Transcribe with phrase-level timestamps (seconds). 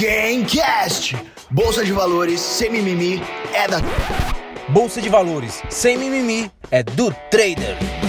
[0.00, 1.16] Gamecast.
[1.50, 3.22] Bolsa de valores, sem mimimi,
[3.52, 3.80] é da.
[4.68, 8.03] Bolsa de valores, sem mimimi, é do trader.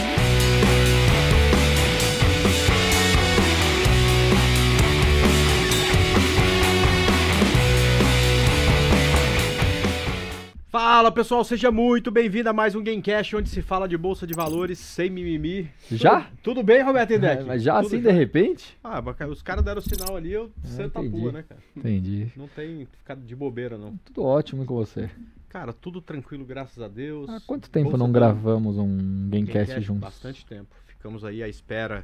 [10.77, 14.33] Fala pessoal, seja muito bem-vindo a mais um Gamecast onde se fala de bolsa de
[14.33, 15.71] valores sem mimimi.
[15.89, 16.23] Já?
[16.23, 17.43] Tudo, tudo bem, Roberto Indec?
[17.43, 18.11] É, mas já Tudo assim, já?
[18.11, 18.77] de repente?
[18.83, 21.17] Ah, os caras deram sinal ali, eu sento a entendi.
[21.21, 21.61] pua, né, cara?
[21.77, 22.27] Entendi.
[22.35, 23.95] Não tem ficar de bobeira, não.
[24.03, 25.09] Tudo ótimo com você.
[25.47, 27.29] Cara, tudo tranquilo, graças a Deus.
[27.29, 30.01] Há quanto tempo Bolsa não dando- gravamos um Gamecast Gamecast, juntos?
[30.01, 30.75] Bastante tempo.
[30.87, 32.03] Ficamos aí à espera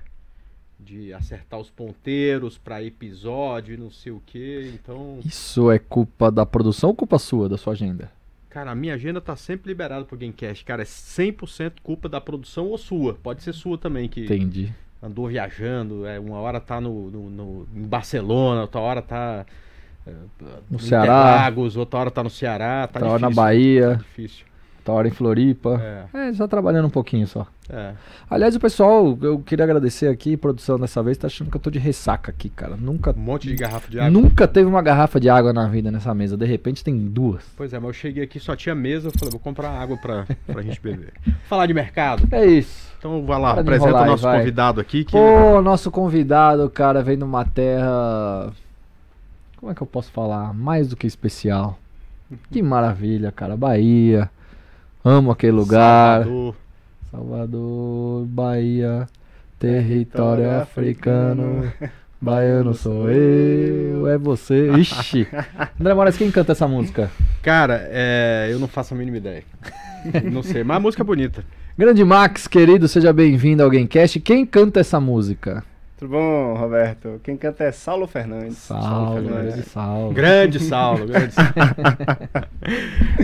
[0.80, 4.72] de acertar os ponteiros pra episódio e não sei o que.
[4.74, 8.10] Então, Isso é culpa da produção ou culpa sua, da sua agenda?
[8.52, 10.64] Cara, a minha agenda tá sempre liberada pro Gamecast.
[10.66, 13.16] Cara, é 100% culpa da produção ou sua.
[13.16, 14.72] Pode ser sua também, que Entendi.
[15.02, 19.46] andou viajando, é, uma hora tá no, no- no- em Barcelona, outra hora tá
[20.06, 20.12] é,
[20.70, 21.04] No Ceará.
[21.06, 23.90] Interlagos, outra hora tá no Ceará, tá Outra hora na difícil, Bahia.
[23.90, 24.46] Tá difícil.
[24.84, 25.80] Tá hora em Floripa.
[26.14, 27.46] É, É, só trabalhando um pouquinho só.
[27.70, 27.94] é.
[28.30, 31.70] Aliás, o pessoal, eu queria agradecer aqui, produção dessa vez, tá achando que eu tô
[31.70, 32.76] de ressaca aqui, cara.
[32.76, 34.10] Nunca, Um monte de garrafa de água.
[34.10, 36.36] nunca teve uma garrafa de água na vida nessa mesa.
[36.36, 37.44] De repente tem duas.
[37.56, 40.26] Pois é, mas eu cheguei aqui, só tinha mesa, eu falei, vou comprar água pra,
[40.48, 41.14] pra gente beber.
[41.48, 42.28] Falar de mercado.
[42.32, 42.90] É isso.
[42.98, 44.40] Então vai lá, Para apresenta o nosso vai.
[44.40, 45.04] convidado aqui.
[45.04, 45.12] Que...
[45.12, 48.52] Pô, nosso convidado, cara, vem de uma terra.
[49.58, 50.54] Como é que eu posso falar?
[50.54, 51.78] Mais do que especial.
[52.50, 53.58] Que maravilha, cara.
[53.58, 54.30] Bahia.
[55.04, 56.24] Amo aquele lugar.
[56.24, 56.56] Salvador.
[57.12, 59.08] Salvador, Bahia.
[59.60, 61.72] Território africano.
[62.22, 64.72] Baiano sou eu, é você.
[64.74, 65.28] Ixi.
[65.80, 67.10] André Moraes, quem canta essa música?
[67.42, 69.44] Cara, é, eu não faço a mínima ideia.
[70.32, 71.44] não sei, mas a música é bonita.
[71.76, 74.20] Grande Max, querido, seja bem-vindo ao Gamecast.
[74.20, 75.64] Quem canta essa música?
[76.02, 77.22] Tudo bom, Roberto?
[77.24, 78.58] Quem canta é Saulo Fernandes.
[78.58, 79.54] Saulo, Fernandes.
[79.54, 80.14] grande Saulo.
[80.14, 81.52] Grande Saulo, grande Saulo.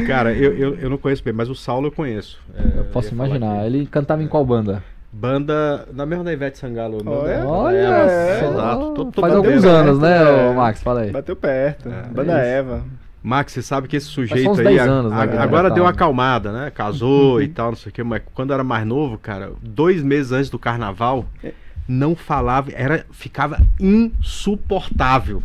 [0.05, 2.39] Cara, eu, eu, eu não conheço bem, mas o Saulo eu conheço.
[2.55, 3.65] É, Eu posso falar imaginar.
[3.65, 4.83] Ele cantava em qual banda?
[5.11, 6.99] Banda, na mesma da Ivete Sangalo.
[7.03, 8.51] Olha, Eva, só.
[8.51, 8.93] Exato.
[8.93, 10.53] Tô- tô Faz alguns batendo, anos, né, né?
[10.53, 10.83] Max?
[10.83, 11.09] Fala aí.
[11.11, 11.89] Bateu perto.
[11.89, 12.83] É, Banda é Eva.
[13.23, 15.73] Max, você sabe que esse sujeito aí 10 a- anos, né, a- cara, agora tá.
[15.73, 16.69] deu uma acalmada, né?
[16.69, 20.31] Casou e tal, não sei o que, mas quando era mais novo, cara, dois meses
[20.31, 21.51] antes do carnaval, É.
[21.87, 25.41] não falava, era ficava insuportável.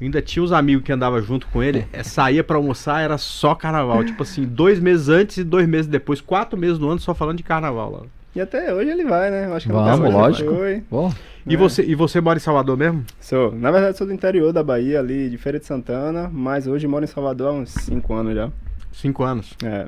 [0.00, 3.54] Ainda tinha os amigos que andavam junto com ele, é, saía pra almoçar, era só
[3.54, 4.02] carnaval.
[4.02, 7.36] Tipo assim, dois meses antes e dois meses depois, quatro meses do ano só falando
[7.36, 8.00] de carnaval lá.
[8.34, 9.46] E até hoje ele vai, né?
[9.46, 10.54] Eu Acho que Vamos, não lógico.
[10.54, 10.82] Foi.
[10.90, 11.12] Bom,
[11.46, 13.04] E, você, e você mora em Salvador mesmo?
[13.20, 13.52] Sou.
[13.52, 17.04] Na verdade, sou do interior da Bahia, ali de Feira de Santana, mas hoje moro
[17.04, 18.50] em Salvador há uns 5 anos já.
[18.92, 19.54] Cinco anos.
[19.64, 19.86] É.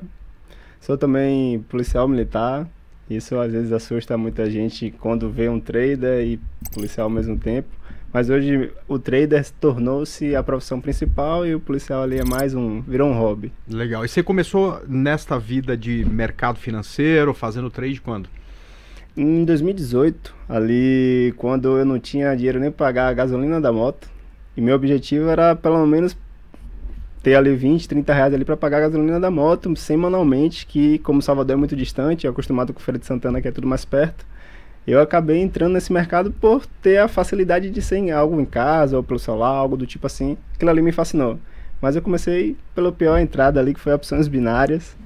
[0.80, 2.66] Sou também policial militar.
[3.16, 6.40] Isso às vezes assusta muita gente quando vê um trader e
[6.72, 7.68] policial ao mesmo tempo.
[8.12, 12.82] Mas hoje o trader tornou-se a profissão principal e o policial ali é mais um.
[12.82, 13.50] virou um hobby.
[13.66, 14.04] Legal.
[14.04, 18.28] E você começou nesta vida de mercado financeiro, fazendo trade quando?
[19.16, 24.10] Em 2018, ali quando eu não tinha dinheiro nem pagar a gasolina da moto,
[24.56, 26.16] e meu objetivo era pelo menos
[27.22, 31.22] ter ali 20, 30 reais ali para pagar a gasolina da moto, semanalmente, que como
[31.22, 34.26] Salvador é muito distante, eu acostumado com Feira de Santana, que é tudo mais perto,
[34.86, 38.96] eu acabei entrando nesse mercado por ter a facilidade de ser em algo em casa
[38.96, 40.36] ou pelo celular, algo do tipo assim.
[40.54, 41.38] Aquilo ali me fascinou.
[41.80, 44.96] Mas eu comecei pela pior entrada ali, que foi opções binárias.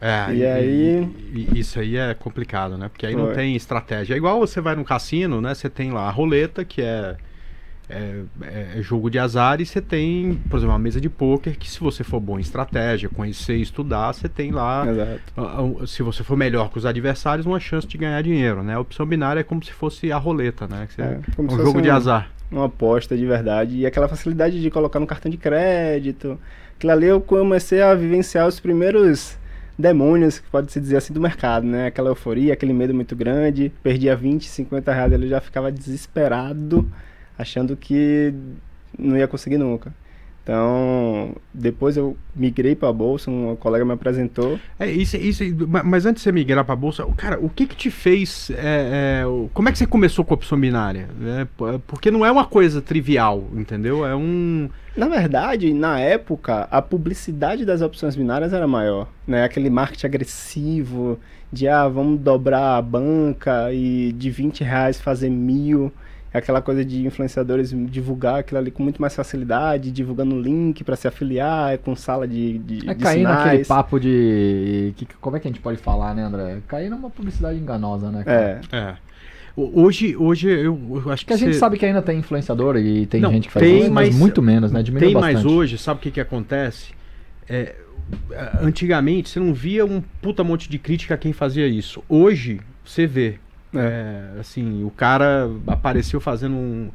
[0.00, 2.88] É, E aí- e- e isso aí é complicado, né?
[2.88, 3.34] Porque aí não Foi.
[3.34, 4.14] tem estratégia.
[4.14, 5.54] É igual você vai no cassino, né?
[5.54, 7.16] Você tem lá a roleta, que é,
[7.90, 11.68] é, é jogo de azar, e você tem, por exemplo, uma mesa de pôquer, que
[11.70, 15.20] se você for bom em estratégia, conhecer e estudar, você tem lá, Exato.
[15.36, 18.74] ah, ah, se você for melhor que os adversários, uma chance de ganhar dinheiro, né?
[18.74, 20.88] A opção binária é como se fosse a roleta, né?
[20.94, 22.30] Que É, é como um se jogo fosse de azar.
[22.50, 26.38] uma aposta de verdade e aquela facilidade de colocar no cartão de crédito.
[26.76, 29.38] Aquilo ali eu comecei a vivenciar os primeiros
[29.78, 31.86] demônios, que pode se dizer assim, do mercado, né?
[31.86, 33.72] Aquela euforia, aquele medo muito grande.
[33.82, 36.86] Perdia 20, 50 reais, ele já ficava desesperado,
[37.40, 38.32] achando que
[38.98, 39.92] não ia conseguir nunca.
[40.42, 44.58] Então, depois eu migrei para a bolsa, um colega me apresentou.
[44.78, 47.76] É, isso, isso, ma- mas antes de você migrar pra bolsa, cara, o que que
[47.76, 51.08] te fez, é, é, como é que você começou com a opção binária?
[51.38, 54.04] É, p- porque não é uma coisa trivial, entendeu?
[54.04, 54.68] É um...
[54.96, 59.44] Na verdade, na época, a publicidade das opções binárias era maior, né?
[59.44, 61.18] Aquele marketing agressivo
[61.52, 65.92] de, ah, vamos dobrar a banca e de 20 reais fazer mil.
[66.32, 71.08] Aquela coisa de influenciadores divulgar aquilo ali com muito mais facilidade, divulgando link para se
[71.08, 73.66] afiliar, com sala de, de, é de cair naquele sinais.
[73.68, 74.92] papo de.
[74.96, 76.58] que- como é que a gente pode falar, né, André?
[76.68, 78.22] Cair numa publicidade enganosa, né?
[78.24, 78.60] cara?
[78.70, 78.94] É, É.
[79.56, 80.78] Hoje, hoje eu,
[81.10, 83.48] acho que Porque a gente você- sabe que ainda tem influenciador e tem Não, gente
[83.48, 84.80] que faz tem, isso, mas, mas muito menos, né?
[84.84, 85.52] Diminuiu tem mais bastante.
[85.52, 86.92] hoje, sabe o que, que acontece?
[87.48, 87.74] É,
[88.62, 92.02] antigamente você não via um puta monte de crítica a quem fazia isso.
[92.08, 93.38] Hoje você vê.
[93.74, 96.90] É, assim, o cara apareceu fazendo um-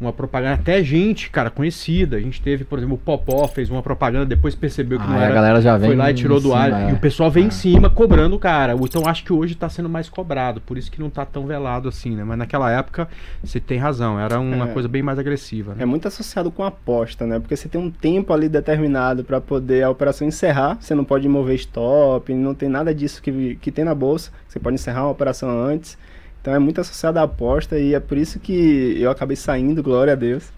[0.00, 2.16] uma propaganda, até gente, cara, conhecida.
[2.16, 5.16] A gente teve, por exemplo, o Popó fez uma propaganda, depois percebeu que Ah, não
[5.16, 5.34] e a era.
[5.34, 6.72] galera já vem Foi lá e tirou do ar.
[6.72, 6.90] é.
[6.90, 8.74] E o pessoal vem em cima cobrando o cara.
[8.80, 10.58] Então acho que hoje tá sendo mais cobrado.
[10.62, 12.24] Por isso que não tá tão velado assim, né?
[12.24, 13.08] Mas naquela época
[13.44, 14.18] você tem razão.
[14.18, 14.72] Era uma É.
[14.72, 15.74] coisa bem mais agressiva.
[15.74, 15.82] Né?
[15.82, 17.38] É muito associado com aposta, né?
[17.38, 20.78] Porque você tem um tempo ali determinado para poder a operação encerrar.
[20.80, 24.30] Você não pode mover stop, não tem nada disso que, que tem na bolsa.
[24.48, 25.98] Você pode encerrar uma operação antes.
[26.40, 30.12] Então é muito associado à aposta e é por isso que eu acabei saindo, glória
[30.14, 30.50] a Deus.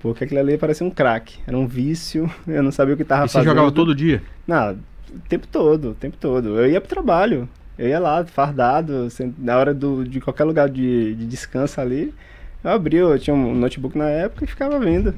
[0.00, 1.38] Porque aquilo ali parecia um crack.
[1.46, 3.48] Era um vício, eu não sabia o que tava E você fazendo.
[3.50, 4.22] jogava todo dia?
[4.46, 6.58] Não, o tempo todo, o tempo todo.
[6.58, 11.14] Eu ia pro trabalho, eu ia lá, fardado, na hora do, de qualquer lugar de,
[11.16, 12.14] de descanso ali,
[12.62, 15.12] eu abria, eu tinha um notebook na época e ficava vendo.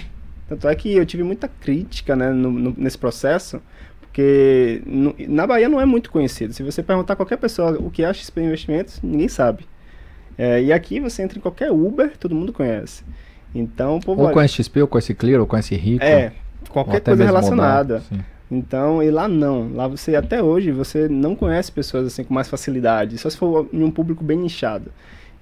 [0.48, 3.60] Tanto é que eu tive muita crítica né, no- no- nesse processo,
[4.00, 6.52] porque no- na Bahia não é muito conhecido.
[6.54, 9.64] Se você perguntar a qualquer pessoa o que é a XP Investimentos, ninguém sabe.
[10.42, 13.04] É, e aqui você entra em qualquer Uber, todo mundo conhece.
[13.54, 16.02] Então, o povo Ou olha- conhece XP, ou conhece Clear, ou conhece Rico.
[16.02, 16.32] é,
[16.70, 18.02] qualquer coisa relacionada.
[18.10, 18.26] Modal.
[18.50, 19.70] Então, e lá não.
[19.74, 23.18] Lá você, até hoje, você não conhece pessoas assim com mais facilidade.
[23.18, 24.90] Só se for em um público bem nichado.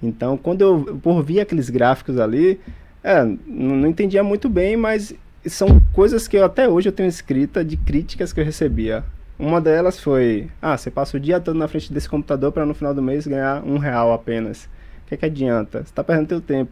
[0.03, 2.59] Então, quando eu por vi aqueles gráficos ali,
[3.01, 5.13] é, não entendia muito bem, mas
[5.45, 9.05] são coisas que eu até hoje eu tenho escrita de críticas que eu recebia.
[9.39, 12.73] Uma delas foi, ah, você passa o dia todo na frente desse computador para no
[12.73, 14.67] final do mês ganhar um real apenas.
[15.09, 15.79] O que, que adianta?
[15.79, 16.71] Você está perdendo teu tempo.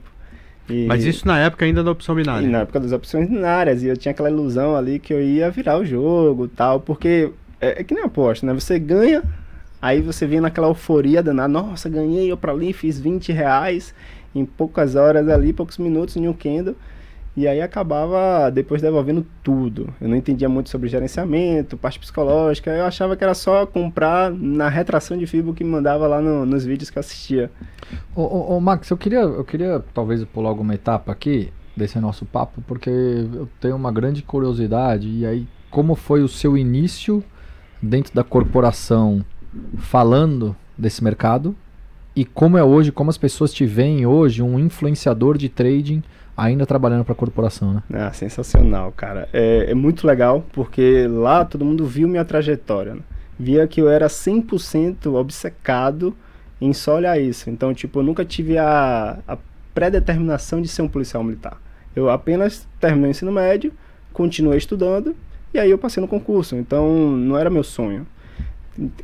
[0.70, 2.46] E- Mas isso na época ainda da opção binária.
[2.46, 5.50] e na época das opções binárias, e eu tinha aquela ilusão ali que eu ia
[5.50, 8.54] virar o jogo tal, porque é, é que nem aposta, né?
[8.54, 9.24] Você ganha,
[9.82, 13.94] aí você vem naquela euforia danada, nossa, ganhei, eu pra ali, fiz 20 reais
[14.36, 16.76] em poucas horas ali, poucos minutos em um candle,
[17.38, 19.94] e aí acabava depois devolvendo tudo.
[20.02, 24.68] Eu não entendia muito sobre gerenciamento, parte psicológica, eu achava que era só comprar na
[24.68, 27.52] retração de FIBO que mandava lá no- nos vídeos que eu assistia.
[28.16, 32.26] Ô, ô, ô, Max, eu queria, eu queria talvez pular alguma etapa aqui desse nosso
[32.26, 35.08] papo, porque eu tenho uma grande curiosidade.
[35.08, 37.24] E aí, como foi o seu início
[37.80, 39.24] dentro da corporação
[39.78, 41.56] falando desse mercado?
[42.18, 46.02] E como é hoje, como as pessoas te veem hoje, um influenciador de trading
[46.36, 47.84] ainda trabalhando para a corporação, né?
[47.94, 49.30] Ah, sensacional, cara.
[49.32, 52.96] É, é muito legal porque lá todo mundo viu minha trajetória.
[52.96, 53.02] né?
[53.38, 56.16] Via que eu era 100% obcecado
[56.60, 57.52] em só olhar isso.
[57.52, 59.38] Então, tipo, eu nunca tive a, a
[59.76, 61.62] pré-determinação de ser um policial militar.
[61.96, 63.72] Eu apenas terminei o ensino médio,
[64.12, 65.16] continuei estudando
[65.54, 66.56] e aí eu passei no concurso.
[66.56, 68.08] Então, não era meu sonho.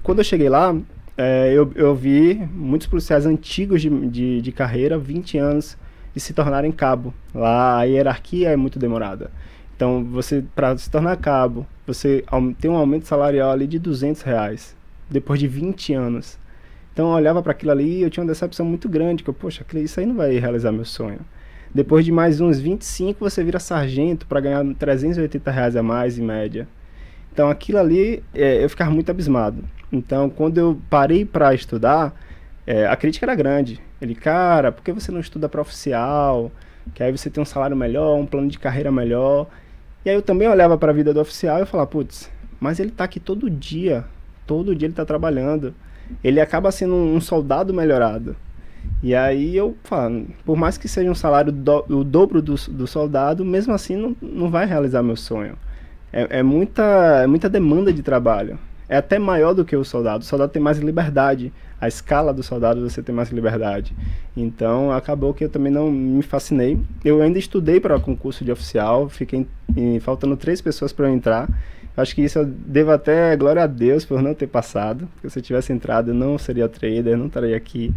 [0.01, 0.75] Quando eu cheguei lá,
[1.17, 5.77] é, eu, eu vi muitos policiais antigos de, de, de carreira, 20 anos,
[6.13, 7.13] de se tornarem cabo.
[7.33, 9.31] Lá a hierarquia é muito demorada.
[9.75, 12.23] Então, você para se tornar cabo, você
[12.59, 14.75] tem um aumento salarial ali de 200 reais,
[15.09, 16.39] depois de 20 anos.
[16.93, 19.33] Então, eu olhava para aquilo ali e eu tinha uma decepção muito grande, que eu,
[19.33, 21.19] poxa, isso aí não vai realizar meu sonho.
[21.73, 26.23] Depois de mais uns 25, você vira sargento para ganhar 380 reais a mais em
[26.23, 26.67] média.
[27.31, 29.63] Então, aquilo ali, é, eu ficava muito abismado.
[29.93, 32.19] Então, quando eu parei para estudar,
[32.65, 33.79] é, a crítica era grande.
[34.01, 36.51] Ele, cara, por que você não estuda para oficial?
[36.95, 39.45] Que aí você tem um salário melhor, um plano de carreira melhor.
[40.03, 42.27] E aí eu também olhava para a vida do oficial e falava, putz,
[42.59, 44.03] mas ele tá aqui todo dia.
[44.47, 45.75] Todo dia ele tá trabalhando.
[46.23, 48.35] Ele acaba sendo um, um soldado melhorado.
[49.03, 52.87] E aí eu falo, por mais que seja um salário do, o dobro do, do
[52.87, 55.55] soldado, mesmo assim não, não vai realizar meu sonho.
[56.11, 56.83] É, é muita,
[57.23, 58.57] é muita demanda de trabalho.
[58.89, 60.21] É até maior do que o soldado.
[60.23, 61.51] O soldado tem mais liberdade.
[61.79, 63.93] A escala do soldado você tem mais liberdade.
[64.35, 66.77] Então acabou que eu também não me fascinei.
[67.03, 71.49] Eu ainda estudei para concurso de oficial, fiquei em- faltando três pessoas para eu entrar.
[71.95, 75.07] Acho que isso eu devo até glória a Deus por não ter passado.
[75.15, 77.93] Porque se eu tivesse entrado, eu não seria trader, não estaria aqui.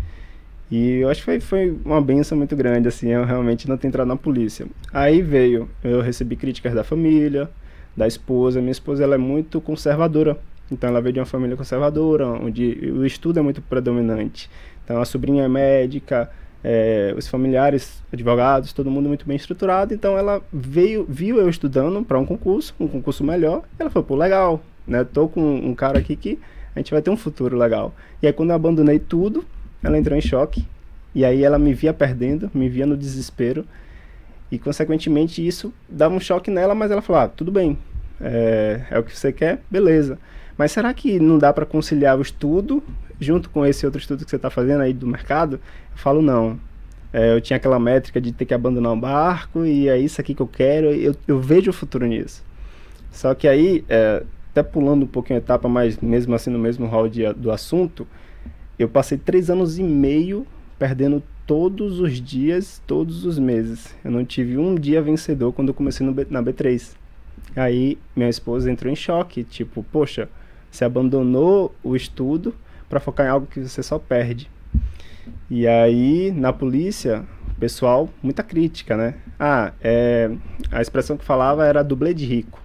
[0.71, 3.87] E eu acho que foi, foi uma benção muito grande, assim, eu realmente não ter
[3.87, 4.67] entrado na polícia.
[4.93, 7.49] Aí veio, eu recebi críticas da família,
[7.97, 8.61] da esposa.
[8.61, 10.37] Minha esposa, ela é muito conservadora.
[10.71, 14.51] Então, ela veio de uma família conservadora, onde o estudo é muito predominante.
[14.85, 16.31] Então, a sobrinha é médica,
[16.63, 19.95] é, os familiares, advogados, todo mundo muito bem estruturado.
[19.95, 23.63] Então, ela veio, viu eu estudando para um concurso, um concurso melhor.
[23.79, 25.05] Ela falou, pô, legal, né?
[25.05, 26.39] Tô com um cara aqui que
[26.75, 27.95] a gente vai ter um futuro legal.
[28.21, 29.45] E aí, quando eu abandonei tudo,
[29.83, 30.67] ela entrou em choque.
[31.15, 33.65] E aí, ela me via perdendo, me via no desespero.
[34.51, 37.79] E, consequentemente, isso dava um choque nela, mas ela falou, ah, tudo bem,
[38.21, 40.19] é, é o que você quer, beleza.
[40.57, 42.83] Mas será que não dá para conciliar o estudo
[43.21, 45.61] junto com esse outro estudo que você está fazendo aí do mercado?
[45.93, 46.59] Eu falo, não.
[47.13, 50.35] É, eu tinha aquela métrica de ter que abandonar o barco e é isso aqui
[50.35, 52.45] que eu quero, eu, eu vejo o futuro nisso.
[53.11, 56.87] Só que aí, é, até pulando um pouquinho a etapa, mas mesmo assim no mesmo
[56.87, 58.07] hall de, do assunto,
[58.79, 60.47] eu passei três anos e meio
[60.79, 63.95] perdendo todos os dias, todos os meses.
[64.05, 66.95] Eu não tive um dia vencedor quando eu comecei B, na B3.
[67.55, 70.29] Aí minha esposa entrou em choque, tipo, poxa,
[70.77, 72.55] você abandonou o estudo
[72.89, 74.51] para focar em algo que você só perde.
[75.51, 77.25] E aí, na polícia,
[77.59, 79.15] pessoal, muita crítica, né?
[79.41, 80.31] Ah, é,
[80.71, 82.61] a expressão que falava era dublê de rico.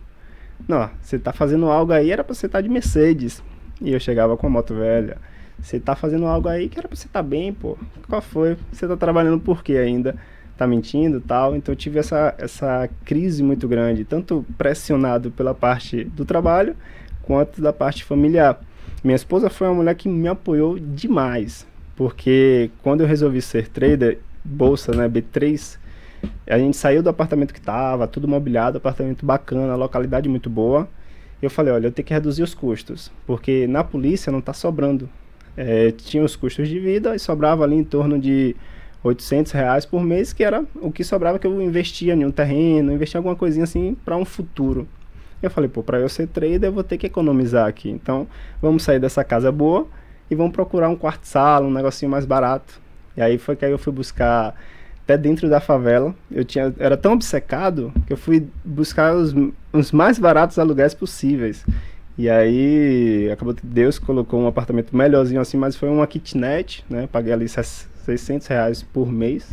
[0.67, 3.41] Não, você tá fazendo algo aí, era pra você estar tá de Mercedes.
[3.79, 5.17] E eu chegava com a moto velha.
[5.59, 7.77] Você tá fazendo algo aí que era pra você estar tá bem, pô.
[8.07, 8.57] Qual foi?
[8.71, 10.15] Você tá trabalhando por quê ainda?
[10.57, 11.55] Tá mentindo tal?
[11.55, 16.75] Então eu tive essa, essa crise muito grande, tanto pressionado pela parte do trabalho,
[17.31, 18.59] quanto da parte familiar.
[19.01, 24.19] Minha esposa foi uma mulher que me apoiou demais, porque quando eu resolvi ser trader,
[24.43, 25.77] bolsa, né, B3,
[26.45, 30.89] a gente saiu do apartamento que estava, tudo mobiliado, apartamento bacana, localidade muito boa.
[31.41, 35.09] Eu falei, olha, eu tenho que reduzir os custos, porque na polícia não está sobrando.
[35.55, 38.57] É, tinha os custos de vida e sobrava ali em torno de
[39.05, 42.91] 800 reais por mês, que era o que sobrava que eu investia em um terreno,
[42.91, 44.85] investia alguma coisinha assim para um futuro.
[45.41, 47.89] Eu falei, pô, para eu ser trader eu vou ter que economizar aqui.
[47.89, 48.27] Então,
[48.61, 49.87] vamos sair dessa casa boa
[50.29, 52.79] e vamos procurar um quarto sala, um negocinho mais barato.
[53.17, 54.55] E aí foi que aí eu fui buscar
[55.03, 56.15] até dentro da favela.
[56.31, 59.33] Eu tinha era tão obcecado que eu fui buscar os,
[59.73, 61.65] os mais baratos aluguéis possíveis.
[62.17, 67.09] E aí acabou que Deus colocou um apartamento melhorzinho assim, mas foi uma kitnet, né?
[67.11, 69.49] Paguei ali 600 reais por mês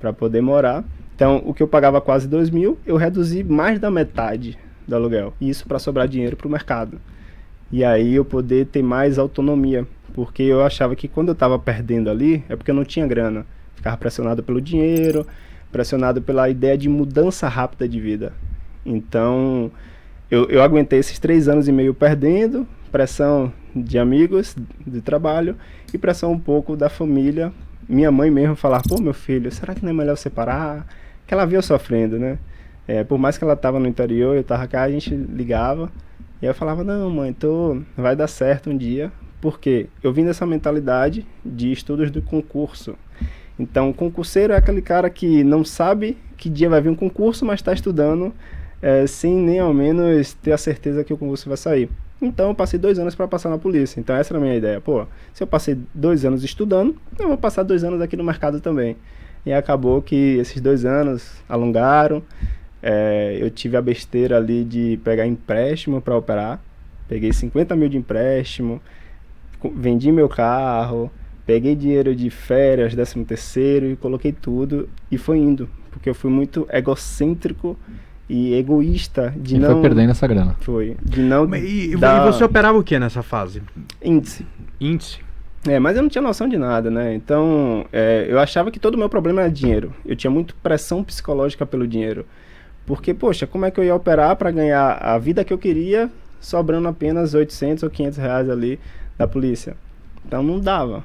[0.00, 0.84] para poder morar.
[1.14, 5.34] Então, o que eu pagava quase 2 mil, eu reduzi mais da metade do aluguel.
[5.40, 7.00] Isso para sobrar dinheiro para o mercado.
[7.70, 9.86] E aí eu poder ter mais autonomia.
[10.14, 13.44] Porque eu achava que quando eu estava perdendo ali, é porque eu não tinha grana.
[13.74, 15.26] Ficava pressionado pelo dinheiro,
[15.70, 18.32] pressionado pela ideia de mudança rápida de vida.
[18.84, 19.70] Então,
[20.30, 25.56] eu, eu aguentei esses três anos e meio perdendo, pressão de amigos, de trabalho,
[25.92, 27.52] e pressão um pouco da família.
[27.88, 30.86] Minha mãe mesmo falar, pô, meu filho, será que não é melhor separar?
[31.26, 32.38] Que ela viu sofrendo, né?
[32.88, 35.90] É, por mais que ela tava no interior, eu tava cá, a gente ligava.
[36.40, 39.10] E eu falava, não, mãe, tô, vai dar certo um dia.
[39.40, 42.96] Porque eu vim dessa mentalidade de estudos do concurso.
[43.58, 47.60] Então, concurseiro é aquele cara que não sabe que dia vai vir um concurso, mas
[47.60, 48.34] está estudando
[48.82, 51.88] é, sem nem ao menos ter a certeza que o concurso vai sair.
[52.20, 54.00] Então, eu passei dois anos para passar na polícia.
[54.00, 54.80] Então, essa era a minha ideia.
[54.80, 58.60] Pô, se eu passei dois anos estudando, eu vou passar dois anos aqui no mercado
[58.60, 58.96] também.
[59.44, 62.22] E acabou que esses dois anos alongaram.
[62.82, 66.60] É, eu tive a besteira ali de pegar empréstimo para operar.
[67.08, 68.80] Peguei 50 mil de empréstimo,
[69.74, 71.10] vendi meu carro,
[71.46, 75.68] peguei dinheiro de férias, 13 terceiro e coloquei tudo e foi indo.
[75.90, 77.78] Porque eu fui muito egocêntrico
[78.28, 79.72] e egoísta de e não...
[79.72, 80.56] foi perdendo essa grana.
[80.60, 80.96] Foi.
[81.02, 83.62] De não E, e dar você operava o que nessa fase?
[84.02, 84.44] índice.
[84.80, 85.20] Índice?
[85.66, 87.14] É, mas eu não tinha noção de nada, né?
[87.14, 89.92] Então, é, eu achava que todo o meu problema era dinheiro.
[90.04, 92.24] Eu tinha muito pressão psicológica pelo dinheiro.
[92.86, 96.08] Porque, poxa, como é que eu ia operar para ganhar a vida que eu queria,
[96.40, 98.78] sobrando apenas 800 ou 500 reais ali
[99.18, 99.76] da polícia?
[100.24, 101.04] Então não dava.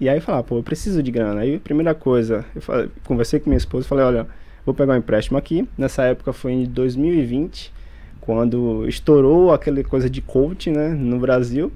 [0.00, 1.42] E aí eu falava, pô, eu preciso de grana.
[1.42, 4.26] Aí, primeira coisa, eu falei, conversei com minha esposa falei, olha,
[4.64, 5.68] vou pegar um empréstimo aqui.
[5.76, 7.70] Nessa época foi em 2020,
[8.18, 11.70] quando estourou aquela coisa de coach, né, no Brasil.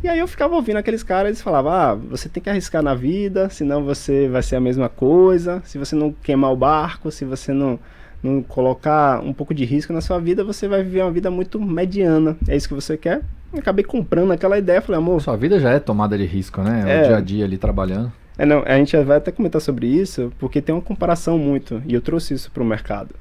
[0.00, 2.94] E aí eu ficava ouvindo aqueles caras, eles falavam, ah, você tem que arriscar na
[2.94, 5.60] vida, senão você vai ser a mesma coisa.
[5.64, 7.80] Se você não queimar o barco, se você não
[8.26, 11.60] não colocar um pouco de risco na sua vida, você vai viver uma vida muito
[11.60, 12.36] mediana.
[12.48, 13.22] É isso que você quer?
[13.52, 15.22] Eu acabei comprando aquela ideia, falei, amor.
[15.22, 16.82] Sua vida já é tomada de risco, né?
[16.86, 17.02] É.
[17.02, 18.12] O dia a dia ali trabalhando.
[18.38, 21.94] É, não, a gente vai até comentar sobre isso, porque tem uma comparação muito, e
[21.94, 23.14] eu trouxe isso para o mercado.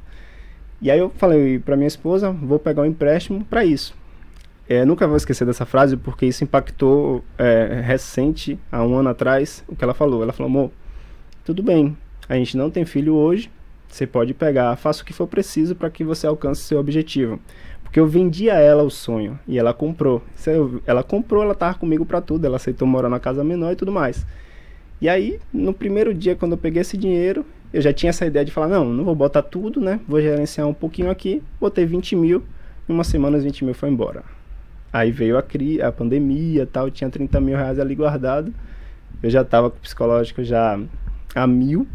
[0.82, 3.96] E aí eu falei para minha esposa, vou pegar um empréstimo para isso.
[4.68, 9.64] É, nunca vou esquecer dessa frase, porque isso impactou é, recente, há um ano atrás,
[9.68, 10.22] o que ela falou.
[10.22, 10.72] Ela falou, amor,
[11.46, 11.96] tudo bem,
[12.28, 13.50] a gente não tem filho hoje,
[13.96, 17.40] você pode pegar, faça o que for preciso para que você alcance seu objetivo.
[17.82, 20.22] Porque eu vendi a ela o sonho e ela comprou.
[20.86, 23.94] Ela comprou, ela tava comigo para tudo, ela aceitou morar na casa menor e tudo
[23.94, 24.26] mais.
[25.00, 28.44] E aí, no primeiro dia, quando eu peguei esse dinheiro, eu já tinha essa ideia
[28.44, 29.98] de falar: não, não vou botar tudo, né?
[30.06, 31.42] Vou gerenciar um pouquinho aqui.
[31.58, 32.44] Botei 20 mil,
[32.90, 34.24] em uma semana os 20 mil foi embora.
[34.92, 38.54] Aí veio a, cri a pandemia tal, tinha 30 mil reais ali guardado.
[39.24, 40.78] Eu já tava com o psicológico já
[41.34, 41.88] a mil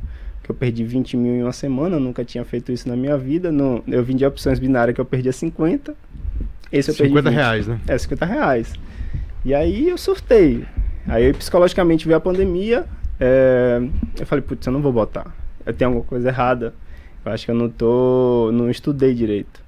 [0.52, 3.16] que eu perdi 20 mil em uma semana, eu nunca tinha feito isso na minha
[3.16, 3.50] vida.
[3.52, 5.95] No, eu vendi opções binárias que eu perdia 50.
[6.73, 7.37] Esse eu perdi 50 20.
[7.38, 7.80] reais, né?
[7.87, 8.73] É, 50 reais.
[9.45, 10.64] E aí eu surtei.
[11.07, 12.85] Aí psicologicamente veio a pandemia.
[13.19, 13.80] é,
[14.19, 15.35] eu falei, putz, eu não vou botar.
[15.64, 16.75] Eu tenho alguma coisa errada.
[17.25, 18.50] Eu acho que eu não tô.
[18.52, 19.61] não estudei direito.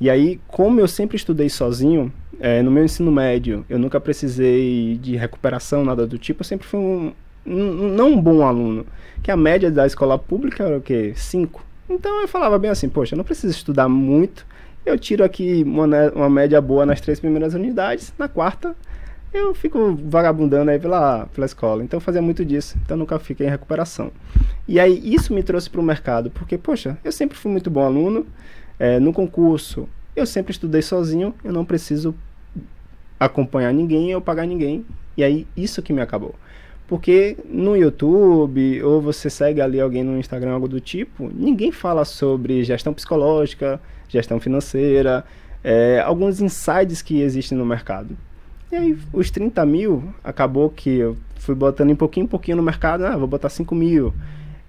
[0.00, 4.96] E aí, como eu sempre estudei sozinho, é, no meu ensino médio, eu nunca precisei
[5.02, 7.12] de recuperação, nada do tipo, eu sempre fui um-
[7.48, 8.86] não um bom aluno.
[9.22, 11.12] Que a média da escola pública era o quê?
[11.16, 11.64] 5.
[11.90, 14.46] Então eu falava bem assim, poxa, eu não preciso estudar muito.
[14.84, 18.74] Eu tiro aqui uma, né- uma média boa nas três primeiras unidades, na quarta
[19.32, 21.84] eu fico vagabundando aí pela, pela escola.
[21.84, 22.76] Então eu fazia muito disso.
[22.82, 24.10] Então nunca fiquei em recuperação.
[24.66, 27.84] E aí isso me trouxe para o mercado, porque, poxa, eu sempre fui muito bom
[27.84, 28.26] aluno.
[28.78, 32.14] É, no concurso, eu sempre estudei sozinho, eu não preciso
[33.18, 34.84] acompanhar ninguém ou pagar ninguém.
[35.16, 36.34] E aí isso que me acabou.
[36.88, 42.02] Porque no YouTube, ou você segue ali alguém no Instagram, algo do tipo, ninguém fala
[42.02, 43.78] sobre gestão psicológica,
[44.08, 45.22] gestão financeira,
[45.62, 48.16] é, alguns insights que existem no mercado.
[48.72, 52.62] E aí, os 30 mil, acabou que eu fui botando em pouquinho em pouquinho no
[52.62, 54.14] mercado, ah, vou botar 5 mil.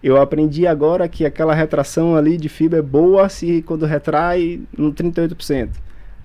[0.04, 4.94] Eu aprendi agora que aquela retração ali de fibra é boa se quando retrai no
[4.94, 5.70] 38%.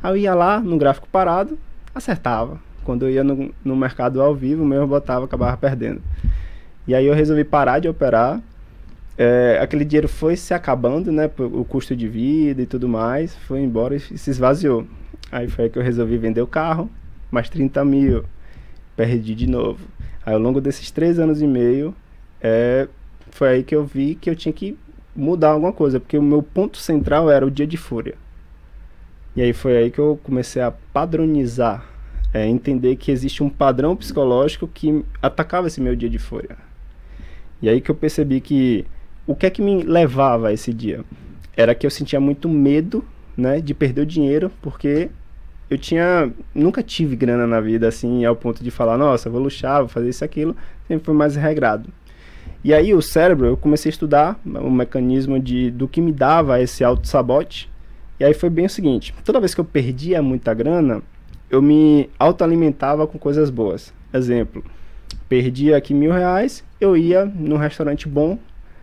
[0.02, 1.56] Aí eu ia lá, no gráfico parado,
[1.94, 2.58] acertava.
[2.84, 6.00] Quando eu ia no, no mercado ao vivo, mesmo eu botava, acabava perdendo.
[6.86, 8.40] E aí eu resolvi parar de operar.
[9.16, 11.30] É, aquele dinheiro foi se acabando, né?
[11.38, 14.86] O custo de vida e tudo mais, foi embora e se esvaziou.
[15.32, 16.90] Aí foi aí que eu resolvi vender o carro,
[17.30, 18.24] mais 30 mil.
[18.96, 19.80] Perdi de novo.
[20.24, 21.94] Aí ao longo desses três anos e meio,
[22.40, 22.88] é,
[23.30, 24.76] foi aí que eu vi que eu tinha que
[25.14, 28.14] mudar alguma coisa, porque o meu ponto central era o dia de fúria.
[29.36, 31.84] E aí foi aí que eu comecei a padronizar,
[32.34, 36.56] é, entender que existe um padrão psicológico que atacava esse meu dia de fúria.
[37.62, 38.84] E aí que eu percebi que
[39.24, 41.04] o que é que me levava a esse dia?
[41.56, 43.04] Era que eu sentia muito medo,
[43.36, 45.08] né, de perder o dinheiro, porque
[45.70, 49.78] eu tinha nunca tive grana na vida assim ao ponto de falar, nossa, vou luxar,
[49.78, 50.56] vou fazer isso aquilo,
[50.88, 51.88] sempre foi mais regrado.
[52.64, 56.60] E aí o cérebro, eu comecei a estudar o mecanismo de do que me dava
[56.60, 57.70] esse auto-sabote.
[58.18, 61.02] E aí foi bem o seguinte, toda vez que eu perdia muita grana,
[61.50, 63.92] eu me autoalimentava com coisas boas.
[64.12, 64.64] Exemplo,
[65.28, 68.38] perdia aqui mil reais, eu ia num restaurante bom,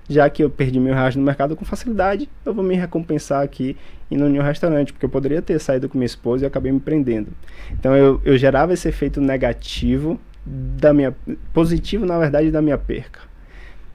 [0.09, 3.77] já que eu perdi mil reais no mercado com facilidade, eu vou me recompensar aqui
[4.09, 6.79] indo em um restaurante, porque eu poderia ter saído com minha esposa e acabei me
[6.79, 7.29] prendendo.
[7.71, 11.15] Então eu, eu gerava esse efeito negativo da minha
[11.53, 13.21] positivo na verdade da minha perca.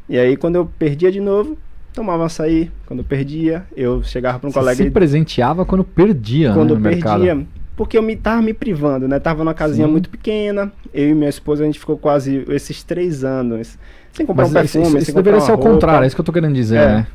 [0.08, 1.58] E aí quando eu perdia de novo,
[1.92, 6.52] tomava açaí, quando eu perdia, eu chegava para um Você colega se presenteava quando perdia,
[6.52, 7.46] quando né, eu no mercado.
[7.76, 9.20] Porque eu me tava me privando, né?
[9.20, 9.92] Tava numa casinha Sim.
[9.92, 13.78] muito pequena, eu e minha esposa a gente ficou quase esses três anos
[14.12, 16.16] sem comprar Mas um isso, perfume, isso sem deveria comprar ser ao contrário, é isso
[16.16, 16.86] que eu tô querendo dizer, É.
[16.88, 17.06] né?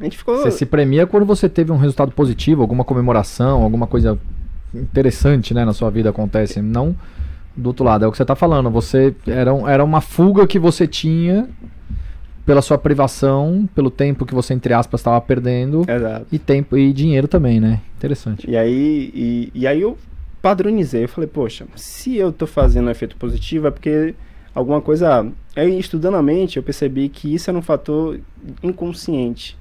[0.00, 3.86] A gente ficou Você se premia quando você teve um resultado positivo, alguma comemoração, alguma
[3.86, 4.18] coisa
[4.72, 6.94] interessante, né, na sua vida acontece, não
[7.56, 8.04] do outro lado.
[8.04, 11.48] É o que você tá falando, você era, era uma fuga que você tinha
[12.44, 16.26] pela sua privação, pelo tempo que você entre aspas estava perdendo Exato.
[16.30, 17.80] e tempo e dinheiro também, né?
[17.96, 18.48] Interessante.
[18.48, 19.96] E aí, e, e aí eu
[20.42, 24.14] padronizei, eu falei, poxa, se eu tô fazendo um efeito positivo é porque
[24.54, 25.26] alguma coisa.
[25.56, 28.20] Aí estudando a mente, eu percebi que isso era um fator
[28.62, 29.56] inconsciente.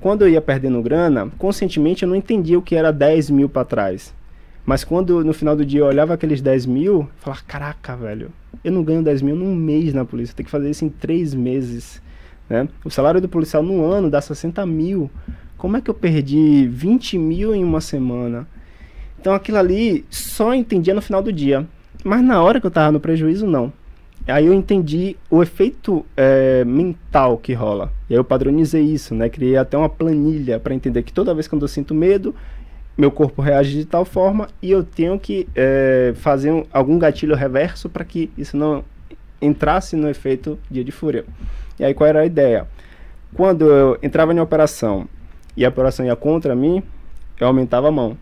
[0.00, 3.64] Quando eu ia perdendo grana, conscientemente eu não entendia o que era 10 mil para
[3.64, 4.12] trás.
[4.66, 8.30] Mas quando no final do dia eu olhava aqueles 10 mil, eu falava, caraca, velho,
[8.62, 10.88] eu não ganho 10 mil num mês na polícia, eu tenho que fazer isso em
[10.88, 12.02] três meses.
[12.48, 12.68] Né?
[12.84, 15.10] O salário do policial no ano dá 60 mil.
[15.56, 18.46] Como é que eu perdi 20 mil em uma semana?
[19.20, 21.66] Então aquilo ali só entendia no final do dia.
[22.04, 23.72] Mas na hora que eu tava no prejuízo, não.
[24.26, 27.92] Aí eu entendi o efeito eh, mental que rola.
[28.08, 29.28] E aí eu padronizei isso, né?
[29.28, 32.34] Criei até uma planilha para entender que toda vez que eu sinto medo,
[32.96, 37.34] meu corpo reage de tal forma e eu tenho que eh, fazer um- algum gatilho
[37.34, 38.84] reverso para que isso não
[39.42, 41.24] entrasse no efeito dia de fúria.
[41.78, 42.66] E aí qual era a ideia?
[43.34, 45.08] Quando eu entrava em operação
[45.56, 46.82] e a operação ia contra mim,
[47.38, 48.16] eu aumentava a mão.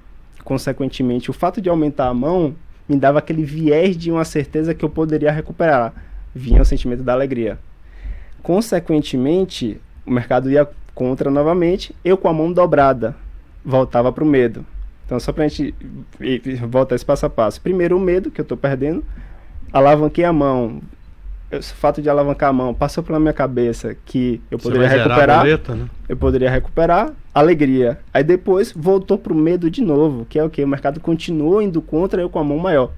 [0.44, 2.54] Consequentemente, o fato de aumentar a mão
[2.88, 5.92] me dava aquele viés de uma certeza que eu poderia recuperar.
[6.34, 7.58] Vinha o sentimento da alegria.
[8.42, 13.14] Consequentemente, o mercado ia contra novamente, eu com a mão dobrada,
[13.64, 14.64] voltava para o medo.
[15.06, 15.74] Então, só para a gente
[16.66, 17.60] voltar esse passo a passo.
[17.60, 19.04] Primeiro, o medo que eu estou perdendo,
[19.72, 20.80] alavanquei a mão.
[21.52, 25.74] O fato de alavancar a mão passou pela minha cabeça que eu poderia recuperar boleta,
[25.74, 25.86] né?
[26.08, 27.98] eu poderia recuperar alegria.
[28.12, 30.64] Aí depois voltou pro medo de novo, que é o que?
[30.64, 32.90] O mercado continuou indo contra eu com a mão maior.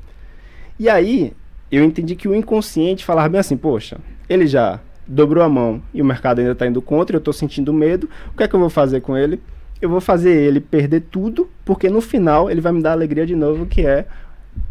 [0.78, 1.32] E aí
[1.70, 6.00] eu entendi que o inconsciente falava bem assim, poxa, ele já dobrou a mão e
[6.00, 8.60] o mercado ainda está indo contra, eu estou sentindo medo, o que é que eu
[8.60, 9.40] vou fazer com ele?
[9.84, 13.36] eu vou fazer ele perder tudo, porque no final ele vai me dar alegria de
[13.36, 14.06] novo, que é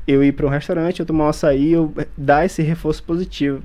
[0.07, 3.61] eu ir para um restaurante, eu tomar um açaí, eu dar esse reforço positivo.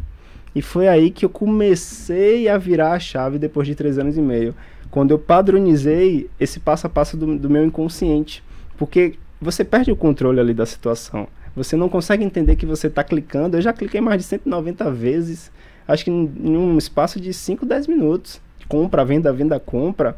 [0.54, 4.20] E foi aí que eu comecei a virar a chave depois de três anos e
[4.20, 4.54] meio.
[4.90, 8.42] Quando eu padronizei esse passo a passo do, do meu inconsciente.
[8.76, 11.28] Porque você perde o controle ali da situação.
[11.54, 13.56] Você não consegue entender que você está clicando.
[13.56, 15.50] Eu já cliquei mais de 190 vezes,
[15.86, 18.40] acho que em, um espaço de 5, 10 minutos.
[18.68, 20.16] Compra, venda, venda, compra.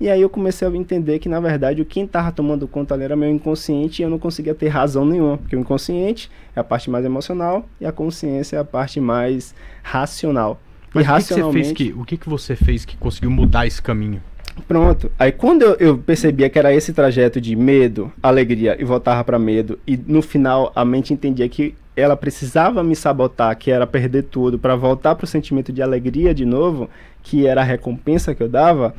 [0.00, 3.04] E aí eu comecei a entender que, na verdade, o quem estava tomando conta ali
[3.04, 5.38] era meu inconsciente e eu não conseguia ter razão nenhuma.
[5.38, 9.54] Porque o inconsciente é a parte mais emocional e a consciência é a parte mais
[9.82, 10.60] racional.
[10.92, 12.96] Mas e o, que que você fez racionalmente- que, o que, que você fez que
[12.96, 14.20] conseguiu mudar esse caminho?
[14.68, 15.10] Pronto.
[15.18, 19.38] Aí quando eu, eu percebia que era esse trajeto de medo, alegria e voltava para
[19.38, 24.24] medo, e no final a mente entendia que ela precisava me sabotar, que era perder
[24.24, 26.88] tudo, para voltar para o sentimento de alegria de novo,
[27.22, 28.94] que era a recompensa que eu dava,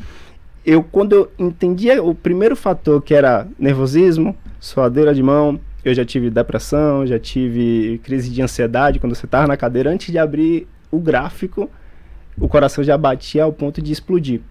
[0.65, 6.04] eu quando eu entendia o primeiro fator que era nervosismo, suadeira de mão, eu já
[6.04, 10.67] tive depressão, já tive crise de ansiedade quando você estava na cadeira, antes de abrir
[10.89, 11.69] o gráfico,
[12.38, 14.41] o coração já batia ao ponto de explodir.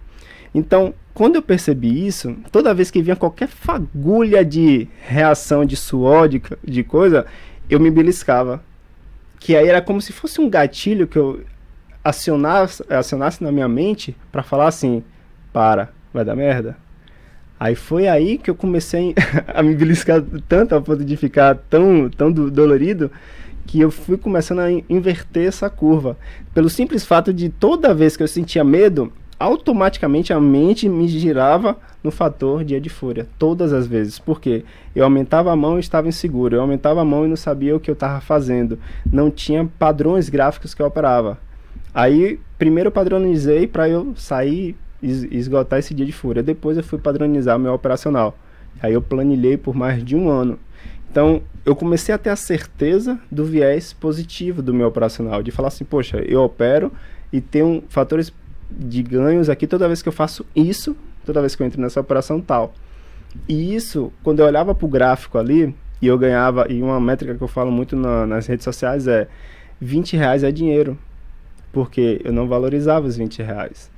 [0.53, 6.29] Então, quando eu percebi isso, toda vez que vinha qualquer fagulha de reação de suor,
[6.29, 7.25] de, de coisa,
[7.69, 8.63] eu me beliscava.
[9.37, 11.41] Que aí era como se fosse um gatilho que eu
[12.03, 15.03] acionasse, acionasse na minha mente para falar assim:
[15.51, 16.77] para, vai dar merda.
[17.59, 19.13] Aí foi aí que eu comecei
[19.47, 23.09] a me beliscar tanto a ponto de ficar tão, tão do- dolorido
[23.65, 26.17] que eu fui começando a in- inverter essa curva.
[26.53, 31.77] Pelo simples fato de toda vez que eu sentia medo, automaticamente a mente me girava
[32.03, 33.27] no fator dia de fúria.
[33.39, 34.19] Todas as vezes.
[34.19, 34.63] Por quê?
[34.95, 36.55] Eu aumentava a mão e estava inseguro.
[36.55, 38.77] Eu aumentava a mão e não sabia o que eu estava fazendo.
[39.11, 41.37] Não tinha padrões gráficos que eu operava.
[41.93, 44.75] Aí, primeiro eu padronizei para eu sair
[45.05, 46.41] esgotar esse dia de fúria.
[46.43, 48.37] Depois eu fui padronizar meu operacional.
[48.81, 50.59] Aí eu planilhei por mais de um ano.
[51.09, 55.69] Então, eu comecei a ter a certeza do viés positivo do meu operacional, de falar
[55.69, 56.91] assim, poxa, eu opero
[57.31, 58.33] e tenho fatores
[58.69, 62.01] de ganhos aqui toda vez que eu faço isso, toda vez que eu entro nessa
[62.01, 62.73] operação tal.
[63.47, 67.33] E isso, quando eu olhava para o gráfico ali, e eu ganhava, e uma métrica
[67.35, 69.27] que eu falo muito na- nas redes sociais é
[69.79, 70.97] 20 reais é dinheiro,
[71.71, 73.89] porque eu não valorizava os 20 reais.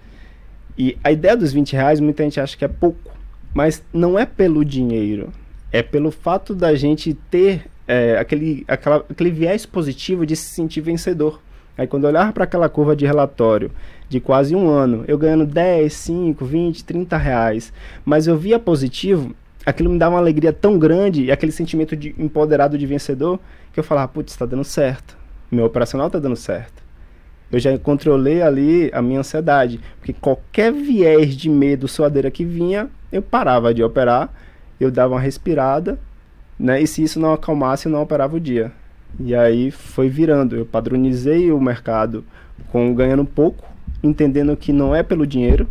[0.77, 3.11] E a ideia dos 20 reais, muita gente acha que é pouco,
[3.53, 5.31] mas não é pelo dinheiro,
[5.71, 10.81] é pelo fato da gente ter é, aquele, aquela, aquele viés positivo de se sentir
[10.81, 11.41] vencedor.
[11.77, 13.71] Aí quando eu olhava para aquela curva de relatório
[14.09, 17.73] de quase um ano, eu ganhando 10, 5, 20, 30 reais,
[18.05, 19.35] mas eu via positivo,
[19.65, 23.39] aquilo me dava uma alegria tão grande e aquele sentimento de empoderado de vencedor
[23.73, 25.17] que eu falava, putz, está dando certo,
[25.51, 26.86] meu operacional está dando certo.
[27.51, 32.89] Eu já controlei ali a minha ansiedade, porque qualquer viés de medo, suadeira que vinha,
[33.11, 34.29] eu parava de operar,
[34.79, 35.97] eu dava uma respirada,
[36.59, 36.81] né?
[36.81, 38.71] E se isso não acalmasse, eu não operava o dia.
[39.19, 40.55] E aí foi virando.
[40.55, 42.25] Eu padronizei o mercado
[42.71, 43.65] com ganhando pouco,
[44.03, 45.67] entendendo que não é pelo dinheiro,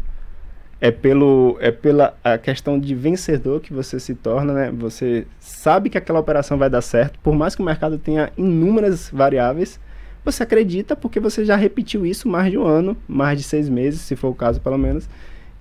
[0.80, 4.72] é pelo é pela a questão de vencedor que você se torna, né?
[4.78, 9.10] Você sabe que aquela operação vai dar certo, por mais que o mercado tenha inúmeras
[9.10, 9.80] variáveis,
[10.26, 14.00] você acredita porque você já repetiu isso mais de um ano, mais de seis meses,
[14.00, 15.08] se for o caso pelo menos,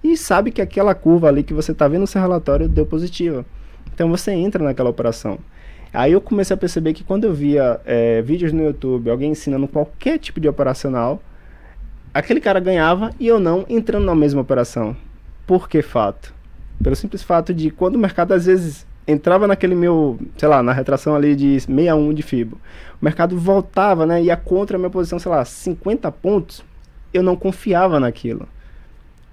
[0.04, 3.46] e sabe que aquela curva ali que você está vendo no seu relatório deu positiva.
[3.94, 5.38] Então você entra naquela operação.
[5.94, 9.68] Aí eu comecei a perceber que quando eu via eh, vídeos no YouTube, alguém ensinando
[9.68, 11.22] qualquer tipo de operacional,
[12.14, 14.98] aquele cara ganhava e eu não entrando na mesma operação.
[15.46, 16.34] Por que fato?
[16.84, 20.74] Pelo simples fato de quando o mercado às vezes entrava naquele meu, sei lá, na
[20.74, 22.58] retração ali de 61 de FIBO,
[23.02, 26.64] o mercado voltava, né, ia contra a minha posição, sei lá, 50 pontos,
[27.14, 28.48] eu não confiava naquilo.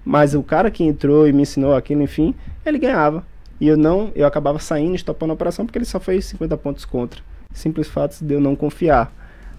[0.05, 3.25] Mas o cara que entrou e me ensinou aquilo, enfim, ele ganhava.
[3.59, 6.85] E eu não, eu acabava saindo, estopando a operação porque ele só fez 50 pontos
[6.85, 7.21] contra.
[7.53, 9.11] Simples fato de eu não confiar.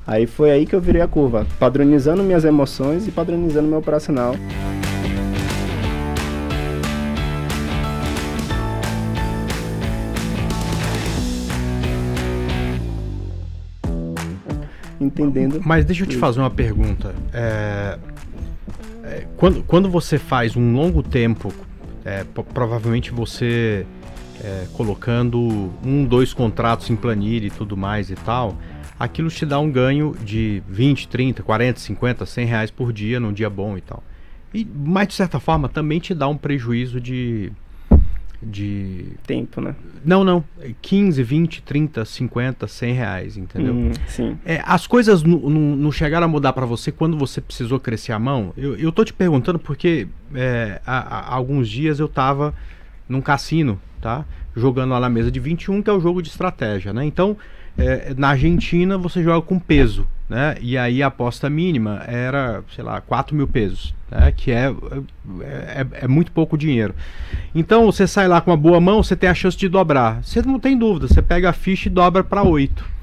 [0.07, 4.35] Aí foi aí que eu virei a curva, padronizando minhas emoções e padronizando meu operacional.
[15.05, 15.61] Entendendo.
[15.65, 17.15] Mas deixa eu te fazer uma pergunta.
[17.33, 17.99] É,
[19.05, 21.53] é, quando, quando você faz um longo tempo,
[22.05, 23.87] é, provavelmente você
[24.43, 28.57] é, colocando um, dois contratos em planilha e tudo mais e tal,
[28.99, 33.33] aquilo te dá um ganho de 20, 30, 40, 50, 100 reais por dia num
[33.33, 34.03] dia bom e tal.
[34.53, 37.53] E, mas de certa forma também te dá um prejuízo de.
[38.45, 39.75] De Tempo, né?
[40.05, 40.45] não, não.
[40.83, 43.75] 15, 20, 30, 50, 100 reais, entendeu?
[43.75, 44.39] Hum, sim.
[44.45, 48.53] É, as coisas não chegaram a mudar pra você quando você precisou crescer a mão?
[48.57, 52.55] Eu, eu tô te perguntando porque é, há, há alguns dias eu tava
[53.09, 54.25] num cassino, tá?
[54.55, 57.05] Jogando lá na mesa de 21, que é o jogo de estratégia, né?
[57.05, 57.37] Então,
[57.77, 60.57] é, na Argentina você joga com peso, né?
[60.61, 64.33] E aí a aposta mínima era, sei lá, 4 mil pesos, né?
[64.33, 64.73] Que é,
[65.41, 66.95] é, é muito pouco dinheiro.
[67.55, 70.23] Então você sai lá com uma boa mão, você tem a chance de dobrar.
[70.23, 72.95] Você não tem dúvida, você pega a ficha e dobra para 8.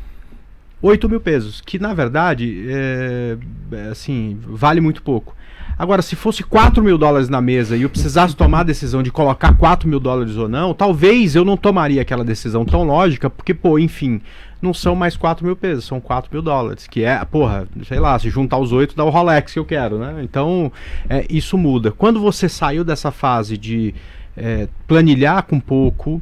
[0.82, 3.38] 8 mil pesos, que na verdade, é,
[3.72, 5.36] é, assim, vale muito pouco.
[5.78, 9.12] Agora, se fosse 4 mil dólares na mesa e eu precisasse tomar a decisão de
[9.12, 13.54] colocar 4 mil dólares ou não, talvez eu não tomaria aquela decisão tão lógica, porque,
[13.54, 14.22] pô, enfim,
[14.62, 18.18] não são mais 4 mil pesos, são 4 mil dólares, que é, porra, sei lá,
[18.20, 20.22] se juntar os 8 dá o Rolex que eu quero, né?
[20.24, 20.72] Então,
[21.10, 21.92] é, isso muda.
[21.92, 23.94] Quando você saiu dessa fase de
[24.38, 26.22] é, planilhar com pouco,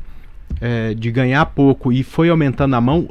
[0.61, 3.09] é, de ganhar pouco e foi aumentando a mão,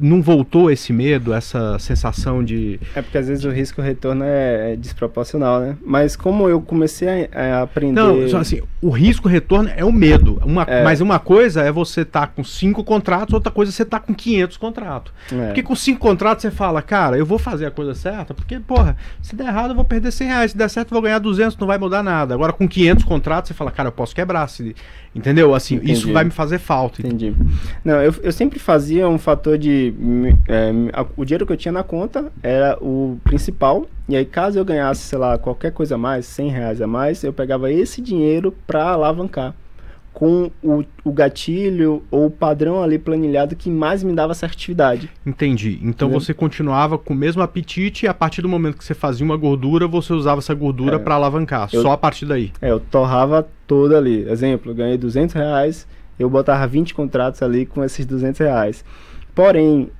[0.00, 2.78] não voltou esse medo, essa sensação de.
[2.94, 5.76] É porque às vezes o risco retorno é, é desproporcional, né?
[5.84, 7.92] Mas como eu comecei a, a aprender.
[7.92, 10.40] Não, assim, o risco retorno é o medo.
[10.44, 10.84] Uma, é.
[10.84, 14.00] Mas uma coisa é você estar tá com cinco contratos, outra coisa é você estar
[14.00, 15.12] tá com 500 contratos.
[15.32, 15.46] É.
[15.46, 18.96] Porque com cinco contratos você fala, cara, eu vou fazer a coisa certa, porque, porra,
[19.22, 21.56] se der errado eu vou perder 100 reais, se der certo eu vou ganhar 200,
[21.56, 22.34] não vai mudar nada.
[22.34, 24.48] Agora com 500 contratos você fala, cara, eu posso quebrar.
[24.48, 24.74] Se...
[25.14, 25.54] Entendeu?
[25.54, 25.92] Assim, Entendi.
[25.92, 26.79] isso vai me fazer falta.
[26.86, 27.34] Entendi.
[27.84, 29.92] Não, eu, eu sempre fazia um fator de.
[30.48, 30.72] É,
[31.16, 33.86] o dinheiro que eu tinha na conta era o principal.
[34.08, 37.22] E aí, caso eu ganhasse, sei lá, qualquer coisa a mais, 100 reais a mais,
[37.22, 39.54] eu pegava esse dinheiro para alavancar
[40.12, 45.08] com o, o gatilho ou o padrão ali planilhado que mais me dava assertividade.
[45.24, 45.78] Entendi.
[45.82, 46.20] Então Entendeu?
[46.20, 49.36] você continuava com o mesmo apetite e a partir do momento que você fazia uma
[49.36, 51.68] gordura, você usava essa gordura é, para alavancar.
[51.72, 52.52] Eu, só a partir daí.
[52.60, 54.28] É, eu torrava toda ali.
[54.28, 55.86] Exemplo, ganhei 200 reais,
[56.20, 58.84] eu botava 20 contratos ali com esses 200 reais.
[59.34, 59.90] Porém,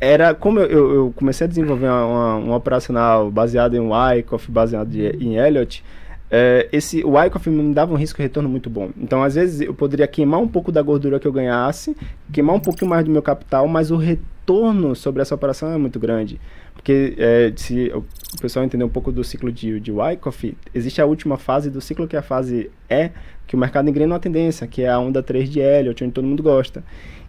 [0.00, 5.06] era como eu, eu, comecei a desenvolver uma, um operacional baseado em Wyckoff, baseado de,
[5.20, 5.84] em Elliott,
[6.30, 8.90] é, esse, o Wyckoff me dava um risco de retorno muito bom.
[8.96, 11.96] Então, às vezes, eu poderia queimar um pouco da gordura que eu ganhasse,
[12.32, 15.98] queimar um pouquinho mais do meu capital, mas o retorno sobre essa operação é muito
[15.98, 16.40] grande.
[16.78, 21.04] Porque é, se o pessoal entender um pouco do ciclo de, de Wyckoff, existe a
[21.04, 23.10] última fase do ciclo, que é a fase E,
[23.46, 26.26] que o mercado engrena uma tendência, que é a onda 3 de Elliott, onde todo
[26.26, 26.82] mundo gosta.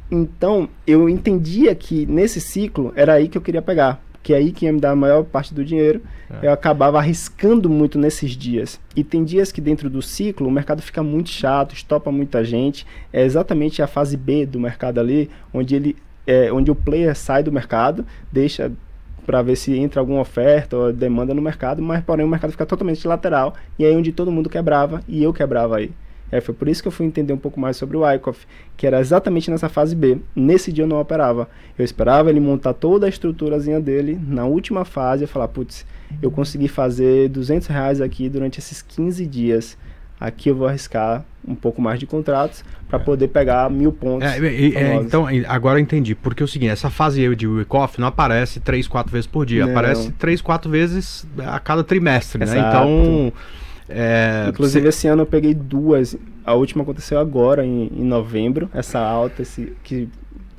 [0.10, 4.52] Então, eu entendia que nesse ciclo era aí que eu queria pegar que é aí
[4.52, 6.48] que ia me dar a maior parte do dinheiro, é.
[6.48, 8.80] eu acabava arriscando muito nesses dias.
[8.96, 12.86] E tem dias que dentro do ciclo o mercado fica muito chato, estopa muita gente.
[13.14, 15.96] É exatamente a fase B do mercado ali, onde ele
[16.28, 18.72] é, onde o player sai do mercado, deixa
[19.30, 22.66] para ver se entra alguma oferta ou demanda no mercado, mas porém o mercado fica
[22.66, 25.92] totalmente lateral e aí onde todo mundo quebrava e eu quebrava aí.
[26.32, 28.88] É, foi por isso que eu fui entender um pouco mais sobre o Wyckoff, que
[28.88, 30.18] era exatamente nessa fase B.
[30.36, 31.48] Nesse dia eu não operava.
[31.78, 34.20] Eu esperava ele montar toda a estruturazinha dele.
[34.20, 35.86] Na última fase eu falar, putz,
[36.24, 39.78] eu consegui fazer 200 reais aqui durante esses 15 dias.
[40.20, 44.28] Aqui eu vou arriscar um pouco mais de contratos para poder pegar mil pontos.
[44.28, 46.14] É, é, é, então, agora eu entendi.
[46.14, 49.66] Porque é o seguinte, essa fase de Wyckoff não aparece três, quatro vezes por dia.
[49.66, 49.72] Não.
[49.72, 52.58] Aparece três, quatro vezes a cada trimestre, né?
[52.58, 53.32] Então
[53.90, 54.90] é, Inclusive, você...
[54.90, 56.16] esse ano eu peguei duas.
[56.46, 60.08] A última aconteceu agora, em, em novembro, essa alta, esse, que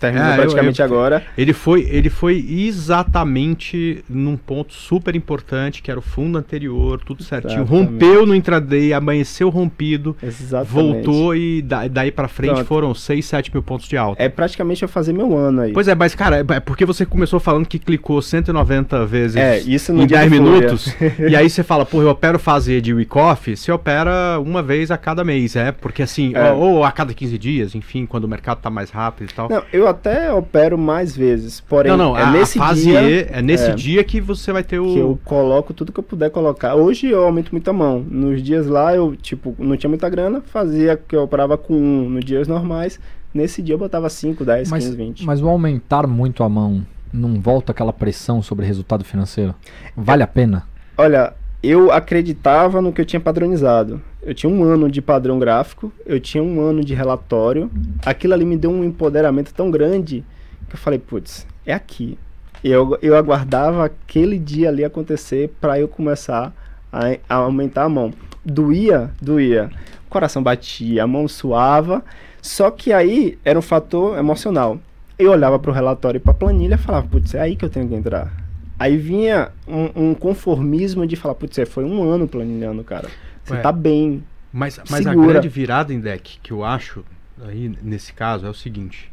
[0.00, 1.22] terminou praticamente eu, eu, agora.
[1.36, 7.22] Ele foi, ele foi exatamente num ponto super importante, que era o fundo anterior, tudo
[7.22, 7.62] certinho.
[7.62, 7.90] Exatamente.
[7.90, 10.72] Rompeu no intraday, amanheceu rompido, Exatamente.
[10.72, 12.66] voltou e da, daí para frente Pronto.
[12.66, 14.22] foram 6, 7 mil pontos de alta.
[14.22, 15.72] É praticamente eu fazer meu ano aí.
[15.72, 19.58] Pois é, mas cara, é, é porque você começou falando que clicou 190 vezes é,
[19.60, 20.94] isso em 10 minutos,
[21.28, 24.90] e aí você fala, pô, eu opero fazer de week off, você opera uma vez
[24.90, 25.72] a cada mês, é?
[25.72, 26.50] Porque assim, é.
[26.52, 29.48] ou, ou, a cada 15 dias, enfim, quando o mercado tá mais rápido e tal.
[29.48, 33.02] Não, eu até opero mais vezes, porém não, não, é a, nesse a fase dia,
[33.02, 36.00] e, é nesse é, dia que você vai ter o que eu coloco tudo que
[36.00, 36.74] eu puder colocar.
[36.74, 38.00] Hoje eu aumento muita mão.
[38.00, 42.08] Nos dias lá eu tipo não tinha muita grana, fazia que eu operava com um
[42.08, 42.98] nos dias normais.
[43.32, 45.24] Nesse dia eu botava 5, 10, mas, 15, 20.
[45.24, 49.54] Mas o aumentar muito a mão não volta aquela pressão sobre resultado financeiro?
[49.96, 50.66] Vale é, a pena?
[50.96, 54.00] Olha, eu acreditava no que eu tinha padronizado.
[54.22, 57.70] Eu tinha um ano de padrão gráfico, eu tinha um ano de relatório.
[58.04, 60.24] Aquilo ali me deu um empoderamento tão grande
[60.68, 62.18] que eu falei, putz, é aqui.
[62.62, 66.52] Eu, eu aguardava aquele dia ali acontecer para eu começar
[66.92, 68.12] a, a, aumentar a mão.
[68.44, 69.70] Doía, doía.
[70.06, 72.02] O coração batia, a mão suava.
[72.42, 74.78] Só que aí era um fator emocional.
[75.18, 77.64] Eu olhava para o relatório e para a planilha e falava, putz, é aí que
[77.64, 78.32] eu tenho que entrar.
[78.80, 83.10] Aí vinha um, um conformismo de falar, putz, é, foi um ano planilhando, cara.
[83.44, 84.24] Você Ué, tá bem.
[84.50, 87.04] Mas, mas a grande virada em deck que eu acho
[87.42, 89.10] aí nesse caso é o seguinte: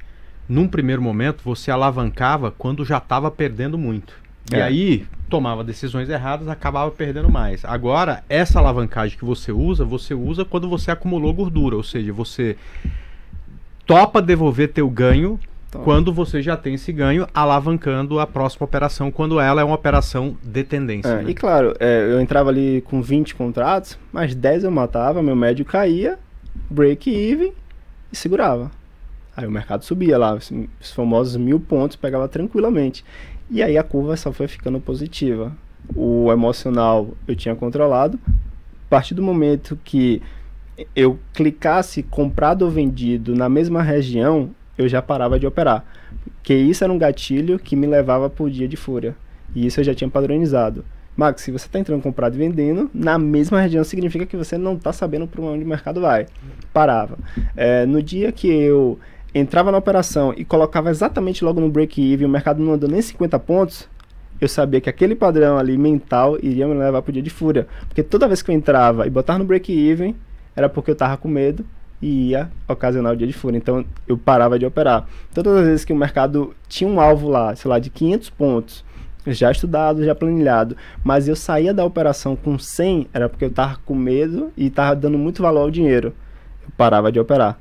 [0.47, 4.13] num primeiro momento você alavancava quando já estava perdendo muito.
[4.53, 4.59] É.
[4.59, 7.65] E aí tomava decisões erradas, acabava perdendo mais.
[7.65, 12.55] Agora, essa alavancagem que você usa, você usa quando você acumulou gordura, ou seja, você
[13.85, 15.37] topa devolver teu ganho
[15.83, 20.37] Quando você já tem esse ganho, alavancando a próxima operação, quando ela é uma operação
[20.41, 21.09] de tendência.
[21.09, 21.29] É, né?
[21.29, 25.65] E claro, é, eu entrava ali com 20 contratos, mas 10 eu matava, meu médio
[25.65, 26.17] caía,
[26.69, 27.51] break even
[28.11, 28.71] e segurava.
[29.35, 30.51] Aí o mercado subia lá, os,
[30.81, 33.03] os famosos mil pontos, pegava tranquilamente.
[33.49, 35.55] E aí a curva só foi ficando positiva.
[35.95, 38.19] O emocional eu tinha controlado.
[38.25, 40.21] A partir do momento que
[40.95, 45.85] eu clicasse comprado ou vendido na mesma região, eu já parava de operar.
[46.37, 49.15] Porque isso era um gatilho que me levava por dia de fúria.
[49.55, 50.85] E isso eu já tinha padronizado.
[51.15, 54.75] Max, se você está entrando comprado e vendendo, na mesma região significa que você não
[54.75, 56.27] está sabendo para onde o mercado vai.
[56.71, 57.17] Parava.
[57.55, 58.99] É, no dia que eu
[59.33, 63.39] entrava na operação e colocava exatamente logo no break-even, o mercado não andou nem 50
[63.39, 63.89] pontos,
[64.39, 67.67] eu sabia que aquele padrão ali mental iria me levar para o dia de fúria.
[67.87, 70.15] Porque toda vez que eu entrava e botava no break-even,
[70.55, 71.65] era porque eu estava com medo
[72.01, 73.57] e ia ocasionar o dia de fúria.
[73.57, 75.07] Então eu parava de operar.
[75.33, 78.85] Todas as vezes que o mercado tinha um alvo lá, sei lá, de 500 pontos,
[79.25, 83.77] já estudado, já planilhado, mas eu saía da operação com 100, era porque eu estava
[83.85, 86.13] com medo e estava dando muito valor ao dinheiro.
[86.63, 87.59] Eu parava de operar.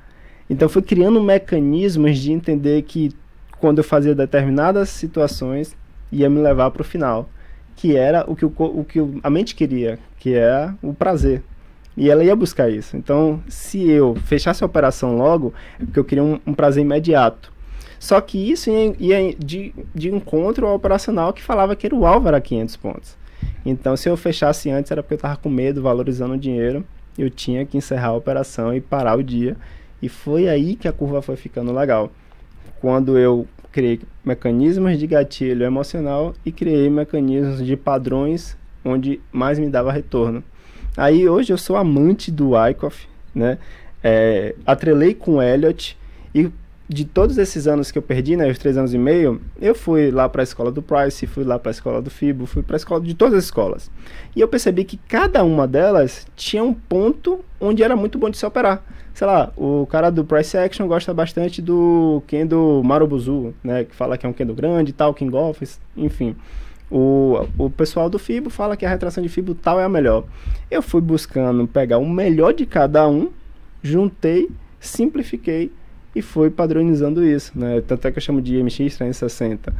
[0.48, 3.12] Então fui criando mecanismos de entender que
[3.58, 5.76] quando eu fazia determinadas situações
[6.12, 7.28] ia me levar para o final,
[7.74, 11.42] que era o que, o, o que a mente queria, que é o prazer.
[11.96, 12.96] E ela ia buscar isso.
[12.96, 17.52] Então, se eu fechasse a operação logo, é porque eu queria um, um prazer imediato.
[17.98, 22.04] Só que isso ia, ia de, de encontro ao operacional que falava que era o
[22.04, 23.16] alvo era 500 pontos.
[23.64, 26.84] Então, se eu fechasse antes, era porque eu estava com medo, valorizando o dinheiro.
[27.18, 29.56] Eu tinha que encerrar a operação e parar o dia.
[30.02, 32.12] E foi aí que a curva foi ficando legal.
[32.80, 39.68] Quando eu criei mecanismos de gatilho emocional e criei mecanismos de padrões onde mais me
[39.68, 40.44] dava retorno.
[40.96, 43.58] Aí hoje eu sou amante do Wyckoff, né?
[44.02, 45.96] É, atrelei com o Elliot
[46.34, 46.50] e
[46.88, 50.10] de todos esses anos que eu perdi, né, os três anos e meio, eu fui
[50.10, 52.76] lá para a escola do Price, fui lá para a escola do Fibo, fui para
[52.76, 53.90] a escola de todas as escolas.
[54.34, 58.38] E eu percebi que cada uma delas tinha um ponto onde era muito bom de
[58.38, 58.84] se operar.
[59.12, 64.16] Sei lá, o cara do Price Action gosta bastante do Kendo Marubuzu, né, que fala
[64.16, 66.36] que é um Kendo grande e tal, King Office, enfim.
[66.90, 70.24] O, o pessoal do Fibo fala que a retração de Fibo tal é a melhor.
[70.70, 73.30] Eu fui buscando pegar o melhor de cada um,
[73.82, 75.72] juntei, simplifiquei
[76.14, 77.80] e fui padronizando isso, né?
[77.80, 79.74] Tanto é que eu chamo de MX 360,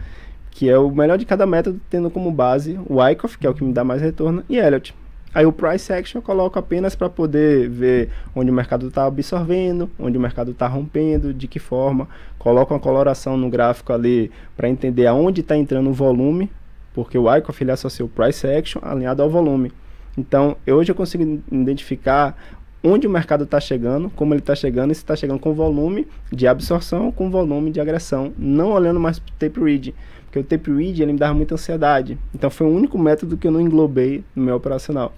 [0.50, 3.54] que é o melhor de cada método, tendo como base o Wyckoff, que é o
[3.54, 4.94] que me dá mais retorno, e Elliott.
[5.36, 9.90] Aí o Price Action eu coloco apenas para poder ver onde o mercado está absorvendo,
[9.98, 12.08] onde o mercado está rompendo, de que forma.
[12.38, 16.50] Coloco uma coloração no gráfico ali para entender aonde está entrando o volume,
[16.96, 19.70] porque o Wyckoff ele associa o Price Action alinhado ao volume.
[20.16, 22.34] Então, hoje eu consigo identificar
[22.82, 26.06] onde o mercado está chegando, como ele está chegando, e se está chegando com volume
[26.32, 30.44] de absorção, com volume de agressão, não olhando mais para o tape read, porque o
[30.44, 32.16] tape read ele me dava muita ansiedade.
[32.34, 35.12] Então foi o único método que eu não englobei no meu operacional.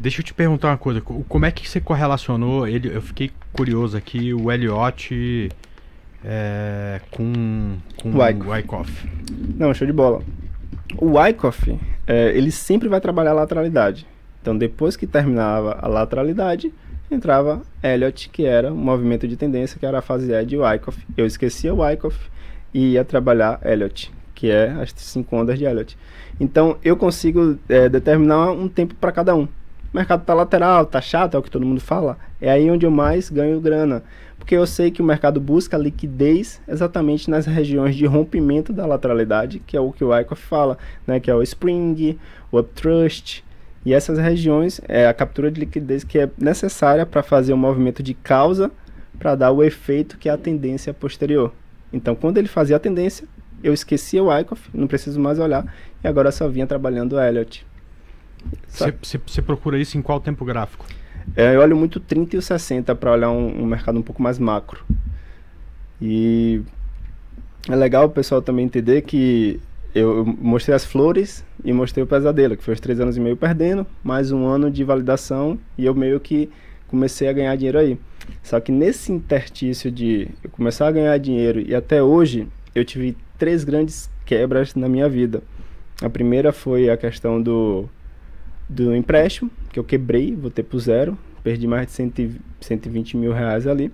[0.00, 1.00] Deixa eu te perguntar uma coisa.
[1.00, 2.88] co- Como é que você correlacionou ele?
[2.92, 5.50] Eu fiquei curioso aqui, o Elliot
[6.24, 8.18] é, com, com o.
[8.18, 9.08] Wyckoff.
[9.56, 10.22] Não, show de bola.
[10.98, 14.06] O Wyckoff, é, ele sempre vai trabalhar a lateralidade.
[14.40, 16.72] Então, depois que terminava a lateralidade,
[17.10, 20.98] entrava Elliot, que era o movimento de tendência, que era a fase E de Wyckoff.
[21.16, 22.18] Eu esquecia o Wyckoff
[22.72, 25.96] e ia trabalhar Elliot, que é as cinco ondas de Elliot.
[26.38, 29.48] Então, eu consigo é, determinar um tempo para cada um.
[29.94, 32.18] O mercado tá lateral, tá chato, é o que todo mundo fala.
[32.40, 34.02] É aí onde eu mais ganho grana.
[34.36, 39.60] Porque eu sei que o mercado busca liquidez exatamente nas regiões de rompimento da lateralidade,
[39.60, 40.76] que é o que o Wyckoff fala,
[41.06, 41.20] né?
[41.20, 42.18] que é o Spring,
[42.50, 43.44] o Uptrust.
[43.86, 48.02] E essas regiões é a captura de liquidez que é necessária para fazer o movimento
[48.02, 48.72] de causa
[49.16, 51.52] para dar o efeito que é a tendência posterior.
[51.92, 53.28] Então, quando ele fazia a tendência,
[53.62, 57.64] eu esquecia o Wyckoff, não preciso mais olhar, e agora só vinha trabalhando o Elliott.
[58.68, 60.86] Você procura isso em qual tempo gráfico?
[61.36, 64.02] É, eu olho muito o 30 e o 60 para olhar um, um mercado um
[64.02, 64.84] pouco mais macro.
[66.00, 66.60] E
[67.68, 69.60] é legal o pessoal também entender que
[69.94, 73.20] eu, eu mostrei as flores e mostrei o pesadelo, que foi os três anos e
[73.20, 76.50] meio perdendo, mais um ano de validação e eu meio que
[76.88, 77.98] comecei a ganhar dinheiro aí.
[78.42, 83.16] Só que nesse interstício de eu começar a ganhar dinheiro e até hoje, eu tive
[83.38, 85.42] três grandes quebras na minha vida.
[86.02, 87.88] A primeira foi a questão do,
[88.68, 93.66] do empréstimo, que eu quebrei, voltei pro zero, perdi mais de 100, 120 mil reais
[93.66, 93.92] ali.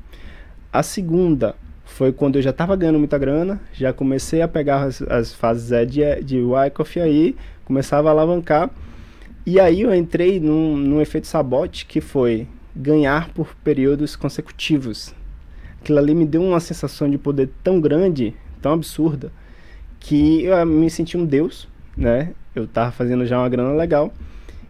[0.72, 5.02] A segunda foi quando eu já estava ganhando muita grana, já comecei a pegar as,
[5.02, 8.70] as fases é, de, de Wyckoff aí, começava a alavancar.
[9.44, 15.14] E aí eu entrei num, num efeito sabote que foi ganhar por períodos consecutivos.
[15.80, 19.32] Aquilo ali me deu uma sensação de poder tão grande, tão absurda,
[19.98, 22.32] que eu me senti um deus, né?
[22.54, 24.12] Eu tava fazendo já uma grana legal.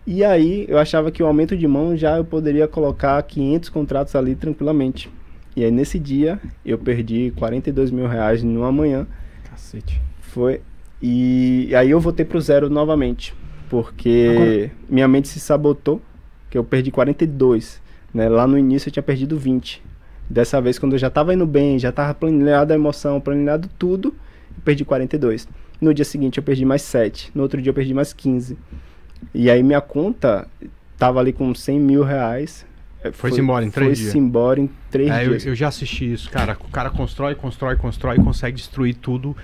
[0.06, 4.16] E aí eu achava que o aumento de mão já eu poderia colocar 500 contratos
[4.16, 5.10] ali tranquilamente.
[5.54, 9.06] E aí nesse dia eu perdi 42 mil reais numa manhã.
[9.44, 10.00] Cacete.
[10.20, 10.60] Foi.
[11.02, 13.34] E aí eu voltei pro zero novamente.
[13.68, 14.70] Porque Agora...
[14.88, 16.00] minha mente se sabotou,
[16.50, 17.80] que eu perdi 42.
[18.12, 18.28] Né?
[18.28, 19.82] Lá no início eu tinha perdido 20.
[20.28, 24.14] Dessa vez, quando eu já estava indo bem, já estava planejado a emoção, planejado tudo,
[24.56, 25.48] eu perdi 42.
[25.80, 27.30] No dia seguinte eu perdi mais 7.
[27.34, 28.56] No outro dia eu perdi mais 15.
[29.34, 30.46] E aí minha conta
[30.98, 32.66] tava ali com 100 mil reais.
[33.12, 34.12] Foi-se foi, embora em três dias?
[34.12, 35.44] Foi-se embora em três é, dias.
[35.44, 36.56] Eu, eu, já assisti isso, cara.
[36.60, 39.34] O cara constrói, constrói, constrói e consegue destruir tudo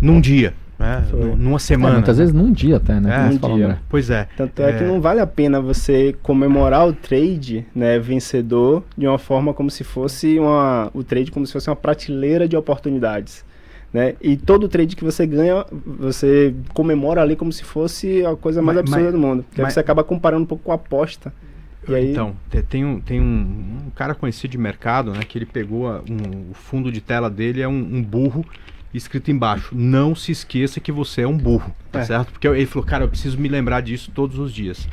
[0.00, 0.52] num dia.
[0.76, 1.04] Né?
[1.38, 1.94] Numa semana.
[1.94, 3.28] É, muitas vezes num dia até, né?
[3.28, 3.78] É, num dia.
[3.88, 4.26] Pois é.
[4.36, 9.06] Tanto é, é, que não vale a pena você comemorar o trade né, vencedor de
[9.06, 13.44] uma forma como se fosse uma, o trade como se fosse uma prateleira de oportunidades.
[13.94, 14.16] Né?
[14.20, 18.74] E todo trade que você ganha, você comemora ali como se fosse a coisa mais
[18.74, 19.44] mas, absurda mas, do mundo.
[19.44, 21.32] Porque mas, você acaba comparando um pouco com a aposta.
[21.86, 22.10] Aí...
[22.10, 22.34] Então,
[22.68, 25.20] tem, um, tem um, um, cara conhecido de mercado, né?
[25.22, 28.44] Que ele pegou a, um, o fundo de tela dele é um, um, burro
[28.92, 29.72] escrito embaixo.
[29.76, 32.04] Não se esqueça que você é um burro, tá é.
[32.04, 32.32] certo?
[32.32, 34.88] Porque ele falou, cara, eu preciso me lembrar disso todos os dias.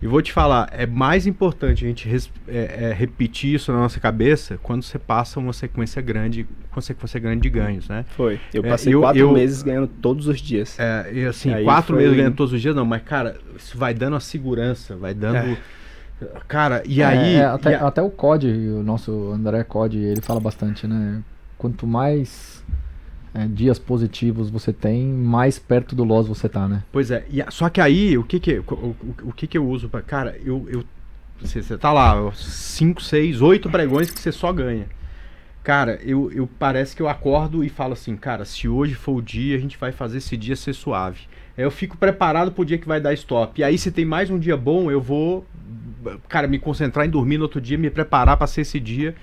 [0.00, 3.78] E vou te falar, é mais importante a gente res, é, é, repetir isso na
[3.78, 6.44] nossa cabeça quando você passa uma sequência grande,
[6.80, 8.04] sequência grande de ganhos, né?
[8.16, 8.40] Foi.
[8.52, 10.78] Eu é, passei é, eu, quatro eu, meses ganhando todos os dias.
[10.78, 12.02] É, e assim, Aí quatro foi...
[12.02, 15.36] meses ganhando todos os dias, não, mas cara, isso vai dando a segurança, vai dando.
[15.36, 15.56] É.
[16.46, 17.42] Cara, e é, aí.
[17.42, 17.86] até, e a...
[17.86, 21.22] até o COD, o nosso André COD, ele fala bastante, né?
[21.58, 22.64] Quanto mais
[23.34, 26.82] é, dias positivos você tem, mais perto do loss você tá, né?
[26.92, 29.66] Pois é, e, só que aí, o que que, o, o, o que, que eu
[29.68, 30.84] uso para Cara, eu, eu
[31.40, 34.86] você, você tá lá, 5, 6, 8 pregões que você só ganha.
[35.62, 39.22] Cara, eu, eu parece que eu acordo e falo assim, cara, se hoje for o
[39.22, 41.20] dia, a gente vai fazer esse dia ser suave.
[41.56, 43.60] Eu fico preparado pro dia que vai dar stop.
[43.60, 45.46] E aí, se tem mais um dia bom, eu vou,
[46.28, 49.14] cara, me concentrar em dormir no outro dia, me preparar para ser esse dia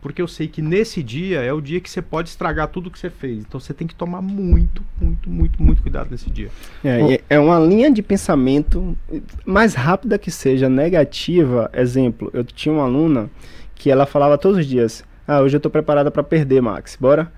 [0.00, 2.98] porque eu sei que nesse dia é o dia que você pode estragar tudo que
[2.98, 3.40] você fez.
[3.40, 6.50] Então você tem que tomar muito, muito, muito, muito cuidado nesse dia.
[6.84, 8.96] É, é uma linha de pensamento,
[9.44, 11.68] mais rápida que seja, negativa.
[11.74, 13.28] Exemplo, eu tinha uma aluna
[13.74, 17.30] que ela falava todos os dias: Ah, hoje eu estou preparada para perder, Max, bora?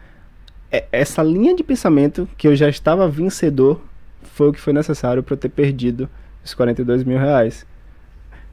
[0.71, 3.81] É, essa linha de pensamento que eu já estava vencedor
[4.23, 6.09] foi o que foi necessário para eu ter perdido
[6.45, 7.67] os 42 mil reais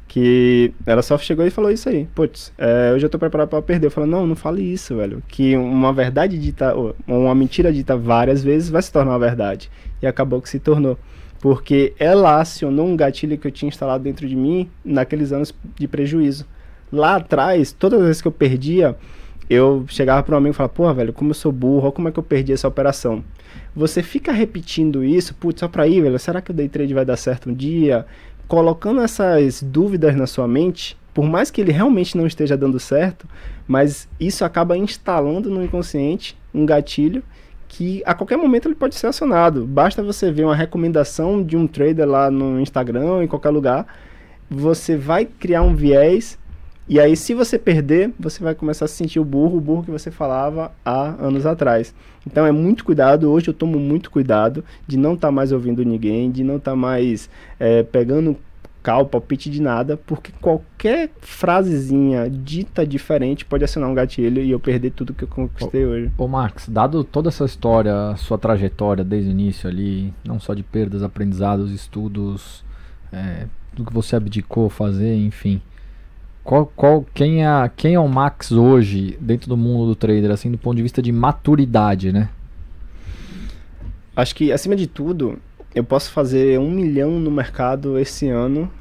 [0.07, 2.07] que ela só chegou e falou isso aí.
[2.15, 3.85] Putz, é, eu já tô preparado para perder.
[3.87, 5.21] Eu falei, não, não fale isso, velho.
[5.27, 6.73] Que uma verdade dita,
[7.05, 9.69] uma mentira dita várias vezes vai se tornar uma verdade.
[10.01, 10.97] E acabou que se tornou.
[11.39, 15.87] Porque ela acionou um gatilho que eu tinha instalado dentro de mim naqueles anos de
[15.87, 16.47] prejuízo.
[16.91, 18.95] Lá atrás, todas as vezes que eu perdia,
[19.49, 22.11] eu chegava para um amigo e falava, pô, velho, como eu sou burro, como é
[22.11, 23.23] que eu perdi essa operação.
[23.75, 27.05] Você fica repetindo isso, putz, só pra ir, velho, será que o day trade vai
[27.05, 28.05] dar certo um dia?
[28.47, 33.27] colocando essas dúvidas na sua mente, por mais que ele realmente não esteja dando certo,
[33.67, 37.21] mas isso acaba instalando no inconsciente um gatilho
[37.67, 39.65] que a qualquer momento ele pode ser acionado.
[39.65, 43.85] Basta você ver uma recomendação de um trader lá no Instagram, em qualquer lugar,
[44.49, 46.39] você vai criar um viés
[46.89, 49.83] e aí, se você perder, você vai começar a se sentir o burro, o burro
[49.83, 51.93] que você falava há anos atrás.
[52.25, 53.29] Então é muito cuidado.
[53.29, 56.71] Hoje eu tomo muito cuidado de não estar tá mais ouvindo ninguém, de não estar
[56.71, 57.29] tá mais
[57.59, 58.37] é, pegando
[58.87, 64.59] cal, palpite de nada, porque qualquer frasezinha dita diferente pode acionar um gatilho e eu
[64.61, 66.11] perder tudo que eu conquistei ô, hoje.
[66.17, 70.63] Ô Max, dado toda essa história, sua trajetória desde o início ali, não só de
[70.63, 72.63] perdas, aprendizados, estudos,
[73.11, 75.61] é, tudo que você abdicou fazer, enfim.
[76.47, 80.49] Qual, qual, quem, é, quem é o Max hoje dentro do mundo do trader, assim,
[80.49, 82.29] do ponto de vista de maturidade, né?
[84.15, 85.39] Acho que, acima de tudo,
[85.75, 88.71] eu posso fazer um milhão no mercado esse ano.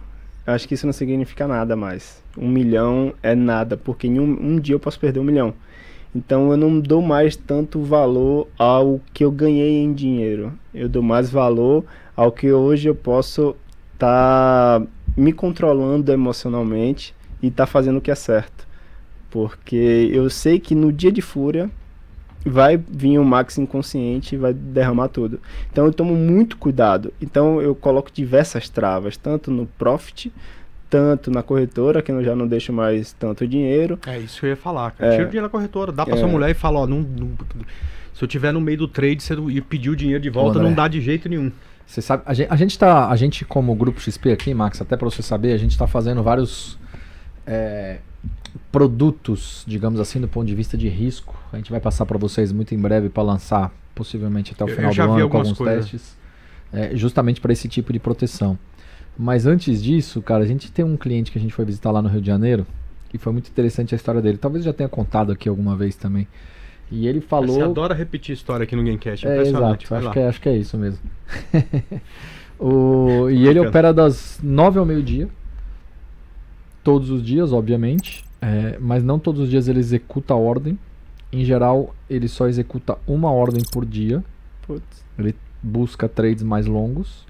[0.47, 2.23] Acho que isso não significa nada mais.
[2.39, 5.53] Um milhão é nada, porque em um, um dia eu posso perder um milhão.
[6.15, 10.53] Então eu não dou mais tanto valor ao que eu ganhei em dinheiro.
[10.73, 13.57] Eu dou mais valor ao que hoje eu posso
[13.95, 14.87] estar tá
[15.17, 18.67] me controlando emocionalmente e tá fazendo o que é certo.
[19.31, 21.71] Porque eu sei que no dia de fúria
[22.45, 25.41] vai vir um max inconsciente e vai derramar tudo.
[25.71, 27.13] Então eu tomo muito cuidado.
[27.21, 30.33] Então eu coloco diversas travas, tanto no profit,
[30.89, 33.99] tanto na corretora, que eu já não deixo mais tanto dinheiro.
[34.07, 35.13] É isso que eu ia falar, cara.
[35.13, 35.17] É.
[35.17, 35.91] Tira o dinheiro da corretora.
[35.91, 36.19] Dá pra É.
[36.19, 37.31] sua mulher e fala, ó, não, não-
[38.15, 40.59] se eu tiver no meio do trade você não- e pedir o dinheiro de volta,
[40.61, 40.69] André.
[40.69, 41.51] não dá de jeito nenhum.
[41.85, 44.97] Você sabe, a gente, a gente tá, a gente como grupo XP aqui, Max, até
[44.97, 46.79] pra você saber, a gente tá fazendo vários
[47.47, 47.99] é,
[48.73, 51.35] produtos, digamos assim, do ponto de vista de risco.
[51.53, 54.93] A gente vai passar pra vocês muito em breve pra lançar, possivelmente até o final
[54.93, 55.91] do ano com alguns coisas.
[55.91, 56.17] testes,
[56.73, 58.59] é, justamente para esse tipo de proteção.
[59.19, 62.03] Mas antes disso, cara, a gente tem um cliente que a gente foi visitar lá
[62.03, 62.67] no Rio de Janeiro
[63.15, 64.37] e foi muito interessante a história dele.
[64.37, 66.27] Talvez já tenha contado aqui alguma vez também.
[66.91, 67.49] E ele falou.
[67.57, 69.87] Você adora repetir história aqui no Gamecast, É, impressionante.
[69.87, 70.05] exato.
[70.07, 71.01] Acho que, é, acho que é isso mesmo.
[72.59, 75.29] O- e ele opera das 9 ao meio-dia.
[76.87, 78.25] Todos os dias, obviamente.
[78.41, 80.79] é, mas não todos os dias ele executa a ordem.
[81.33, 84.23] Em geral, ele só executa uma ordem por dia.
[84.67, 85.05] Putz.
[85.19, 87.27] Ele busca trades mais longos.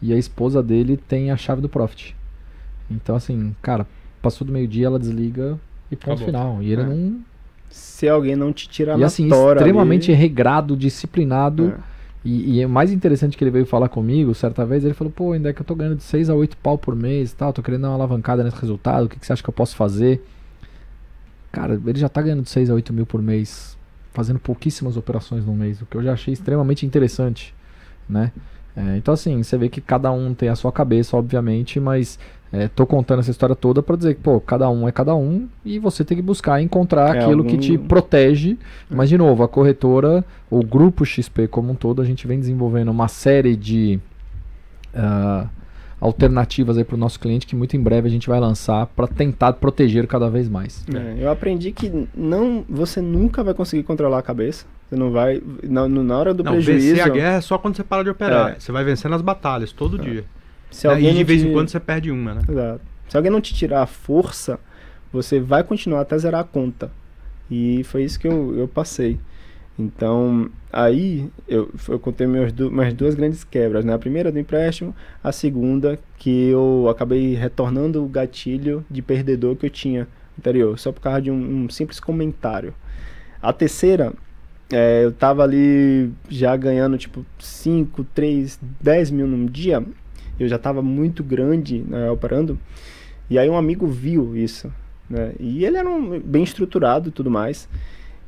[0.00, 2.14] E a esposa dele tem a chave do Profit.
[2.90, 3.86] Então, assim, cara,
[4.22, 5.58] passou do meio-dia, ela desliga
[5.90, 6.26] e ponto Acabou.
[6.26, 6.62] final.
[6.62, 6.84] E ele É.
[6.86, 7.20] não.
[7.70, 11.74] Se alguém não te tirar E na assim, tora extremamente ali, regrado, disciplinado.
[11.76, 11.91] é.
[12.24, 15.32] E, e é mais interessante que ele veio falar comigo, certa vez, ele falou, pô,
[15.32, 17.52] ainda é que eu tô ganhando de 6 a 8 pau por mês e tal,
[17.52, 19.74] tô querendo dar uma alavancada nesse resultado, o que, que você acha que eu posso
[19.74, 20.24] fazer?
[21.50, 23.76] Cara, ele já tá ganhando de 6 a 8 mil por mês,
[24.12, 27.54] fazendo pouquíssimas operações no mês, o que eu já achei extremamente interessante,
[28.08, 28.32] né?
[28.74, 32.18] É, então assim, você vê que cada um tem a sua cabeça, obviamente, mas
[32.52, 35.48] é, tô contando essa história toda pra dizer que, pô, cada um é cada um
[35.64, 38.58] e você tem que buscar encontrar É, aquilo que algum- te protege.
[38.90, 42.90] Mas, de novo, a corretora, o grupo XP como um todo, a gente vem desenvolvendo
[42.90, 43.98] uma série de
[44.94, 45.46] ah,
[46.00, 49.06] alternativas aí para o nosso cliente que muito em breve a gente vai lançar para
[49.06, 50.84] tentar proteger cada vez mais.
[50.92, 54.66] É, eu aprendi que não, você nunca vai conseguir controlar a cabeça.
[54.90, 55.40] Você não vai.
[55.62, 56.88] Na, na hora do Não, prejuízo.
[56.88, 58.50] vencer a guerra é só quando você para de operar.
[58.52, 58.60] É.
[58.60, 60.24] Você vai vencendo as batalhas todo dia.
[60.72, 62.42] Se alguém de vez em te- quando você perde uma, né?
[62.48, 62.80] Exato.
[63.08, 64.58] Se alguém não te tirar a força,
[65.12, 66.90] você vai continuar até zerar a conta.
[67.50, 69.20] E foi isso que eu, eu passei.
[69.78, 73.84] Então, aí eu, eu contei minhas, du minhas duas grandes quebras.
[73.84, 73.92] Né?
[73.92, 79.66] A primeira do empréstimo, a segunda que eu acabei retornando o gatilho de perdedor que
[79.66, 80.06] eu tinha
[80.38, 82.74] anterior, só por causa de um, um simples comentário.
[83.42, 84.12] A terceira,
[84.72, 89.82] é, eu tava ali já ganhando tipo 5, 3, 10 mil num dia.
[90.38, 92.58] Eu já tava muito grande né, operando.
[93.28, 94.72] E aí um amigo viu isso.
[95.08, 95.32] Né?
[95.38, 97.68] E ele era um, bem estruturado e tudo mais.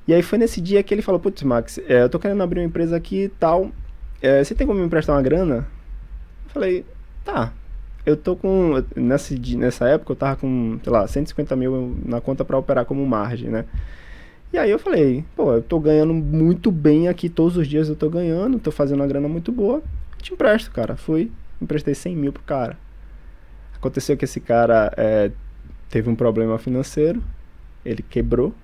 [0.07, 2.61] E aí foi nesse dia que ele falou, putz, Max, é, eu tô querendo abrir
[2.61, 3.71] uma empresa aqui e tal.
[4.21, 5.67] É, você tem como me emprestar uma grana?
[6.45, 6.85] Eu falei,
[7.25, 7.53] tá.
[8.05, 8.83] Eu tô com.
[8.95, 13.05] Nessa, nessa época eu tava com, sei lá, 150 mil na conta pra operar como
[13.07, 13.65] margem, né?
[14.53, 17.97] E aí eu falei, pô, eu tô ganhando muito bem aqui, todos os dias eu
[17.97, 19.83] tô ganhando, tô fazendo uma grana muito boa.
[20.23, 20.97] Te empresto, cara.
[20.97, 21.31] Fui,
[21.61, 22.77] emprestei 100 mil pro cara.
[23.77, 25.31] Aconteceu que esse cara é,
[25.91, 27.23] teve um problema financeiro,
[27.85, 28.55] ele quebrou,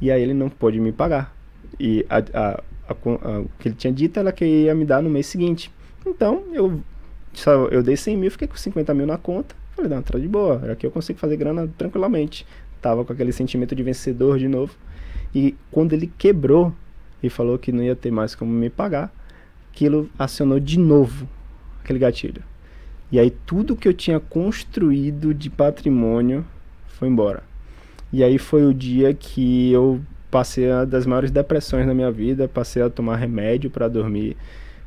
[0.00, 1.34] e aí ele não pôde me pagar.
[1.78, 2.94] E a, a- a
[3.40, 5.72] o que ele tinha dito era que ia me dar no mês seguinte.
[6.06, 6.80] Então, eu,
[7.32, 9.54] só, eu dei 100 mil, fiquei com 50 mil na conta.
[9.74, 12.46] Falei, não, tá de boa, aqui eu consigo fazer grana tranquilamente.
[12.82, 14.76] Tava com aquele sentimento de vencedor de novo.
[15.34, 16.72] E quando ele quebrou
[17.22, 19.10] e falou que não ia ter mais como me pagar,
[19.72, 21.26] aquilo acionou de novo
[21.84, 22.42] aquele gatilho.
[23.12, 26.44] E aí tudo que eu tinha construído de patrimônio
[26.86, 27.42] foi embora.
[28.12, 32.48] E aí foi o dia que eu passei a das maiores depressões na minha vida,
[32.48, 34.36] passei a tomar remédio para dormir,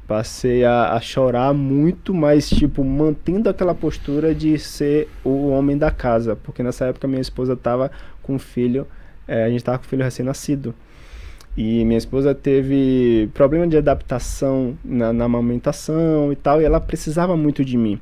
[0.08, 5.91] passei a, a chorar muito, mas tipo mantendo aquela postura de ser o homem da
[5.91, 7.91] casa, porque nessa época minha esposa estava
[8.22, 8.88] com um filho,
[9.28, 10.74] eh, a gente estava com um filho recém-nascido.
[11.58, 17.36] E minha esposa teve problema de adaptação na, na amamentação e tal, e ela precisava
[17.36, 17.99] muito de mim.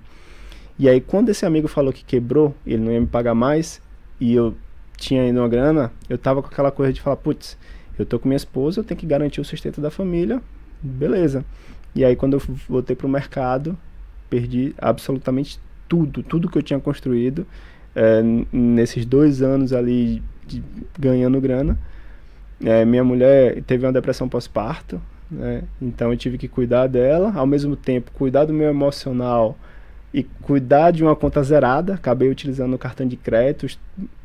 [0.77, 3.81] E aí, quando esse amigo falou que quebrou, ele não ia me pagar mais,
[4.19, 4.53] e eu
[4.97, 7.57] tinha ainda uma grana, eu tava com aquela coisa de falar, putz,
[7.97, 10.41] eu tô com minha esposa, eu tenho que garantir o sustento da família,
[10.83, 11.45] beleza.
[11.95, 13.77] E aí, quando eu voltei pro mercado,
[14.29, 17.47] perdi absolutamente tudo, tudo que eu tinha construído
[17.95, 20.61] n- nesses dois anos ali de,
[20.99, 21.77] ganhando grana.
[22.65, 24.99] É, minha mulher teve uma depressão pós-parto,
[25.29, 25.61] né?
[25.81, 29.55] então eu tive que cuidar dela, ao mesmo tempo cuidar do meu emocional
[30.11, 31.93] e cuidar de uma conta zerada.
[31.93, 33.79] Acabei utilizando o cartão de crédito, est-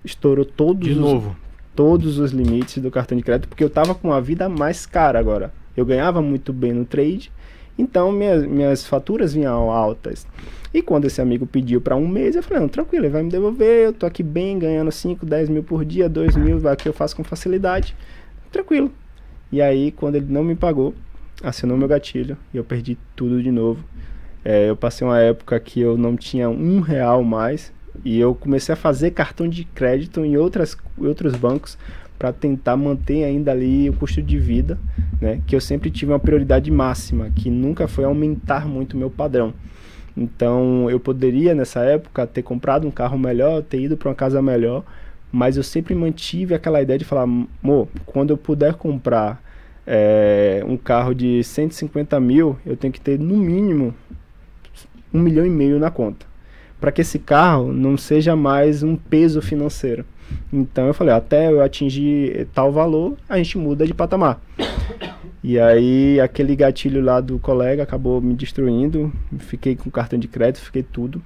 [0.04, 1.36] estourou todos De os, novo.
[1.76, 5.18] todos os limites do cartão de crédito, porque eu tava com uma vida mais cara
[5.18, 5.52] agora.
[5.76, 7.30] Eu ganhava muito bem no trade,
[7.78, 10.26] então minhas, minhas faturas vinham altas.
[10.72, 13.30] E quando esse amigo pediu para um mês, eu falei, não, tranquilo, ele vai me
[13.30, 16.92] devolver, eu tô aqui bem, ganhando 5, 10 mil por dia, 2 mil, aqui eu
[16.92, 17.94] faço com facilidade.
[18.50, 18.90] Tranquilo.
[19.52, 20.94] E aí, quando ele não me pagou,
[21.42, 23.84] acionou meu gatilho e eu perdi tudo de novo.
[24.44, 27.72] É, eu passei uma época que eu não tinha um real mais
[28.04, 31.76] e eu comecei a fazer cartão de crédito em outras, outros bancos
[32.18, 34.78] para tentar manter ainda ali o custo de vida,
[35.20, 35.40] né?
[35.46, 39.54] Que eu sempre tive uma prioridade máxima, que nunca foi aumentar muito o meu padrão.
[40.16, 44.42] Então eu poderia nessa época ter comprado um carro melhor, ter ido para uma casa
[44.42, 44.84] melhor,
[45.32, 49.42] mas eu sempre mantive aquela ideia de falar, amor, quando eu puder comprar
[49.86, 53.94] é, um carro de 150 mil, eu tenho que ter no mínimo
[55.12, 56.26] um milhão e meio na conta,
[56.80, 60.04] para que esse carro não seja mais um peso financeiro.
[60.52, 64.40] Então eu falei, até eu atingir tal valor, a gente muda de patamar.
[65.42, 70.62] E aí aquele gatilho lá do colega acabou me destruindo, fiquei com cartão de crédito,
[70.62, 71.22] fiquei tudo.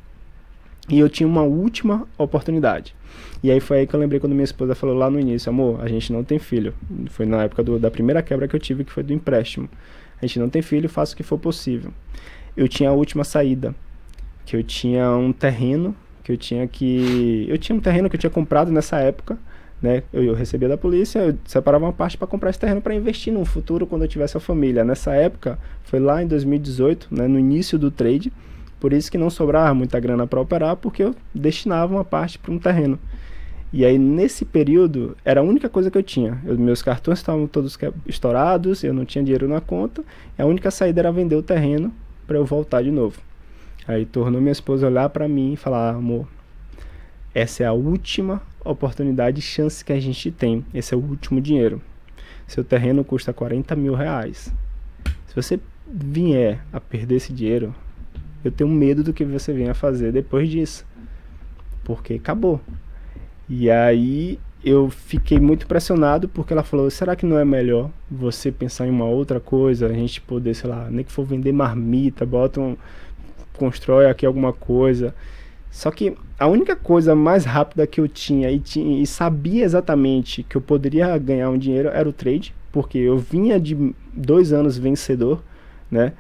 [0.89, 2.95] E eu tinha uma última oportunidade.
[3.43, 5.80] E aí foi aí que eu lembrei quando minha esposa falou lá no início, amor,
[5.82, 6.74] a gente não tem filho.
[7.11, 9.68] Foi na época do, da primeira quebra que eu tive, que foi do empréstimo.
[10.20, 11.91] A gente não tem filho, faça o que for possível.
[12.57, 13.74] Eu tinha a última saída,
[14.45, 17.47] que eu tinha um terreno que eu tinha que.
[17.49, 19.39] Eu tinha um terreno que eu tinha comprado nessa época,
[19.80, 20.03] né?
[20.11, 23.32] Eu, eu recebia da polícia, eu separava uma parte para comprar esse terreno para investir
[23.32, 24.82] no futuro quando eu tivesse a família.
[24.82, 28.32] Nessa época, foi lá em 2018, né, no início do trade,
[28.85, 32.53] por isso que não sobrava muita grana para operar, porque eu destinava uma parte para
[32.53, 32.99] um terreno.
[33.72, 36.39] E aí, nesse período, era a única coisa que eu tinha.
[36.45, 40.05] Eu, meus cartões estavam todos estourados, eu não tinha dinheiro na conta,
[40.37, 41.91] a única saída era vender o terreno
[42.26, 43.18] para eu voltar de novo.
[43.89, 46.28] Aí tornou minha esposa olhar para mim e falar: amor,
[47.35, 50.62] essa é a última oportunidade e chance que a gente tem.
[50.74, 51.80] Esse é o último dinheiro.
[52.47, 54.53] Seu terreno custa 40 mil reais.
[55.26, 55.59] Se você
[55.91, 57.74] vier a perder esse dinheiro,
[58.45, 60.84] eu tenho medo do que você venha fazer depois disso.
[61.82, 62.61] Porque acabou.
[63.49, 68.53] E aí eu fiquei muito pressionado porque ela falou: será que não é melhor você
[68.53, 69.86] pensar em uma outra coisa?
[69.86, 72.76] A gente poder, sei lá, nem que for vender marmita, bota um
[73.55, 75.14] constrói aqui alguma coisa.
[75.70, 80.42] Só que a única coisa mais rápida que eu tinha e, tinha e sabia exatamente
[80.42, 84.78] que eu poderia ganhar um dinheiro era o trade, porque eu vinha de dois anos
[84.78, 85.42] vencedor,
[85.90, 86.12] né?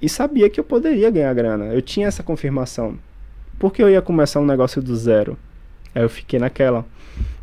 [0.00, 1.66] E sabia que eu poderia ganhar grana.
[1.66, 2.98] Eu tinha essa confirmação.
[3.58, 5.36] Porque eu ia começar um negócio do zero.
[5.94, 6.86] Aí eu fiquei naquela.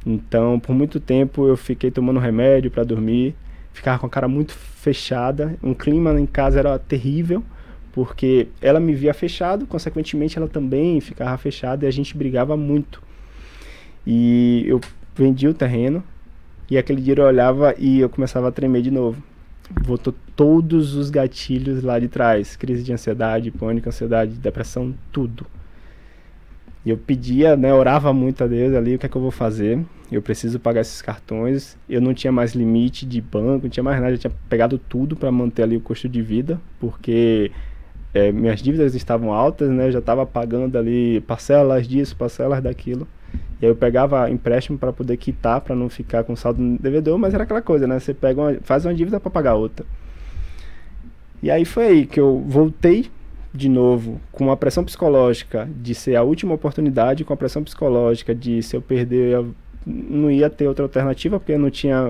[0.06, 3.36] Então, por muito tempo eu fiquei tomando remédio para dormir,
[3.74, 7.44] ficava com a cara muito fechada, um clima em casa era terrível
[7.96, 13.02] porque ela me via fechado, consequentemente ela também ficava fechada e a gente brigava muito.
[14.06, 14.82] E eu
[15.16, 16.04] vendi o terreno
[16.70, 19.24] e aquele dia eu olhava e eu começava a tremer de novo.
[19.84, 25.46] Voltou todos os gatilhos lá de trás, crise de ansiedade, pânico, ansiedade, depressão, tudo.
[26.86, 29.32] E eu pedia, né, orava muito a Deus ali, o que é que eu vou
[29.32, 29.84] fazer?
[30.12, 31.76] Eu preciso pagar esses cartões.
[31.90, 35.16] Eu não tinha mais limite de banco, não tinha mais nada, eu tinha pegado tudo
[35.16, 37.52] para manter ali o custo de vida, porque
[38.14, 39.88] é, minhas dívidas estavam altas, né?
[39.88, 43.08] Eu já estava pagando ali parcelas disso, parcelas daquilo.
[43.62, 47.18] E aí eu pegava empréstimo para poder quitar, para não ficar com saldo no devedor,
[47.18, 48.00] mas era aquela coisa, né?
[48.00, 49.86] Você pega uma, faz uma dívida para pagar outra.
[51.42, 53.10] E aí foi aí que eu voltei
[53.54, 58.36] de novo com uma pressão psicológica de ser a última oportunidade, com a pressão psicológica
[58.36, 62.04] de se eu perder eu não ia ter outra alternativa, porque eu não tinha.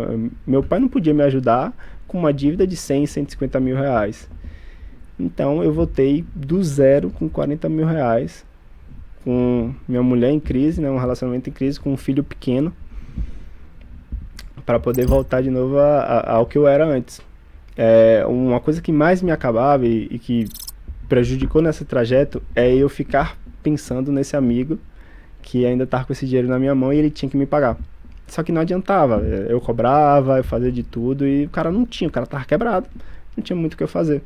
[0.48, 1.74] Meu pai não podia me ajudar
[2.08, 4.30] com uma dívida de 100, 150 mil reais.
[5.20, 8.45] Então eu voltei do zero com 40 mil reais,
[9.26, 12.72] com minha mulher em crise, né, um relacionamento em crise, com um filho pequeno,
[14.64, 17.20] para poder voltar de novo a, a, ao que eu era antes.
[17.76, 20.48] É, uma coisa que mais me acabava e, e que
[21.10, 24.80] prejudicou nesse trajeto é eu ficar pensando nesse amigo
[25.42, 27.78] que ainda estava com esse dinheiro na minha mão e ele tinha que me pagar.
[28.28, 32.08] Só que não adiantava, eu cobrava, eu fazia de tudo e o cara não tinha,
[32.08, 32.88] o cara tava quebrado,
[33.36, 34.22] não tinha muito o que eu fazer.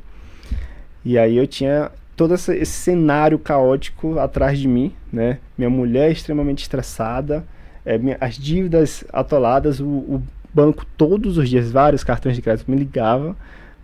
[1.04, 1.90] E aí eu tinha
[2.20, 5.38] todo esse, cenário caótico atrás de mim, né?
[5.56, 7.46] Minha mulher extremamente estressada,
[7.82, 12.70] é, minha, as dívidas atoladas, o, o, banco todos os dias, vários cartões de crédito
[12.70, 13.34] me ligava.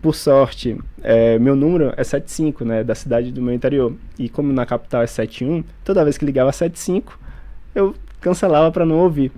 [0.03, 2.83] Por sorte, é, meu número é 75, né?
[2.83, 3.95] Da cidade do meu interior.
[4.19, 7.19] E como na capital é 71, toda vez que ligava 75,
[7.73, 9.31] eu cancelava para não ouvir.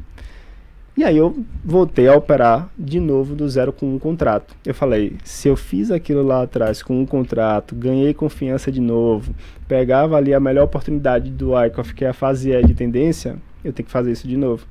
[1.00, 4.54] E aí eu voltei a operar de novo do zero com um contrato.
[4.66, 9.34] Eu falei, se eu fiz aquilo lá atrás com um contrato, ganhei confiança de novo,
[9.66, 13.72] pegava ali a melhor oportunidade do ICOF, que é a fase E de tendência, eu
[13.72, 14.68] tenho que fazer isso de novo.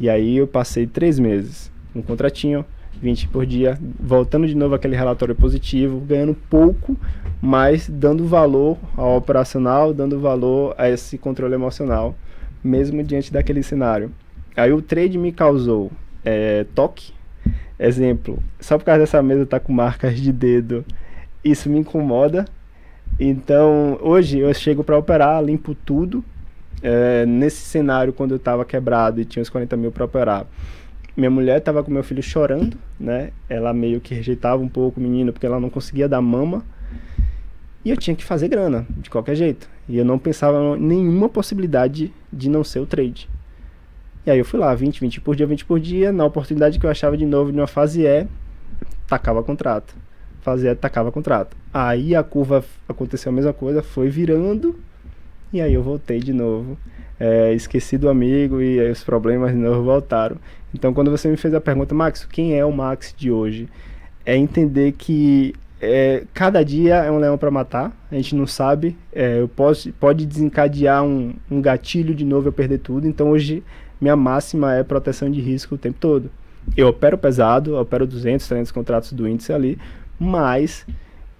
[0.00, 4.96] E aí eu passei três meses, um contratinho, 20 por dia, voltando de novo aquele
[4.96, 6.96] relatório positivo, ganhando pouco,
[7.38, 12.14] mas dando valor ao operacional, dando valor a esse controle emocional,
[12.64, 14.10] mesmo diante daquele cenário.
[14.56, 15.90] Aí o trade me causou
[16.24, 17.12] é, toque.
[17.78, 20.84] Exemplo, só por causa dessa mesa tá com marcas de dedo,
[21.42, 22.44] isso me incomoda.
[23.18, 26.24] Então, hoje eu chego para operar, limpo tudo.
[26.82, 30.46] É, nesse cenário, quando eu estava quebrado e tinha uns 40 mil para operar,
[31.16, 33.30] minha mulher estava com meu filho chorando, né?
[33.48, 36.64] Ela meio que rejeitava um pouco o menino porque ela não conseguia dar mama.
[37.84, 39.68] E eu tinha que fazer grana, de qualquer jeito.
[39.88, 43.28] E eu não pensava em nenhuma possibilidade de não ser o trade.
[44.26, 46.12] E aí eu fui lá, 20, 20 por dia, 20 por dia.
[46.12, 48.26] Na oportunidade que eu achava de novo numa fase E,
[49.06, 49.94] tacava contrato.
[50.42, 51.56] Fase E, tacava contrato.
[51.72, 54.78] Aí a curva aconteceu a mesma coisa, foi virando.
[55.52, 56.78] E aí eu voltei de novo.
[57.18, 60.36] É, esqueci do amigo e aí os problemas de novo voltaram.
[60.74, 63.68] Então quando você me fez a pergunta, Max, quem é o Max de hoje?
[64.24, 68.96] É entender que é, cada dia é um leão para matar, a gente não sabe.
[69.12, 73.08] É, eu posso, pode desencadear um, um gatilho de novo eu perder tudo.
[73.08, 73.62] Então hoje
[74.00, 76.30] minha máxima é proteção de risco o tempo todo.
[76.76, 79.78] Eu opero pesado, opero 200, 300 contratos do índice ali,
[80.18, 80.86] mas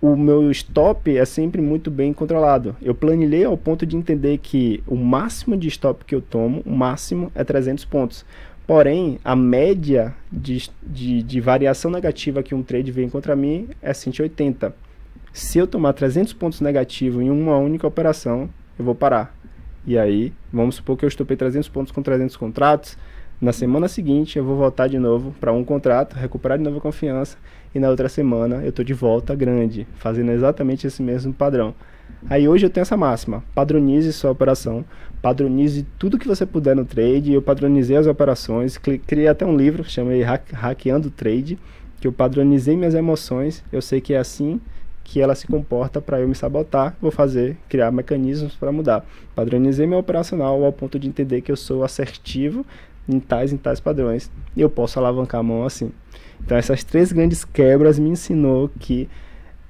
[0.00, 2.74] o meu stop é sempre muito bem controlado.
[2.80, 6.70] Eu planilhei ao ponto de entender que o máximo de stop que eu tomo, o
[6.70, 8.24] máximo é 300 pontos.
[8.66, 13.92] Porém, a média de, de, de variação negativa que um trade vem contra mim é
[13.92, 14.74] 180.
[15.32, 18.48] Se eu tomar 300 pontos negativos em uma única operação,
[18.78, 19.34] eu vou parar.
[19.86, 22.96] E aí, vamos supor que eu estopei 300 pontos com 300 contratos.
[23.40, 26.80] Na semana seguinte, eu vou voltar de novo para um contrato, recuperar de novo a
[26.80, 27.38] confiança.
[27.74, 31.74] E na outra semana, eu estou de volta grande, fazendo exatamente esse mesmo padrão.
[32.28, 34.84] Aí hoje eu tenho essa máxima: padronize sua operação,
[35.22, 37.32] padronize tudo que você puder no trade.
[37.32, 41.58] Eu padronizei as operações, criei até um livro, chamei Hackeando Trade,
[41.98, 43.64] que eu padronizei minhas emoções.
[43.72, 44.60] Eu sei que é assim
[45.04, 49.04] que ela se comporta para eu me sabotar, vou fazer, criar mecanismos para mudar.
[49.34, 52.64] Padronizei meu operacional ao ponto de entender que eu sou assertivo
[53.08, 55.90] em tais e tais padrões e eu posso alavancar a mão assim.
[56.40, 59.08] Então essas três grandes quebras me ensinou que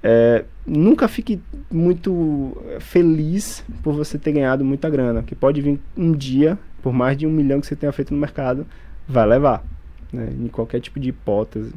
[0.02, 6.12] é, nunca fique muito feliz por você ter ganhado muita grana, que pode vir um
[6.12, 8.66] dia, por mais de um milhão que você tenha feito no mercado,
[9.06, 9.64] vai levar,
[10.12, 11.72] né, em qualquer tipo de hipótese.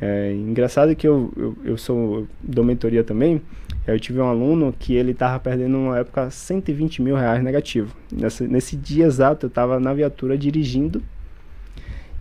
[0.00, 3.40] É engraçado que eu, eu, eu sou dou mentoria também.
[3.86, 7.96] Eu tive um aluno que ele estava perdendo uma época 120 mil reais negativo.
[8.12, 11.02] Nesse, nesse dia exato eu estava na viatura dirigindo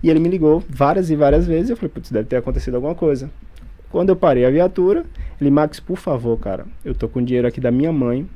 [0.01, 1.71] e ele me ligou várias e várias vezes.
[1.71, 3.29] Eu falei, putz, deve ter acontecido alguma coisa.
[3.89, 5.05] Quando eu parei a viatura,
[5.41, 8.27] ele, Max, por favor, cara, eu tô com dinheiro aqui da minha mãe.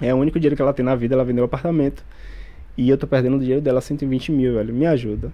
[0.00, 2.04] É o único dinheiro que ela tem na vida, ela vendeu o apartamento.
[2.76, 4.72] E eu tô perdendo o dinheiro dela, 120 mil, velho.
[4.72, 5.32] Me ajuda.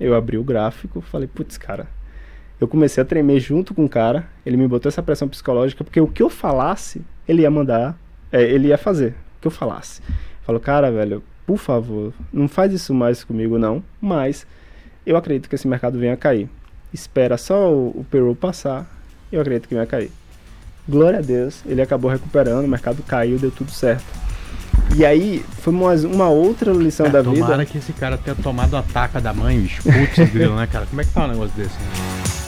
[0.00, 1.86] Eu abri o gráfico, falei, putz, cara,
[2.62, 6.00] eu comecei a tremer junto com o cara, ele me botou essa pressão psicológica, porque
[6.00, 7.98] o que eu falasse, ele ia mandar,
[8.30, 10.00] é, ele ia fazer, o que eu falasse.
[10.42, 14.46] Falou, cara, velho, por favor, não faz isso mais comigo não, mas
[15.04, 16.48] eu acredito que esse mercado venha a cair.
[16.92, 18.86] Espera só o, o Peru passar,
[19.32, 20.12] eu acredito que venha a cair.
[20.88, 24.06] Glória a Deus, ele acabou recuperando, o mercado caiu, deu tudo certo.
[24.96, 27.46] E aí, foi uma, uma outra lição é, da tomara vida.
[27.46, 29.82] Tomara que esse cara tenha tomado a taca da mãe, bicho.
[29.82, 30.86] Putz, grilo, né, cara?
[30.86, 31.74] Como é que tá um negócio desse?
[31.74, 32.41] Né?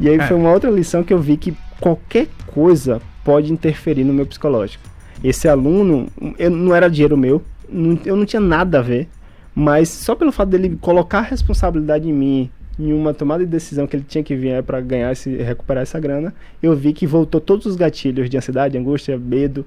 [0.00, 0.26] E aí é.
[0.26, 4.84] foi uma outra lição que eu vi que qualquer coisa pode interferir no meu psicológico.
[5.22, 6.06] Esse aluno,
[6.38, 9.08] eu, não era dinheiro meu, não, eu não tinha nada a ver,
[9.54, 13.86] mas só pelo fato dele colocar a responsabilidade em mim, em uma tomada de decisão
[13.86, 16.32] que ele tinha que vir para ganhar esse, recuperar essa grana,
[16.62, 19.66] eu vi que voltou todos os gatilhos de ansiedade, angústia, medo,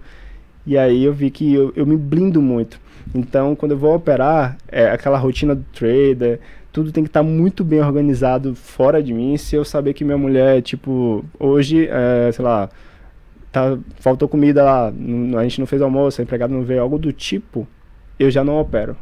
[0.66, 2.80] e aí eu vi que eu, eu me blindo muito.
[3.14, 6.40] Então, quando eu vou operar, é aquela rotina do trader,
[6.72, 9.36] tudo tem que estar tá muito bem organizado fora de mim.
[9.38, 12.70] Se eu saber que minha mulher, tipo, hoje, é, sei lá,
[13.52, 14.88] tá, faltou comida lá,
[15.38, 17.68] a gente não fez almoço, a empregada não veio, algo do tipo,
[18.18, 18.96] eu já não opero.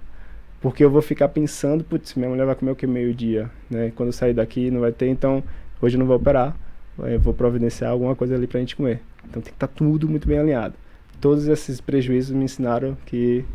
[0.61, 3.93] Porque eu vou ficar pensando, putz, minha mulher vai comer o que meio-dia, né?
[3.95, 5.43] Quando eu sair daqui não vai ter, então
[5.81, 6.55] hoje eu não vou operar.
[6.97, 9.01] Eu vou providenciar alguma coisa ali pra gente comer.
[9.23, 10.75] Então tem que estar tá tudo muito bem alinhado.
[11.21, 13.45] Todos esses prejuízos me ensinaram que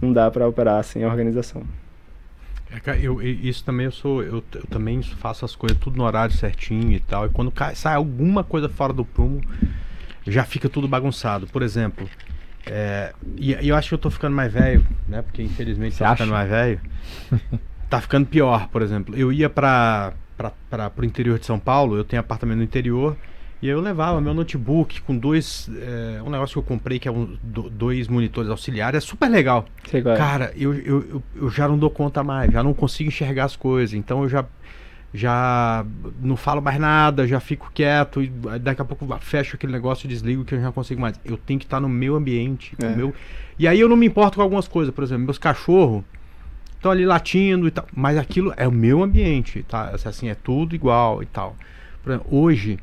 [0.00, 1.64] não dá para operar sem organização.
[2.86, 4.22] É, eu, isso também eu sou.
[4.22, 7.26] Eu, eu, também faço as coisas tudo no horário certinho e tal.
[7.26, 9.40] E quando cai, sai alguma coisa fora do prumo,
[10.26, 11.46] já fica tudo bagunçado.
[11.46, 12.08] Por exemplo,
[12.66, 15.22] é, e, e, eu acho que eu tô ficando mais velho, né?
[15.22, 16.80] Porque infelizmente Você tá ficando mais velho.
[17.90, 19.14] tá ficando pior, por exemplo.
[19.16, 20.14] Eu ia para
[20.94, 23.16] pro interior de São Paulo, eu tenho apartamento no interior.
[23.62, 25.70] E eu levava meu notebook com dois.
[25.80, 28.98] É, um negócio que eu comprei que é um, do, dois monitores auxiliares.
[28.98, 29.64] É super legal.
[30.18, 33.94] Cara, eu, eu, eu, já não dou conta mais, já não consigo enxergar as coisas.
[33.94, 34.44] Então eu já.
[35.14, 35.86] já
[36.20, 40.08] não falo mais nada, já fico quieto, e daqui a pouco fecho aquele negócio e
[40.08, 41.14] desligo que eu já não consigo mais.
[41.24, 42.74] Eu tenho que estar no meu ambiente.
[42.82, 42.88] É.
[42.88, 43.14] no meu...
[43.56, 46.02] E aí eu não me importo com algumas coisas, por exemplo, meus cachorros
[46.74, 49.92] estão ali latindo e tal, mas aquilo é o meu ambiente, tá?
[50.04, 51.54] Assim, é tudo igual e tal.
[52.04, 52.76] Exemplo, hoje,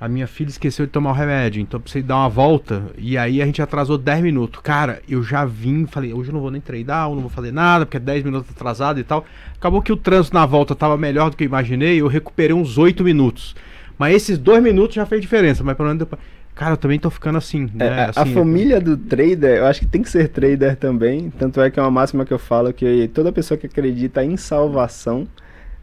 [0.00, 3.18] a minha filha esqueceu de tomar o remédio, então eu precisei dar uma volta e
[3.18, 4.60] aí a gente atrasou 10 minutos.
[4.62, 7.52] Cara, eu já vim, falei, hoje eu não vou nem treinar, eu não vou fazer
[7.52, 9.24] nada, porque é 10 minutos atrasado e tal.
[9.56, 12.78] Acabou que o trânsito na volta tava melhor do que eu imaginei, eu recuperei uns
[12.78, 13.56] 8 minutos.
[13.98, 16.20] Mas esses dois minutos já fez diferença, mas pelo menos depois...
[16.54, 17.88] Cara, eu também tô ficando assim, É, né?
[17.88, 21.30] a- a Assim, família do trader, eu acho que tem que ser trader também.
[21.38, 24.36] Tanto é que é uma máxima que eu falo que toda pessoa que acredita em
[24.36, 25.26] salvação,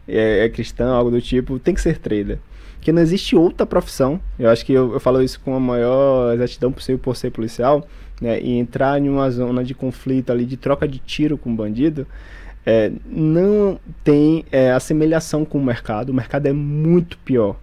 [0.06, 2.38] é, é cristã, algo do tipo, tem que ser trader.
[2.86, 4.20] Porque não existe outra profissão.
[4.38, 7.84] Eu acho que eu, eu falo isso com a maior exatidão possível por ser policial,
[8.20, 8.40] né?
[8.40, 12.06] E entrar em uma zona de conflito ali, de troca de tiro com bandido,
[12.64, 16.10] é, não tem é, assemelhação com o mercado.
[16.10, 17.56] O mercado é muito pior.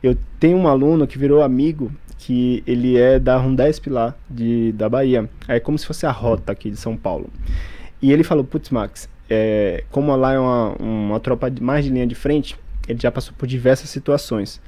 [0.00, 4.88] Eu tenho um aluno que virou amigo, que ele é da Rundesp lá, de, da
[4.88, 5.28] Bahia.
[5.48, 7.28] É como se fosse a rota aqui de São Paulo.
[8.00, 11.90] E ele falou, putz, Max, é, como lá é uma, uma tropa de- mais de
[11.90, 12.56] linha de frente,
[12.88, 14.60] ele já passou por diversas situações.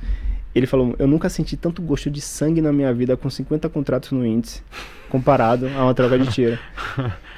[0.54, 4.10] Ele falou, eu nunca senti tanto gosto de sangue na minha vida com 50 contratos
[4.10, 4.62] no índice,
[5.08, 6.58] comparado a uma troca de tiro.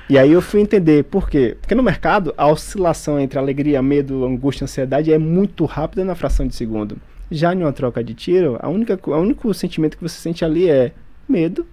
[0.08, 1.56] E aí eu fui entender por quê.
[1.60, 6.46] Porque no mercado, a oscilação entre alegria, medo, angústia ansiedade é muito rápida na fração
[6.46, 6.98] de segundo.
[7.30, 10.68] Já em uma troca de tiro, a única, o único sentimento que você sente ali
[10.68, 10.92] é
[11.26, 11.64] medo,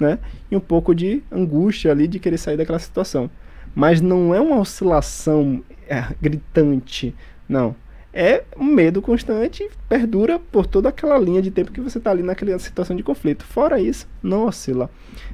[0.00, 0.18] né?
[0.50, 3.30] E um pouco de angústia ali de querer sair daquela situação.
[3.74, 7.14] Mas não é uma oscilação é, gritante,
[7.48, 7.76] não.
[8.16, 12.22] É um medo constante, perdura por toda aquela linha de tempo que você está ali
[12.22, 13.44] naquela situação de conflito.
[13.44, 14.88] Fora isso, não oscila.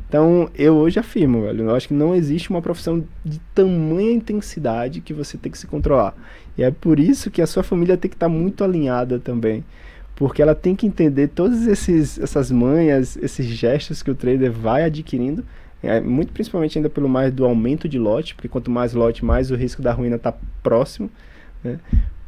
[0.09, 5.03] Então, eu hoje afirmo, velho, eu acho que não existe uma profissão de tamanha intensidade
[5.03, 6.15] que você tem que se controlar.
[6.57, 9.63] E é por isso que a sua família tem que estar muito alinhada também.
[10.17, 15.45] Porque ela tem que entender todas essas manhas, esses gestos que o trader vai adquirindo,
[15.83, 19.51] é, muito principalmente ainda pelo mais do aumento de lote, porque quanto mais lote, mais
[19.51, 21.11] o risco da ruína está próximo,
[21.63, 21.79] né?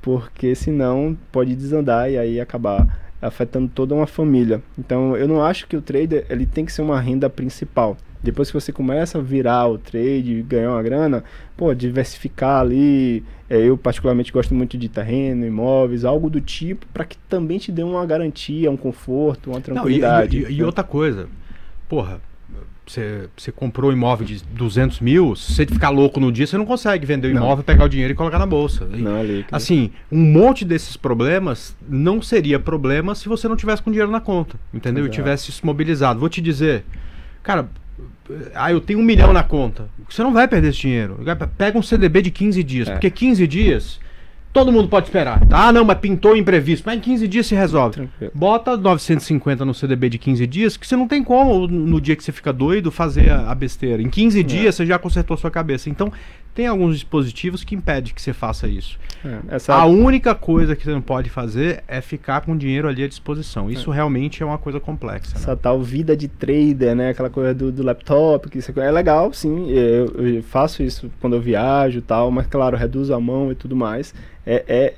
[0.02, 4.60] Porque senão pode desandar e aí acabar afetando toda uma família.
[4.78, 7.96] Então eu não acho que o trader ele tem que ser uma renda principal.
[8.22, 11.24] Depois que você começa a virar o trade e ganhar uma grana,
[11.56, 13.24] pô, diversificar ali.
[13.50, 17.70] é, eu particularmente gosto muito de terreno, imóveis, algo do tipo, para que também te
[17.72, 20.38] dê uma garantia, um conforto, uma Não, e, tranquilidade.
[20.38, 21.26] e- e outra coisa,
[21.88, 22.20] porra,
[22.86, 26.58] você, você comprou um imóvel de 200 mil, se você ficar louco no dia, você
[26.58, 27.42] não consegue vender o Não.
[27.42, 28.88] imóvel, pegar o dinheiro e colocar na bolsa.
[28.92, 29.54] E, Não é líquido.
[29.56, 34.20] Assim, um monte desses problemas não seria problema se você não tivesse com dinheiro na
[34.20, 35.04] conta, entendeu?
[35.04, 35.16] E Exato.
[35.16, 36.18] tivesse isso mobilizado.
[36.18, 36.84] Vou te dizer,
[37.42, 37.68] cara,
[38.54, 39.88] ah, eu tenho um milhão na conta.
[40.08, 41.18] Você não vai perder esse dinheiro.
[41.56, 42.92] Pega um CDB de 15 dias, É.
[42.92, 44.00] porque 15 dias
[44.52, 45.40] todo mundo pode esperar.
[45.50, 46.84] Ah, não, mas pintou imprevisto.
[46.84, 47.94] Mas em 15 dias se resolve.
[47.94, 48.32] Tranquilo.
[48.34, 52.22] Bota 950 no CDB de 15 dias, que você não tem como, no dia que
[52.22, 54.02] você fica doido, fazer a, besteira.
[54.02, 55.88] Em 15 dias você já consertou sua cabeça.
[55.88, 56.12] Então,
[56.54, 58.98] tem alguns dispositivos que impedem que você faça isso.
[59.24, 62.88] É, essa A única coisa que você não pode fazer é ficar com o dinheiro
[62.88, 63.70] ali à disposição.
[63.70, 65.34] Isso realmente é uma coisa complexa.
[65.34, 65.40] né?
[65.40, 67.10] essa tal vida de trader, né?
[67.10, 69.70] Aquela coisa do, do laptop, que isso é legal, sim.
[69.70, 73.54] Eu, eu faço isso quando eu viajo e tal, mas claro, reduzo a mão e
[73.54, 74.14] tudo mais.
[74.44, 74.94] É, é,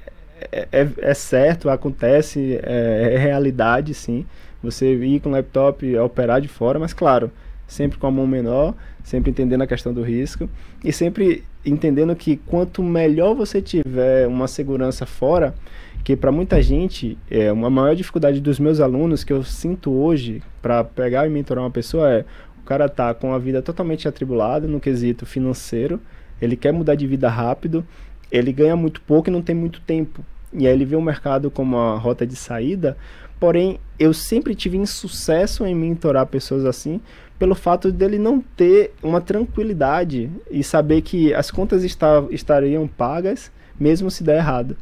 [0.50, 4.26] é, é- é certo, acontece, é, é realidade, sim.
[4.62, 7.30] Você ir com o laptop e operar de fora, mas claro,
[7.66, 10.48] sempre com a mão menor, sempre entendendo a questão do risco
[10.82, 15.54] e sempre entendendo que quanto melhor você tiver uma segurança fora,
[16.02, 20.42] que para muita gente é uma maior dificuldade dos meus alunos que eu sinto hoje
[20.60, 22.24] para pegar e mentorar uma pessoa é
[22.60, 26.00] o cara tá com a vida totalmente atribulada no quesito financeiro,
[26.40, 27.86] ele quer mudar de vida rápido,
[28.32, 30.24] ele ganha muito pouco e não tem muito tempo.
[30.50, 32.96] E aí ele vê o mercado como uma rota de saída,
[33.38, 37.02] porém eu sempre tive insucesso em mentorar pessoas assim,
[37.38, 43.50] pelo fato dele não ter uma tranquilidade e saber que as contas está, estariam pagas
[43.78, 44.76] mesmo se der errado.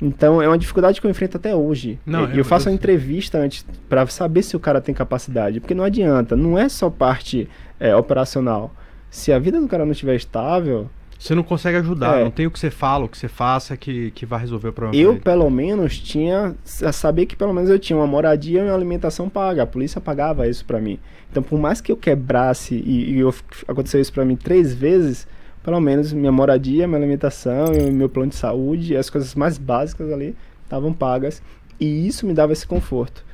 [0.00, 1.98] Então é uma dificuldade que eu enfrento até hoje.
[2.04, 5.60] Não, E eu- eu, faço uma entrevista antes para saber se o cara tem capacidade,
[5.60, 8.72] porque não adianta, não é só parte é, operacional.
[9.10, 10.88] Se a vida do cara não estiver estável,
[11.22, 12.24] Você não consegue ajudar, É.
[12.24, 14.72] não tem o que você fala, o que você faça que, que vai resolver o
[14.72, 15.00] problema.
[15.04, 16.52] eu pelo menos tinha
[16.84, 19.62] a saber que pelo menos eu tinha uma moradia e uma alimentação paga.
[19.62, 20.98] A polícia pagava isso pra mim.
[21.30, 23.32] Então, por mais que eu quebrasse e, e eu,
[23.68, 25.28] aconteceu isso pra mim três vezes,
[25.62, 30.34] pelo menos minha moradia, minha alimentação meu plano de saúde, as coisas mais básicas ali
[30.64, 31.40] estavam pagas
[31.78, 33.24] e isso me dava esse conforto.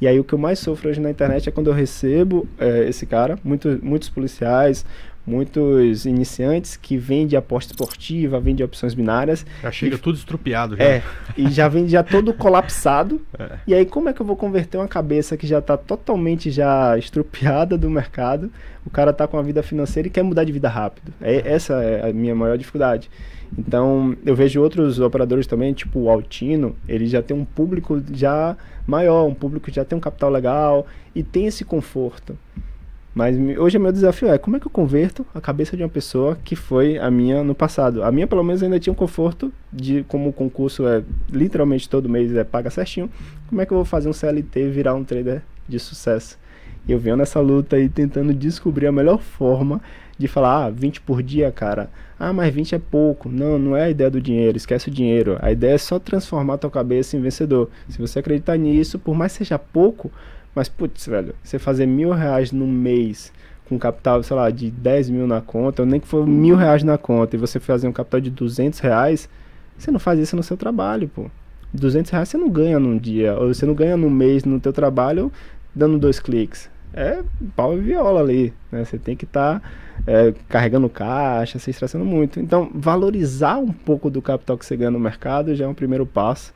[0.00, 2.86] E aí o que eu mais sofro hoje na internet é quando eu recebo eh,
[2.88, 4.84] esse cara, muito, muitos policiais,
[5.26, 9.44] muitos iniciantes que vendem aposta esportiva, vendem opções binárias.
[9.62, 10.84] Já chega E- tudo estrupiado já.
[10.84, 11.02] É,
[11.36, 13.20] e já vem já todo colapsado.
[13.66, 16.96] E aí como é que eu vou converter uma cabeça que já tá totalmente já
[16.96, 18.50] estrupiada do mercado?
[18.84, 21.12] O cara tá com a vida financeira e quer mudar de vida rápido.
[21.20, 23.10] É, essa é a minha maior dificuldade.
[23.58, 28.56] Então, eu vejo outros operadores também, tipo o Altino, ele já tem um público já
[28.86, 32.36] maior, um público que já tem um capital legal e tem esse conforto.
[33.16, 35.88] Mas hoje o meu desafio é como é que eu converto a cabeça de uma
[35.88, 38.02] pessoa que foi a minha no passado.
[38.02, 41.02] A minha, pelo menos, ainda tinha um conforto de como o concurso é
[41.32, 43.08] literalmente todo mês é paga certinho.
[43.48, 46.38] Como é que eu vou fazer um CLT virar um trader de sucesso?
[46.86, 49.80] E eu venho nessa luta aí tentando descobrir a melhor forma
[50.18, 51.88] de falar, ah, 20 por dia, cara.
[52.18, 53.30] Ah, mas 20 é pouco.
[53.30, 55.38] Não, não é a ideia do dinheiro, esquece o dinheiro.
[55.40, 57.70] A ideia é só transformar a tua cabeça em vencedor.
[57.88, 60.12] Se você acreditar nisso, por mais que seja pouco,
[60.56, 63.32] mas putz, velho, você fazer mil reais no mês
[63.68, 66.82] com capital, sei lá, de 10 mil na conta, ou nem que for mil reais
[66.82, 69.28] na conta, e você fazer um capital de 200 reais,
[69.76, 71.26] você não faz isso no seu trabalho, pô.
[71.74, 74.72] 200 reais você não ganha num dia, ou você não ganha num mês no teu
[74.72, 75.30] trabalho
[75.74, 76.70] dando dois cliques.
[76.94, 77.22] É
[77.54, 78.84] pau e viola ali, né?
[78.84, 79.60] Você tem que estar
[80.48, 82.40] carregando caixa, se estressando muito.
[82.40, 86.06] Então, valorizar um pouco do capital que você ganha no mercado já é um primeiro
[86.06, 86.54] passo.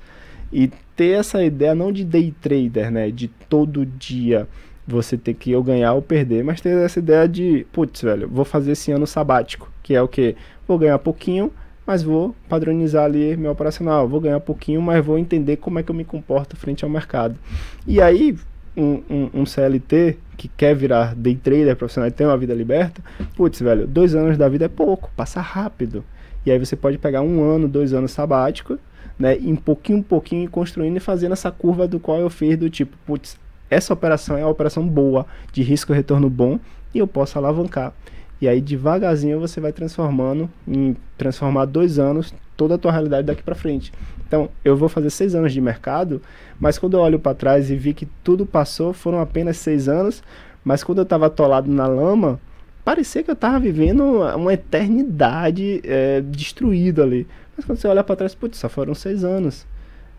[0.53, 3.11] E ter essa ideia não de day trader, né?
[3.11, 4.49] De todo dia
[4.87, 8.45] você ter que ou ganhar ou perder, mas ter essa ideia de, putz, velho, vou
[8.45, 10.35] fazer esse ano sabático, que é o que?
[10.67, 11.53] Vou ganhar pouquinho,
[11.87, 14.09] mas vou padronizar ali meu operacional.
[14.09, 17.37] Vou ganhar pouquinho, mas vou entender como é que eu me comporto frente ao mercado.
[17.87, 18.37] E aí,
[18.77, 23.03] um, um, um CLT que quer virar day trader profissional e tem uma vida liberta,
[23.37, 26.05] putz, velho, dois anos da vida é pouco, passa rápido.
[26.47, 28.79] E aí você pode pegar um ano, dois anos sabático,
[29.21, 32.57] né, em pouquinho em pouquinho, ir construindo e fazendo essa curva do qual eu fiz,
[32.57, 36.59] do tipo, putz, essa operação é uma operação boa, de risco e retorno bom,
[36.95, 37.93] e eu posso alavancar.
[38.41, 43.43] E aí, devagarzinho, você vai transformando, em transformar dois anos, toda a tua realidade daqui
[43.43, 43.93] para frente.
[44.27, 46.23] Então, eu vou fazer seis anos de mercado,
[46.59, 50.23] mas quando eu olho para trás e vi que tudo passou, foram apenas seis anos,
[50.65, 52.41] mas quando eu estava atolado na lama,
[52.83, 54.03] parecia que eu estava vivendo
[54.35, 57.27] uma eternidade é, destruída ali.
[57.61, 59.67] Mas quando você olha para trás, putz, só foram seis anos.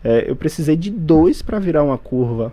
[0.04, 2.52] É, eu precisei de dois para virar uma curva.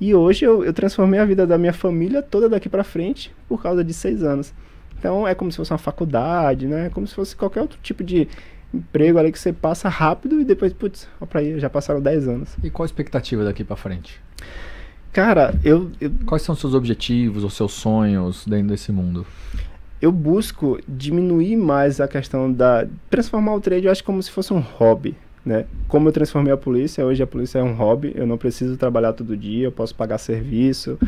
[0.00, 3.60] E hoje eu, eu, transformei a vida da minha família toda daqui para frente por
[3.60, 4.54] causa de seis anos.
[4.96, 6.86] Então é como se fosse uma faculdade, né?
[6.86, 8.28] É como se fosse qualquer outro tipo de
[8.72, 12.28] emprego ali que você passa rápido e depois, putz, ó pra aí, já passaram 10
[12.28, 12.56] anos.
[12.62, 14.20] E qual a expectativa daqui para frente?
[15.12, 19.26] Cara, eu, eu, Quais são os seus objetivos, os seus sonhos dentro desse mundo?
[20.02, 22.86] Eu busco diminuir mais a questão da.
[23.08, 25.16] transformar o trade, eu acho como se fosse um hobby.
[25.44, 25.64] Né?
[25.88, 29.12] Como eu transformei a polícia, hoje a polícia é um hobby, eu não preciso trabalhar
[29.12, 30.98] todo dia, eu posso pagar serviço.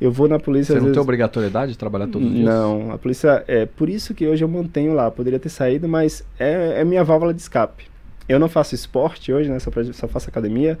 [0.00, 0.72] Eu vou na polícia.
[0.72, 1.02] Você não tem vezes...
[1.02, 2.44] obrigatoriedade de trabalhar todos os dias?
[2.44, 3.44] Não, a polícia.
[3.46, 5.10] É por isso que hoje eu mantenho lá.
[5.10, 7.86] Poderia ter saído, mas é, é minha válvula de escape.
[8.28, 9.58] Eu não faço esporte hoje, né?
[9.58, 10.78] Só, pra, só faço academia.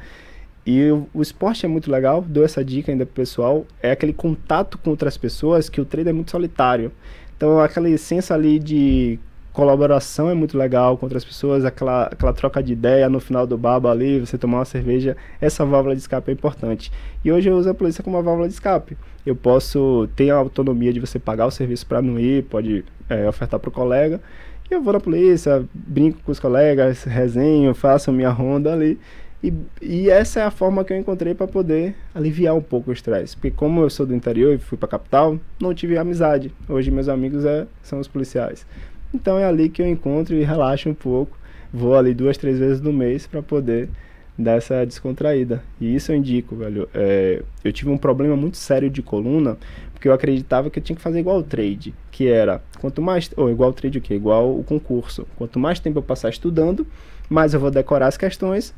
[0.66, 3.66] E o, o, esporte é muito legal, dou essa dica ainda pro pessoal.
[3.82, 6.90] É aquele contato com outras pessoas que o treino é muito solitário.
[7.36, 9.18] Então, aquela essência ali de
[9.54, 13.56] colaboração é muito legal com outras pessoas, aquela, aquela troca de ideia no final do
[13.56, 16.90] baba ali, você tomar uma cerveja, essa válvula de escape é importante.
[17.24, 18.96] E hoje eu uso a polícia como uma válvula de escape.
[19.24, 23.28] Eu posso ter a autonomia de você pagar o serviço para não ir, pode é,
[23.28, 24.20] ofertar para o colega.
[24.68, 28.98] E eu vou na polícia, brinco com os colegas, resenho, faço minha ronda ali.
[29.44, 32.92] E, e essa é a forma que eu encontrei para poder aliviar um pouco o
[32.94, 33.36] estresse.
[33.36, 36.50] Porque como eu sou do interior e fui para a capital, não tive amizade.
[36.66, 38.66] Hoje meus amigos é, são os policiais.
[39.12, 41.36] Então é ali que eu encontro e relaxo um pouco.
[41.70, 43.90] Vou ali duas, três vezes no mês para poder
[44.38, 45.62] dar essa descontraída.
[45.78, 46.88] E isso eu indico, velho.
[46.94, 49.58] É, eu tive um problema muito sério de coluna,
[49.92, 53.30] porque eu acreditava que eu tinha que fazer igual o trade, que era quanto mais.
[53.36, 54.14] Ou igual o trade o quê?
[54.14, 55.26] Igual o concurso.
[55.36, 56.86] Quanto mais tempo eu passar estudando,
[57.28, 58.74] mais eu vou decorar as questões,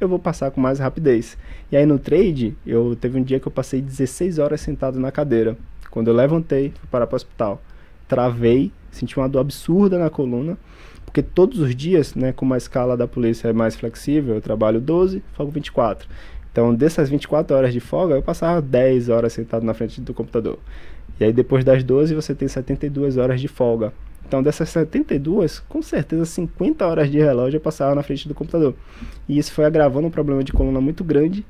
[0.00, 1.36] eu vou passar com mais rapidez.
[1.70, 5.10] E aí no trade, eu teve um dia que eu passei 16 horas sentado na
[5.10, 5.56] cadeira.
[5.90, 7.62] Quando eu levantei, fui parar para o hospital.
[8.08, 10.56] Travei, senti uma dor absurda na coluna,
[11.04, 14.80] porque todos os dias, né, como a escala da polícia é mais flexível, eu trabalho
[14.80, 16.08] 12, folgo 24.
[16.52, 20.58] Então, dessas 24 horas de folga, eu passava 10 horas sentado na frente do computador.
[21.18, 23.92] E aí, depois das 12, você tem 72 horas de folga.
[24.26, 28.74] Então, dessas 72, com certeza 50 horas de relógio eu passava na frente do computador.
[29.28, 31.46] E isso foi agravando um problema de coluna muito grande.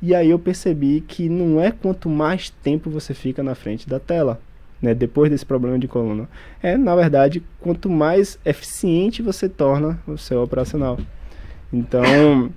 [0.00, 3.98] E aí eu percebi que não é quanto mais tempo você fica na frente da
[3.98, 4.40] tela,
[4.80, 6.28] né, depois desse problema de coluna.
[6.62, 10.98] É, na verdade, quanto mais eficiente você torna o seu operacional.
[11.72, 12.50] Então,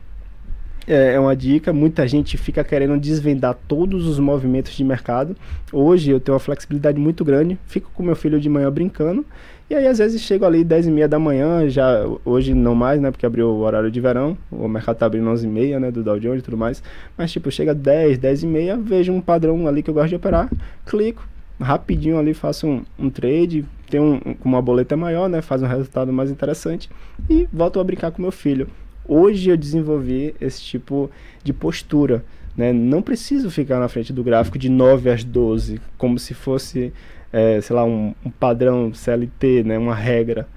[0.89, 1.71] é, é uma dica.
[1.71, 5.35] Muita gente fica querendo desvendar todos os movimentos de mercado.
[5.71, 7.57] Hoje eu tenho uma flexibilidade muito grande.
[7.67, 9.23] Fico com meu filho de manhã brincando.
[9.69, 12.99] E aí, às vezes, chego ali 10 e meia da manhã, já hoje não mais,
[12.99, 13.11] né?
[13.11, 15.91] Porque abriu o horário de verão, o mercado tá abrindo 11 e meia, né?
[15.91, 16.81] Do Dow Jones e tudo mais.
[17.15, 20.15] Mas, tipo, chega 10, 10 e meia, vejo um padrão ali que eu gosto de
[20.15, 20.49] operar,
[20.87, 21.23] clico,
[21.61, 25.39] rapidinho ali faço um, um trade, tem um, uma boleta maior, né?
[25.39, 26.89] Faz um resultado mais interessante
[27.29, 28.67] e volto a brincar com meu filho.
[29.11, 31.09] Hoje eu desenvolvi esse tipo
[31.43, 32.23] de postura,
[32.55, 32.71] né?
[32.71, 36.93] Não preciso ficar na frente do gráfico de 9 às 12, como se fosse
[37.33, 40.47] é, sei lá, um, um, padrão CLT, né, uma regra.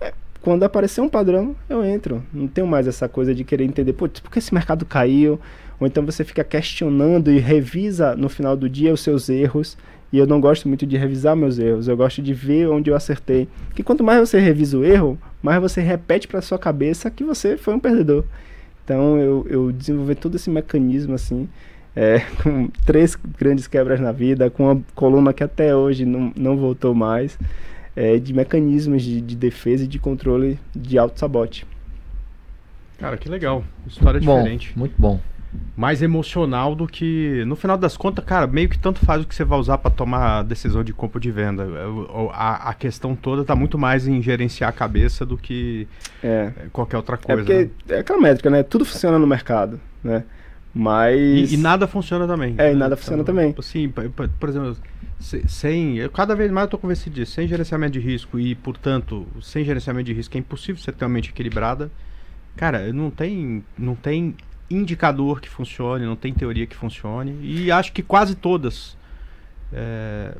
[0.00, 2.22] É, quando aparecer um padrão, eu entro.
[2.32, 5.40] Não tenho mais essa coisa de querer entender, por que esse mercado caiu?
[5.80, 9.76] Ou então você fica questionando e revisa no final do dia os seus erros.
[10.14, 12.94] E eu não gosto muito de revisar meus erros, eu gosto de ver onde eu
[12.94, 13.48] acertei.
[13.74, 17.56] Que quanto mais você revisa o erro, mais você repete para sua cabeça que você
[17.56, 18.22] foi um perdedor.
[18.84, 21.48] Então eu, eu desenvolvi todo esse mecanismo assim
[21.96, 26.56] é, com três grandes quebras na vida, com uma coluna que até hoje não, não
[26.56, 27.36] voltou mais,
[27.96, 31.66] é, de mecanismos de, de, defesa e de controle de auto-sabote.
[32.98, 33.64] Cara, que legal.
[33.84, 34.78] História bom, diferente.
[34.78, 35.18] Muito bom.
[35.76, 37.44] Mais emocional do que.
[37.46, 39.90] No final das contas, cara, meio que tanto faz o que você vai usar para
[39.90, 41.66] tomar a decisão de compra ou de venda.
[42.32, 45.88] A, a, questão toda tá muito mais em gerenciar a cabeça do que
[46.22, 46.52] é.
[46.72, 47.40] qualquer outra coisa.
[47.40, 47.96] É porque né?
[47.96, 48.62] é aquela métrica, né?
[48.62, 50.24] Tudo funciona no mercado, né?
[50.74, 51.52] Mas.
[51.52, 52.56] E, e, nada funciona também.
[52.58, 53.54] É, e nada funciona então, também.
[53.60, 54.76] Sim, por, exemplo,
[55.20, 55.98] sem.
[55.98, 57.32] Eu, cada vez mais eu estou convencido disso.
[57.32, 61.10] Sem gerenciamento de risco e, portanto, sem gerenciamento de risco é impossível você ter uma
[61.10, 61.90] mente equilibrada.
[62.56, 64.34] Cara, não tem, não tem
[64.70, 67.38] indicador que funcione, não tem teoria que funcione.
[67.42, 68.96] E acho que quase todas
[69.72, 70.34] é,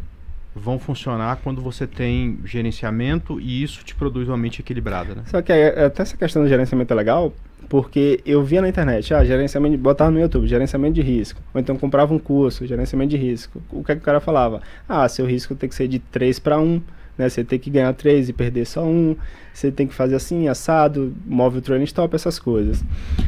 [0.54, 5.14] vão funcionar quando você tem gerenciamento e isso te produz uma mente equilibrada.
[5.14, 5.22] Né?
[5.26, 7.32] Só que até essa questão do gerenciamento é legal,
[7.68, 11.40] porque eu via na internet, ah, gerenciamento, botava no YouTube, gerenciamento de risco.
[11.52, 13.60] Ou então comprava um curso, gerenciamento de risco.
[13.70, 14.62] O que, é que o cara falava?
[14.88, 16.80] Ah, seu risco tem que ser de 3 para 1,
[17.16, 17.28] né?
[17.28, 19.16] Você tem que ganhar 3 e perder só 1.
[19.52, 22.82] Você tem que fazer assim, assado, move o trailing stop, essas coisas.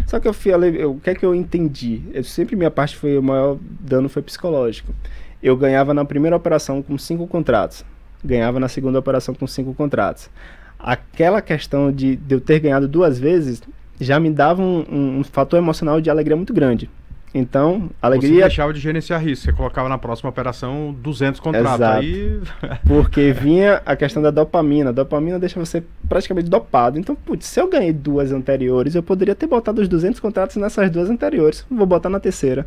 [0.07, 0.34] Só que eu
[0.91, 2.03] o que é que eu entendi?
[2.12, 4.95] Eu, sempre minha parte foi, o maior dano foi psicológico.
[5.43, 7.84] Eu ganhava na primeira operação com 5 contratos.
[8.24, 10.30] Ganhava na segunda operação com 5 contratos
[10.78, 13.62] aquela questão de, de, eu ter ganhado duas vezes
[14.01, 16.91] já me dava um, um, um fator emocional de alegria muito grande.
[17.39, 18.30] Então, alegria.
[18.30, 21.74] Você deixava de gerenciar risco, você colocava na próxima operação 200 contratos.
[21.74, 21.99] Exato.
[21.99, 22.41] Aí...
[22.89, 24.89] Porque vinha a questão da dopamina.
[24.89, 26.99] A dopamina deixa você praticamente dopado.
[26.99, 30.91] Então, putz, se eu ganhei duas anteriores, eu poderia ter botado os 200 contratos nessas
[30.91, 31.66] duas anteriores.
[31.70, 32.66] Vou botar na terceira.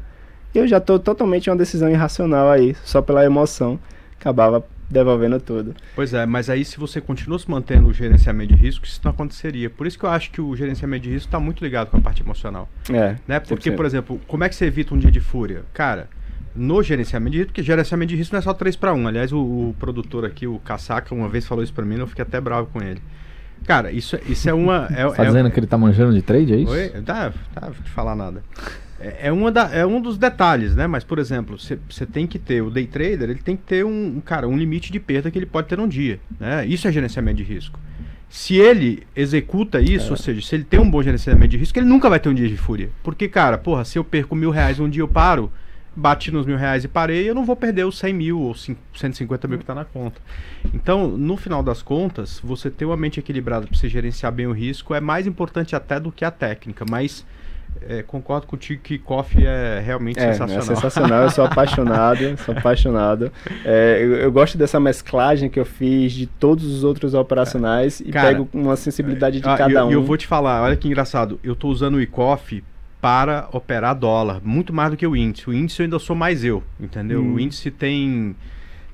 [0.53, 3.79] E eu já estou totalmente em uma decisão irracional aí, só pela emoção.
[4.19, 5.75] Acabava devolvendo tudo.
[5.95, 9.11] Pois é, mas aí se você continua se mantendo o gerenciamento de risco, isso não
[9.11, 9.69] aconteceria.
[9.69, 12.01] Por isso que eu acho que o gerenciamento de risco está muito ligado com a
[12.01, 12.67] parte emocional.
[12.91, 13.15] É.
[13.27, 13.39] Né?
[13.39, 15.63] Porque, por exemplo, como é que você evita um dia de fúria?
[15.73, 16.09] Cara,
[16.55, 19.07] no gerenciamento de risco, porque gerenciamento de risco não é só 3 para 1.
[19.07, 22.23] Aliás, o, o, produtor aqui, o Casaca, uma vez falou isso para mim, eu fiquei
[22.23, 23.01] até bravo com ele.
[23.65, 24.87] Cara, isso, isso é uma.
[24.89, 26.71] É, tá dizendo é, que ele tá manjando de trade, é isso?
[26.71, 26.89] Oi?
[27.05, 28.41] Tá, tá, de falar nada.
[28.99, 30.85] É, é, uma da, é um dos detalhes, né?
[30.85, 34.17] Mas, por exemplo, você tem que ter, o day trader, ele tem que ter um,
[34.17, 36.19] um, cara, um limite de perda que ele pode ter num dia.
[36.39, 36.65] Né?
[36.65, 37.79] Isso é gerenciamento de risco.
[38.29, 40.11] Se ele executa isso, é.
[40.11, 42.33] ou seja, se ele tem um bom gerenciamento de risco, ele nunca vai ter um
[42.33, 42.89] dia de fúria.
[43.01, 45.51] Porque, cara, porra, se eu perco mil reais um dia eu paro,
[45.95, 49.47] bati nos mil reais e parei, eu não vou perder os 100 mil ou 150
[49.47, 50.21] mil que está na conta.
[50.73, 54.51] Então, no final das contas, você ter uma mente equilibrada para você gerenciar bem o
[54.51, 57.25] risco é mais importante até do que a técnica, mas
[57.87, 60.57] é, concordo contigo que coffee é realmente é, sensacional.
[60.57, 63.31] É sensacional, eu sou apaixonado, sou apaixonado.
[63.65, 68.11] É, eu, eu, gosto dessa mesclagem que eu fiz de todos os outros operacionais e
[68.11, 69.91] Cara, pego uma sensibilidade de ah, cada eu, um.
[69.91, 72.63] E eu vou te falar, olha que engraçado, eu estou usando o eCoffee
[73.01, 75.49] para operar dólar, muito mais do que o índice.
[75.49, 77.21] O índice eu ainda sou mais eu, entendeu?
[77.21, 77.35] Hum.
[77.35, 78.35] O índice tem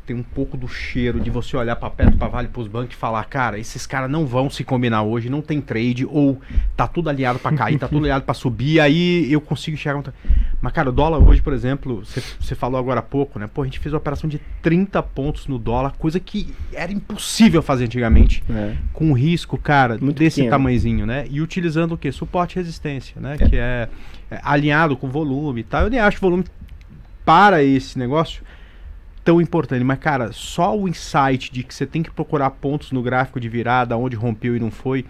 [0.05, 2.95] tem um pouco do cheiro de você olhar para perto, para Vale, para os bancos
[2.95, 6.39] e falar, cara, esses caras não vão se combinar hoje, não tem trade, ou
[6.75, 10.01] tá tudo aliado para cair, tá tudo aliado para subir, aí eu consigo chegar.
[10.61, 12.03] Mas, cara, o dólar hoje, por exemplo,
[12.39, 13.49] você falou agora há pouco, né?
[13.51, 17.61] Pô, a gente fez uma operação de 30 pontos no dólar, coisa que era impossível
[17.61, 18.75] fazer antigamente, é.
[18.93, 20.51] com risco, cara, Muito desse pequeno.
[20.51, 21.25] tamanhozinho, né?
[21.29, 22.11] E utilizando o que?
[22.11, 23.37] Suporte e resistência, né?
[23.39, 23.49] É.
[23.49, 23.89] Que é,
[24.29, 25.83] é alinhado com volume e tal.
[25.83, 26.43] Eu nem acho volume
[27.25, 28.43] para esse negócio
[29.25, 29.83] tão importante.
[29.83, 33.49] Mas, cara, só o insight de que você tem que procurar pontos no gráfico de
[33.49, 35.03] virada, onde rompeu e não foi,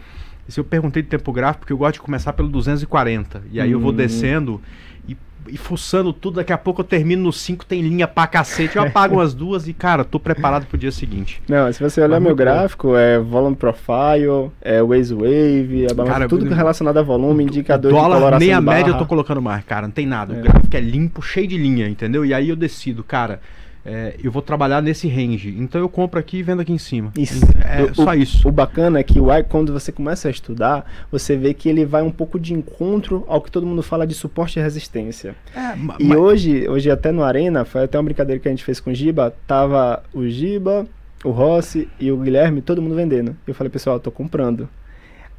[0.47, 3.41] Se eu perguntei de tempo gráfico, porque eu gosto de começar pelo 240.
[3.51, 3.95] E aí eu vou Hum.
[3.95, 4.61] descendo
[5.09, 5.17] e,
[5.47, 6.35] e fuçando tudo.
[6.35, 8.75] Daqui a pouco eu termino no 5, tem linha pra cacete.
[8.77, 11.41] Eu apago umas duas e, cara, tô preparado pro dia seguinte.
[11.49, 12.35] Não, se você olhar Mas meu bom.
[12.37, 17.97] gráfico, é volume profile, é waze wave, é Cara, tudo relacionado a volume, indicador de
[17.97, 19.87] Dólar, coloração meia de média eu tô colocando mais, cara.
[19.87, 20.31] Não tem nada.
[20.31, 20.41] O É.
[20.41, 22.23] gráfico é limpo, cheio de linha, entendeu?
[22.23, 23.41] E aí eu decido, cara,
[23.85, 25.55] é, eu vou trabalhar nesse range.
[25.59, 27.11] Então eu compro aqui e vendo aqui em cima.
[27.17, 27.45] Isso.
[27.63, 28.47] É O- só isso.
[28.47, 31.85] O bacana é que o AI, quando você começa a estudar, você vê que ele
[31.85, 35.35] vai um pouco de encontro ao que todo mundo fala de suporte e resistência.
[35.55, 38.63] É, E ma- hoje, hoje até no Arena, foi até uma brincadeira que a gente
[38.63, 40.87] fez com o Giba, tava o Giba,
[41.23, 43.35] o Rossi e o Guilherme, todo mundo vendendo.
[43.47, 44.67] Eu falei, pessoal, eu tô comprando.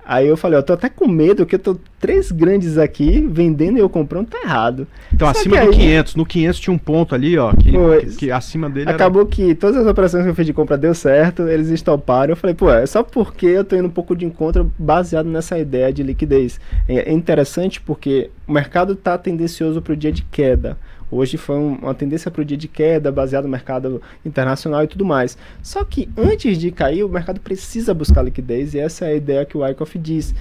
[0.08, 3.76] Aí eu falei, ó, tô até com medo que eu tô três grandes aqui vendendo
[3.76, 4.86] e eu comprando, tá errado.
[5.12, 6.14] Então, Só acima do aí- 500.
[6.14, 7.52] No 500 tinha um ponto ali, ó.
[7.52, 10.52] Que, que, que acima dele era- Acabou que todas as operações que eu fiz de
[10.52, 12.30] compra deu certo, eles estoparam.
[12.32, 15.58] Eu falei, pô, é só porque eu tô indo um pouco de encontro baseado nessa
[15.58, 16.60] ideia de liquidez.
[16.88, 20.76] É é interessante porque o mercado tá tendencioso pro dia de queda.
[21.10, 24.88] Hoje foi um- uma tendência para o dia de queda, baseado no mercado internacional e
[24.88, 25.38] tudo mais.
[25.62, 29.44] Só que antes de cair, o mercado precisa buscar liquidez, e essa é a ideia
[29.44, 30.34] que o Wyckoff diz.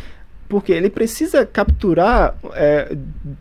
[0.47, 2.95] Porque ele precisa capturar, é,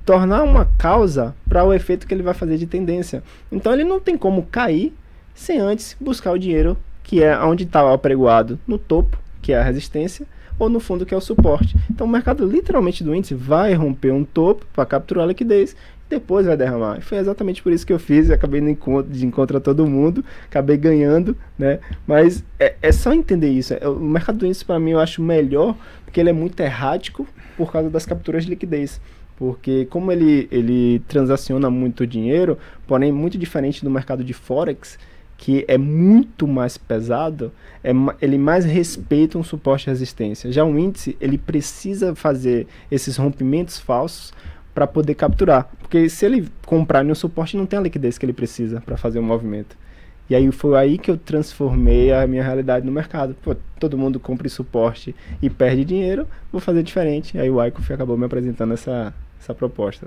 [0.07, 3.23] tornar uma causa para o efeito que ele vai fazer de tendência.
[3.53, 4.93] Então ele não tem como cair
[5.35, 9.63] sem antes buscar o dinheiro que é onde está apregoado no topo, que é a
[9.63, 10.27] resistência,
[10.59, 11.77] ou no fundo, que é o suporte.
[11.91, 15.77] Então o mercado literalmente do índice vai romper um topo para capturar a liquidez
[16.09, 16.99] depois vai derramar.
[16.99, 20.25] E foi exatamente por isso que eu fiz, eu acabei de encontro a todo mundo,
[20.47, 21.81] acabei ganhando, né?
[22.07, 23.75] Mas é, é só entender isso.
[23.75, 27.27] É, O mercado do índice, para mim, eu acho melhor, porque ele é muito errático
[27.57, 29.01] por causa das capturas de liquidez.
[29.37, 32.57] Porque como ele, ele transaciona muito dinheiro,
[32.87, 34.99] porém muito diferente do mercado de Forex,
[35.45, 37.53] que é muito mais pesado,
[37.83, 37.91] é,
[38.23, 40.51] ele mais respeita um suporte e resistência.
[40.51, 44.33] Já o índice, ele precisa fazer esses rompimentos falsos
[44.75, 45.69] para poder capturar.
[45.79, 49.19] Porque se ele comprar no suporte, não tem a liquidez que ele precisa para fazer
[49.19, 49.77] o movimento.
[50.31, 53.37] E aí foi aí que eu transformei a minha realidade no mercado.
[53.43, 57.39] Pô, todo mundo compra suporte e perde dinheiro, vou fazer diferente.
[57.39, 60.07] Aí o Wyckoff acabou me apresentando essa, essa proposta.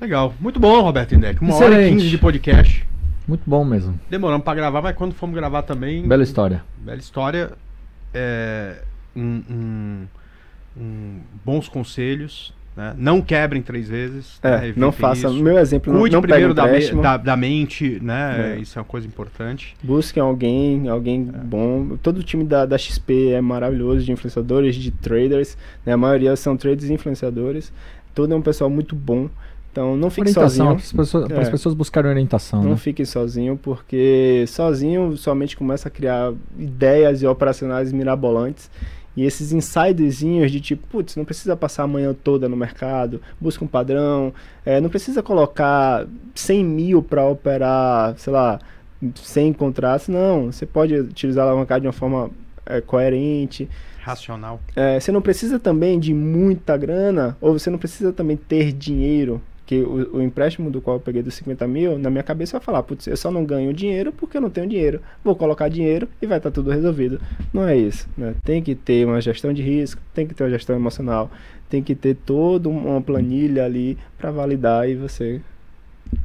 [0.00, 0.32] Legal.
[0.40, 1.42] Muito bom, Roberto Indec.
[1.42, 1.96] Uma hora e Excelente.
[1.96, 2.93] 15 de podcast.
[3.26, 3.98] Muito bom mesmo.
[4.10, 6.06] Demoramos pra gravar, mas quando fomos gravar também.
[6.06, 6.62] Bela história.
[6.78, 7.52] Bela história.
[8.12, 8.76] É,
[9.16, 10.06] um- um-
[10.76, 12.52] um- bons conselhos.
[12.76, 12.92] né?
[12.98, 14.38] Não quebrem três vezes.
[14.42, 14.74] É, né?
[14.76, 15.28] não faça.
[15.28, 15.40] isso.
[15.42, 18.56] Meu exemplo, não, Cuide não pegue primeiro da, me- da, da mente, né?
[18.56, 18.58] É.
[18.58, 19.76] Isso é uma coisa importante.
[19.80, 21.96] Busquem alguém, alguém bom.
[22.02, 25.56] Todo o time da, da XP é maravilhoso, de influenciadores, de traders.
[25.86, 25.92] Né?
[25.92, 27.72] A maioria são traders e influenciadores.
[28.12, 29.30] Todo é um pessoal muito bom.
[29.74, 30.66] Então não fique Orientação, sozinho.
[30.76, 31.50] para as pessoas, É.
[31.50, 32.76] pessoas buscarem orientação, Não né?
[32.76, 38.70] fique sozinho, porque sozinho somente começa a criar ideias e operacionais mirabolantes.
[39.16, 43.64] E esses insiderzinhos de tipo, putz, não precisa passar a manhã toda no mercado, busca
[43.64, 44.32] um padrão,
[44.64, 46.06] é, não precisa colocar
[46.36, 48.60] 100 mil para operar, sei lá,
[49.16, 50.06] 100 contratos.
[50.06, 52.30] Não, você pode utilizar a alavancagem de uma forma
[52.64, 53.68] é, coerente.
[54.02, 54.60] Racional.
[54.76, 59.40] É, você não precisa também de muita grana, ou você não precisa também ter dinheiro.
[59.66, 62.64] Que o, o empréstimo do qual eu peguei dos 50 mil, na minha cabeça vai
[62.64, 65.00] falar, putz, eu só não ganho dinheiro porque eu não tenho dinheiro.
[65.22, 67.20] Vou colocar dinheiro e vai estar tudo resolvido.
[67.52, 68.08] Não é isso.
[68.16, 68.34] Né?
[68.44, 71.30] Tem que ter uma gestão de risco, tem que ter uma gestão emocional,
[71.68, 75.40] tem que ter toda uma planilha ali para validar e você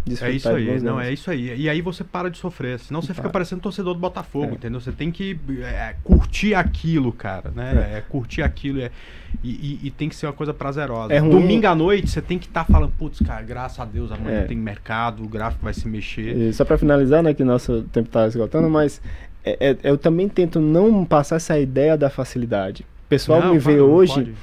[0.06, 1.56] desfrutar É isso aí, não, é isso aí.
[1.62, 3.32] E aí você para de sofrer, senão você fica Para.
[3.34, 4.54] parecendo torcedor do Botafogo, É.
[4.56, 4.80] entendeu?
[4.82, 7.96] Você tem que é, curtir aquilo, cara, né?
[7.98, 8.92] É, curtir aquilo é,
[9.44, 11.14] e, e- e tem que ser uma coisa prazerosa.
[11.14, 14.12] É ruim- Domingo à noite você tem que estar falando, putz, cara, graças a Deus
[14.12, 14.44] amanhã É.
[14.46, 16.36] tem mercado, o gráfico vai se mexer.
[16.36, 19.02] E só para finalizar, né, que nosso tempo está esgotando, mas
[19.46, 22.84] é- é- eu também tento não passar essa ideia da facilidade.
[23.06, 24.34] O pessoal Não, me vê não hoje pode.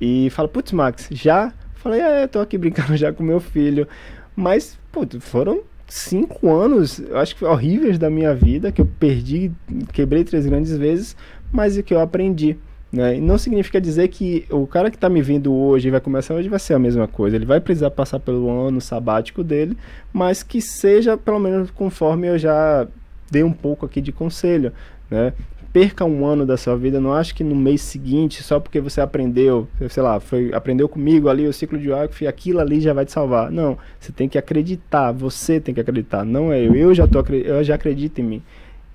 [0.00, 1.52] e fala, putz, Max, já?
[1.74, 3.86] Falei, é, tô aqui brincando já com meu filho.
[4.34, 9.52] Mas, putz, foram cinco anos, acho que horríveis da minha vida, que eu perdi,
[9.92, 11.14] quebrei três grandes vezes,
[11.52, 12.56] mas o que eu aprendi.
[12.90, 13.16] Né?
[13.16, 16.32] E não significa dizer que o cara que está me vendo hoje e vai começar
[16.32, 17.36] hoje vai ser a mesma coisa.
[17.36, 19.76] Ele vai precisar passar pelo ano sabático dele,
[20.14, 22.88] mas que seja pelo menos conforme eu já
[23.30, 24.72] dei um pouco aqui de conselho.
[25.10, 25.34] Né?
[25.76, 28.98] Perca um ano da sua vida, não acho que no mês seguinte, só porque você
[28.98, 33.04] aprendeu, sei lá, foi, aprendeu comigo ali o ciclo de Wyckoff, aquilo ali já vai
[33.04, 33.50] te salvar.
[33.50, 36.74] Não, você tem que acreditar, você tem que acreditar, não é eu.
[36.74, 38.42] Eu já, tô, eu já acredito em mim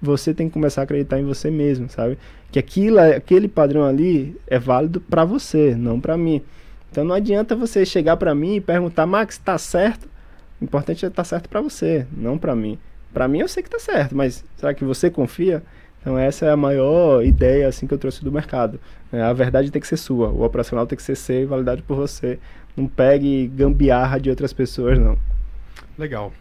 [0.01, 2.17] você tem que começar a acreditar em você mesmo, sabe?
[2.51, 6.41] Que aquilo, aquele padrão ali é válido para você, não para mim.
[6.89, 10.09] Então não adianta você chegar para mim e perguntar, Max, tá certo?
[10.59, 12.79] O importante é estar certo para você, não para mim.
[13.13, 15.61] Para mim eu sei que tá certo, mas será que você confia?
[16.01, 18.79] Então essa é a maior ideia assim que eu trouxe do mercado.
[19.13, 21.83] É, a verdade tem que ser sua, o operacional tem que ser seu e validado
[21.83, 22.39] por você.
[22.75, 25.17] Não pegue gambiarra de outras pessoas, não.
[25.97, 26.33] Legal.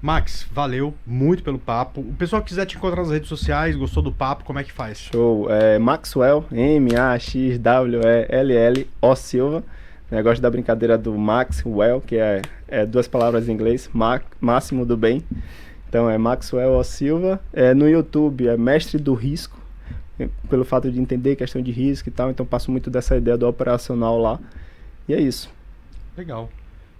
[0.00, 2.00] Max, valeu muito pelo papo.
[2.00, 4.72] O pessoal que quiser te encontrar nas redes sociais, gostou do papo, como é que
[4.72, 4.98] faz?
[4.98, 5.50] Show.
[5.50, 7.56] É Maxwell, M-A-X-W-E-L-L-O
[9.16, 9.62] Silva.
[10.10, 14.86] Eu gosto da brincadeira do Maxwell, que é, é duas palavras em inglês, ma máximo
[14.86, 15.22] do bem.
[15.88, 17.40] Então é Maxwell O Silva.
[17.52, 19.58] É, no YouTube é Mestre do Risco,
[20.50, 22.30] pelo fato de entender questão de risco e tal.
[22.30, 24.38] Então passo muito dessa ideia do operacional lá.
[25.08, 25.50] E é isso.
[26.16, 26.48] Legal.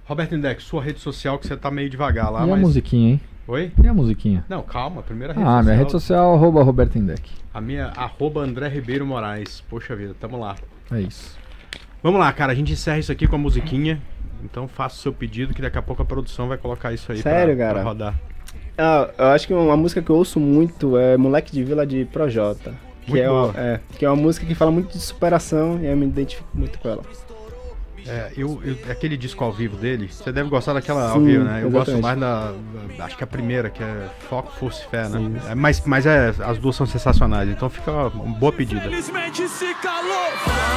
[0.05, 2.61] Roberto Index, sua rede social que você tá meio devagar lá, e a mas.
[2.61, 3.21] musiquinha, hein?
[3.47, 3.73] Oi?
[3.83, 4.45] E a musiquinha?
[4.49, 5.65] Não, calma, primeira rede Ah, social.
[5.65, 7.31] minha rede social, arroba Roberto Indec.
[7.53, 9.63] A minha, arroba André Ribeiro Moraes.
[9.69, 10.57] Poxa vida, tamo lá.
[10.91, 11.37] É isso.
[12.03, 14.01] Vamos lá, cara, a gente encerra isso aqui com a musiquinha.
[14.45, 17.19] Então faça o seu pedido que daqui a pouco a produção vai colocar isso aí
[17.19, 17.75] Sério, pra, cara?
[17.81, 18.21] pra rodar.
[18.79, 22.05] Ah, eu acho que uma música que eu ouço muito é Moleque de Vila de
[22.07, 22.73] Projota.
[23.03, 23.55] Que Muito é, uma, boa.
[23.57, 26.79] é, que é uma música que fala muito de superação e eu me identifico muito
[26.79, 27.03] com ela.
[28.07, 31.45] É, eu, eu- aquele disco ao vivo dele, você deve gostar daquela ao Sim, vivo,
[31.45, 31.61] né?
[31.63, 32.03] Eu gosto exatamente.
[32.03, 32.53] mais da,
[32.97, 35.41] da- Acho que a primeira, que é Foco, Força e Fé, né?
[35.51, 38.81] É, mas mas é, as duas são sensacionais, então fica uma boa pedida.
[38.83, 40.68] Felizmente se calou.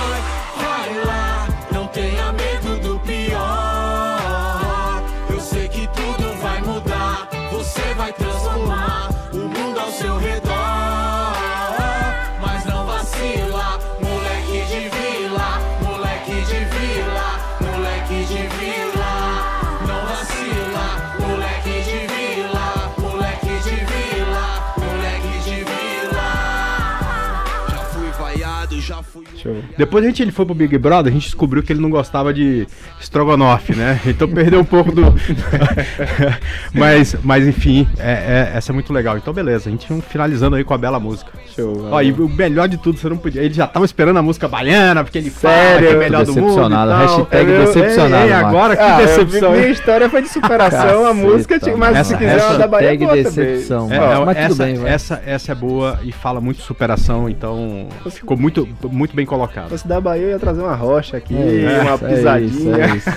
[29.82, 32.32] Depois a gente ele foi pro Big Brother, a gente descobriu que ele não gostava
[32.32, 32.68] de
[33.00, 34.00] estrogonofe, né?
[34.06, 35.02] Então perdeu um pouco do.
[36.72, 39.18] mas, mas enfim, é- é- essa é muito legal.
[39.18, 41.32] Então beleza, a gente finalizando aí com a bela música.
[41.56, 41.88] Show.
[41.92, 43.42] Ó, e o melhor de tudo, você não podia.
[43.42, 45.88] Ele já tava esperando a música baiana, porque ele fala Sério?
[45.90, 46.42] que é melhor do mundo.
[46.46, 48.46] Decepcionado, e hashtag É, eu- decepcionado, Ei, ei, Max.
[48.48, 49.52] agora que Ah, eu- decepção.
[49.52, 52.98] minha história foi de superação, a música, mas essa- se quiser essa uma da Bahia,
[52.98, 53.24] boa também.
[53.24, 53.92] decepção.
[53.92, 54.92] É, Ó, é, mas tudo essa, bem, vai.
[54.94, 59.71] essa, essa é boa e fala muito de superação, então ficou muito, muito bem colocado.
[59.72, 62.50] Fosse da Bahia, eu ia trazer uma rocha aqui, É uma isso, é pisadinha.
[62.50, 63.10] isso, é isso.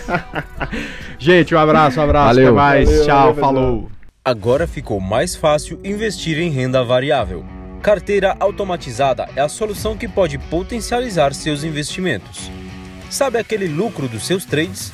[1.19, 2.47] Gente, um abraço, um abraço, Valeu.
[2.49, 3.91] até mais, Valeu, tchau, valeu, falou.
[4.25, 7.45] Agora ficou mais fácil investir em renda variável.
[7.83, 12.51] Carteira automatizada é a solução que pode potencializar seus investimentos.
[13.11, 14.91] Sabe aquele lucro dos seus trades?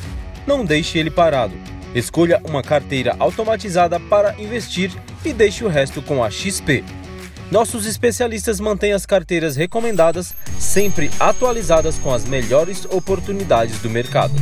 [0.46, 1.54] Não deixe ele parado.
[1.94, 4.90] Escolha uma carteira automatizada para investir
[5.24, 6.82] e deixe o resto com a XP.
[7.50, 14.34] Nossos especialistas mantêm as carteiras recomendadas sempre atualizadas com as melhores oportunidades do mercado.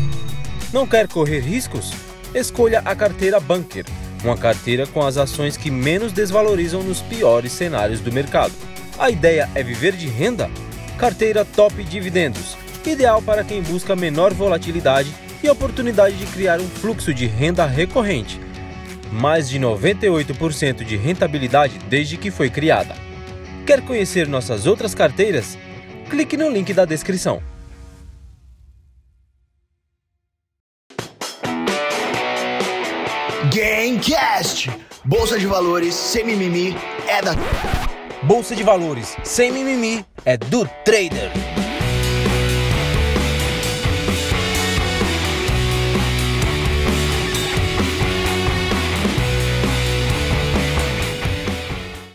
[0.74, 1.90] Não quer correr riscos?
[2.35, 3.86] Escolha a carteira Bunker,
[4.22, 8.52] uma carteira com as ações que menos desvalorizam nos piores cenários do mercado.
[8.98, 10.51] A ideia é viver de renda?
[10.98, 17.14] Carteira Top Dividendos, ideal para quem busca menor volatilidade e oportunidade de criar um fluxo
[17.14, 18.47] de renda recorrente.
[19.12, 22.94] Mais de 98% de rentabilidade desde que foi criada.
[23.66, 25.59] Quer conhecer nossas outras carteiras?
[26.09, 27.43] Clique no link da descrição.
[33.55, 34.70] Gamecast!
[35.05, 36.76] Bolsa de valores sem mimimi
[37.06, 37.35] é da.
[38.22, 41.30] Bolsa de valores sem mimimi é do trader.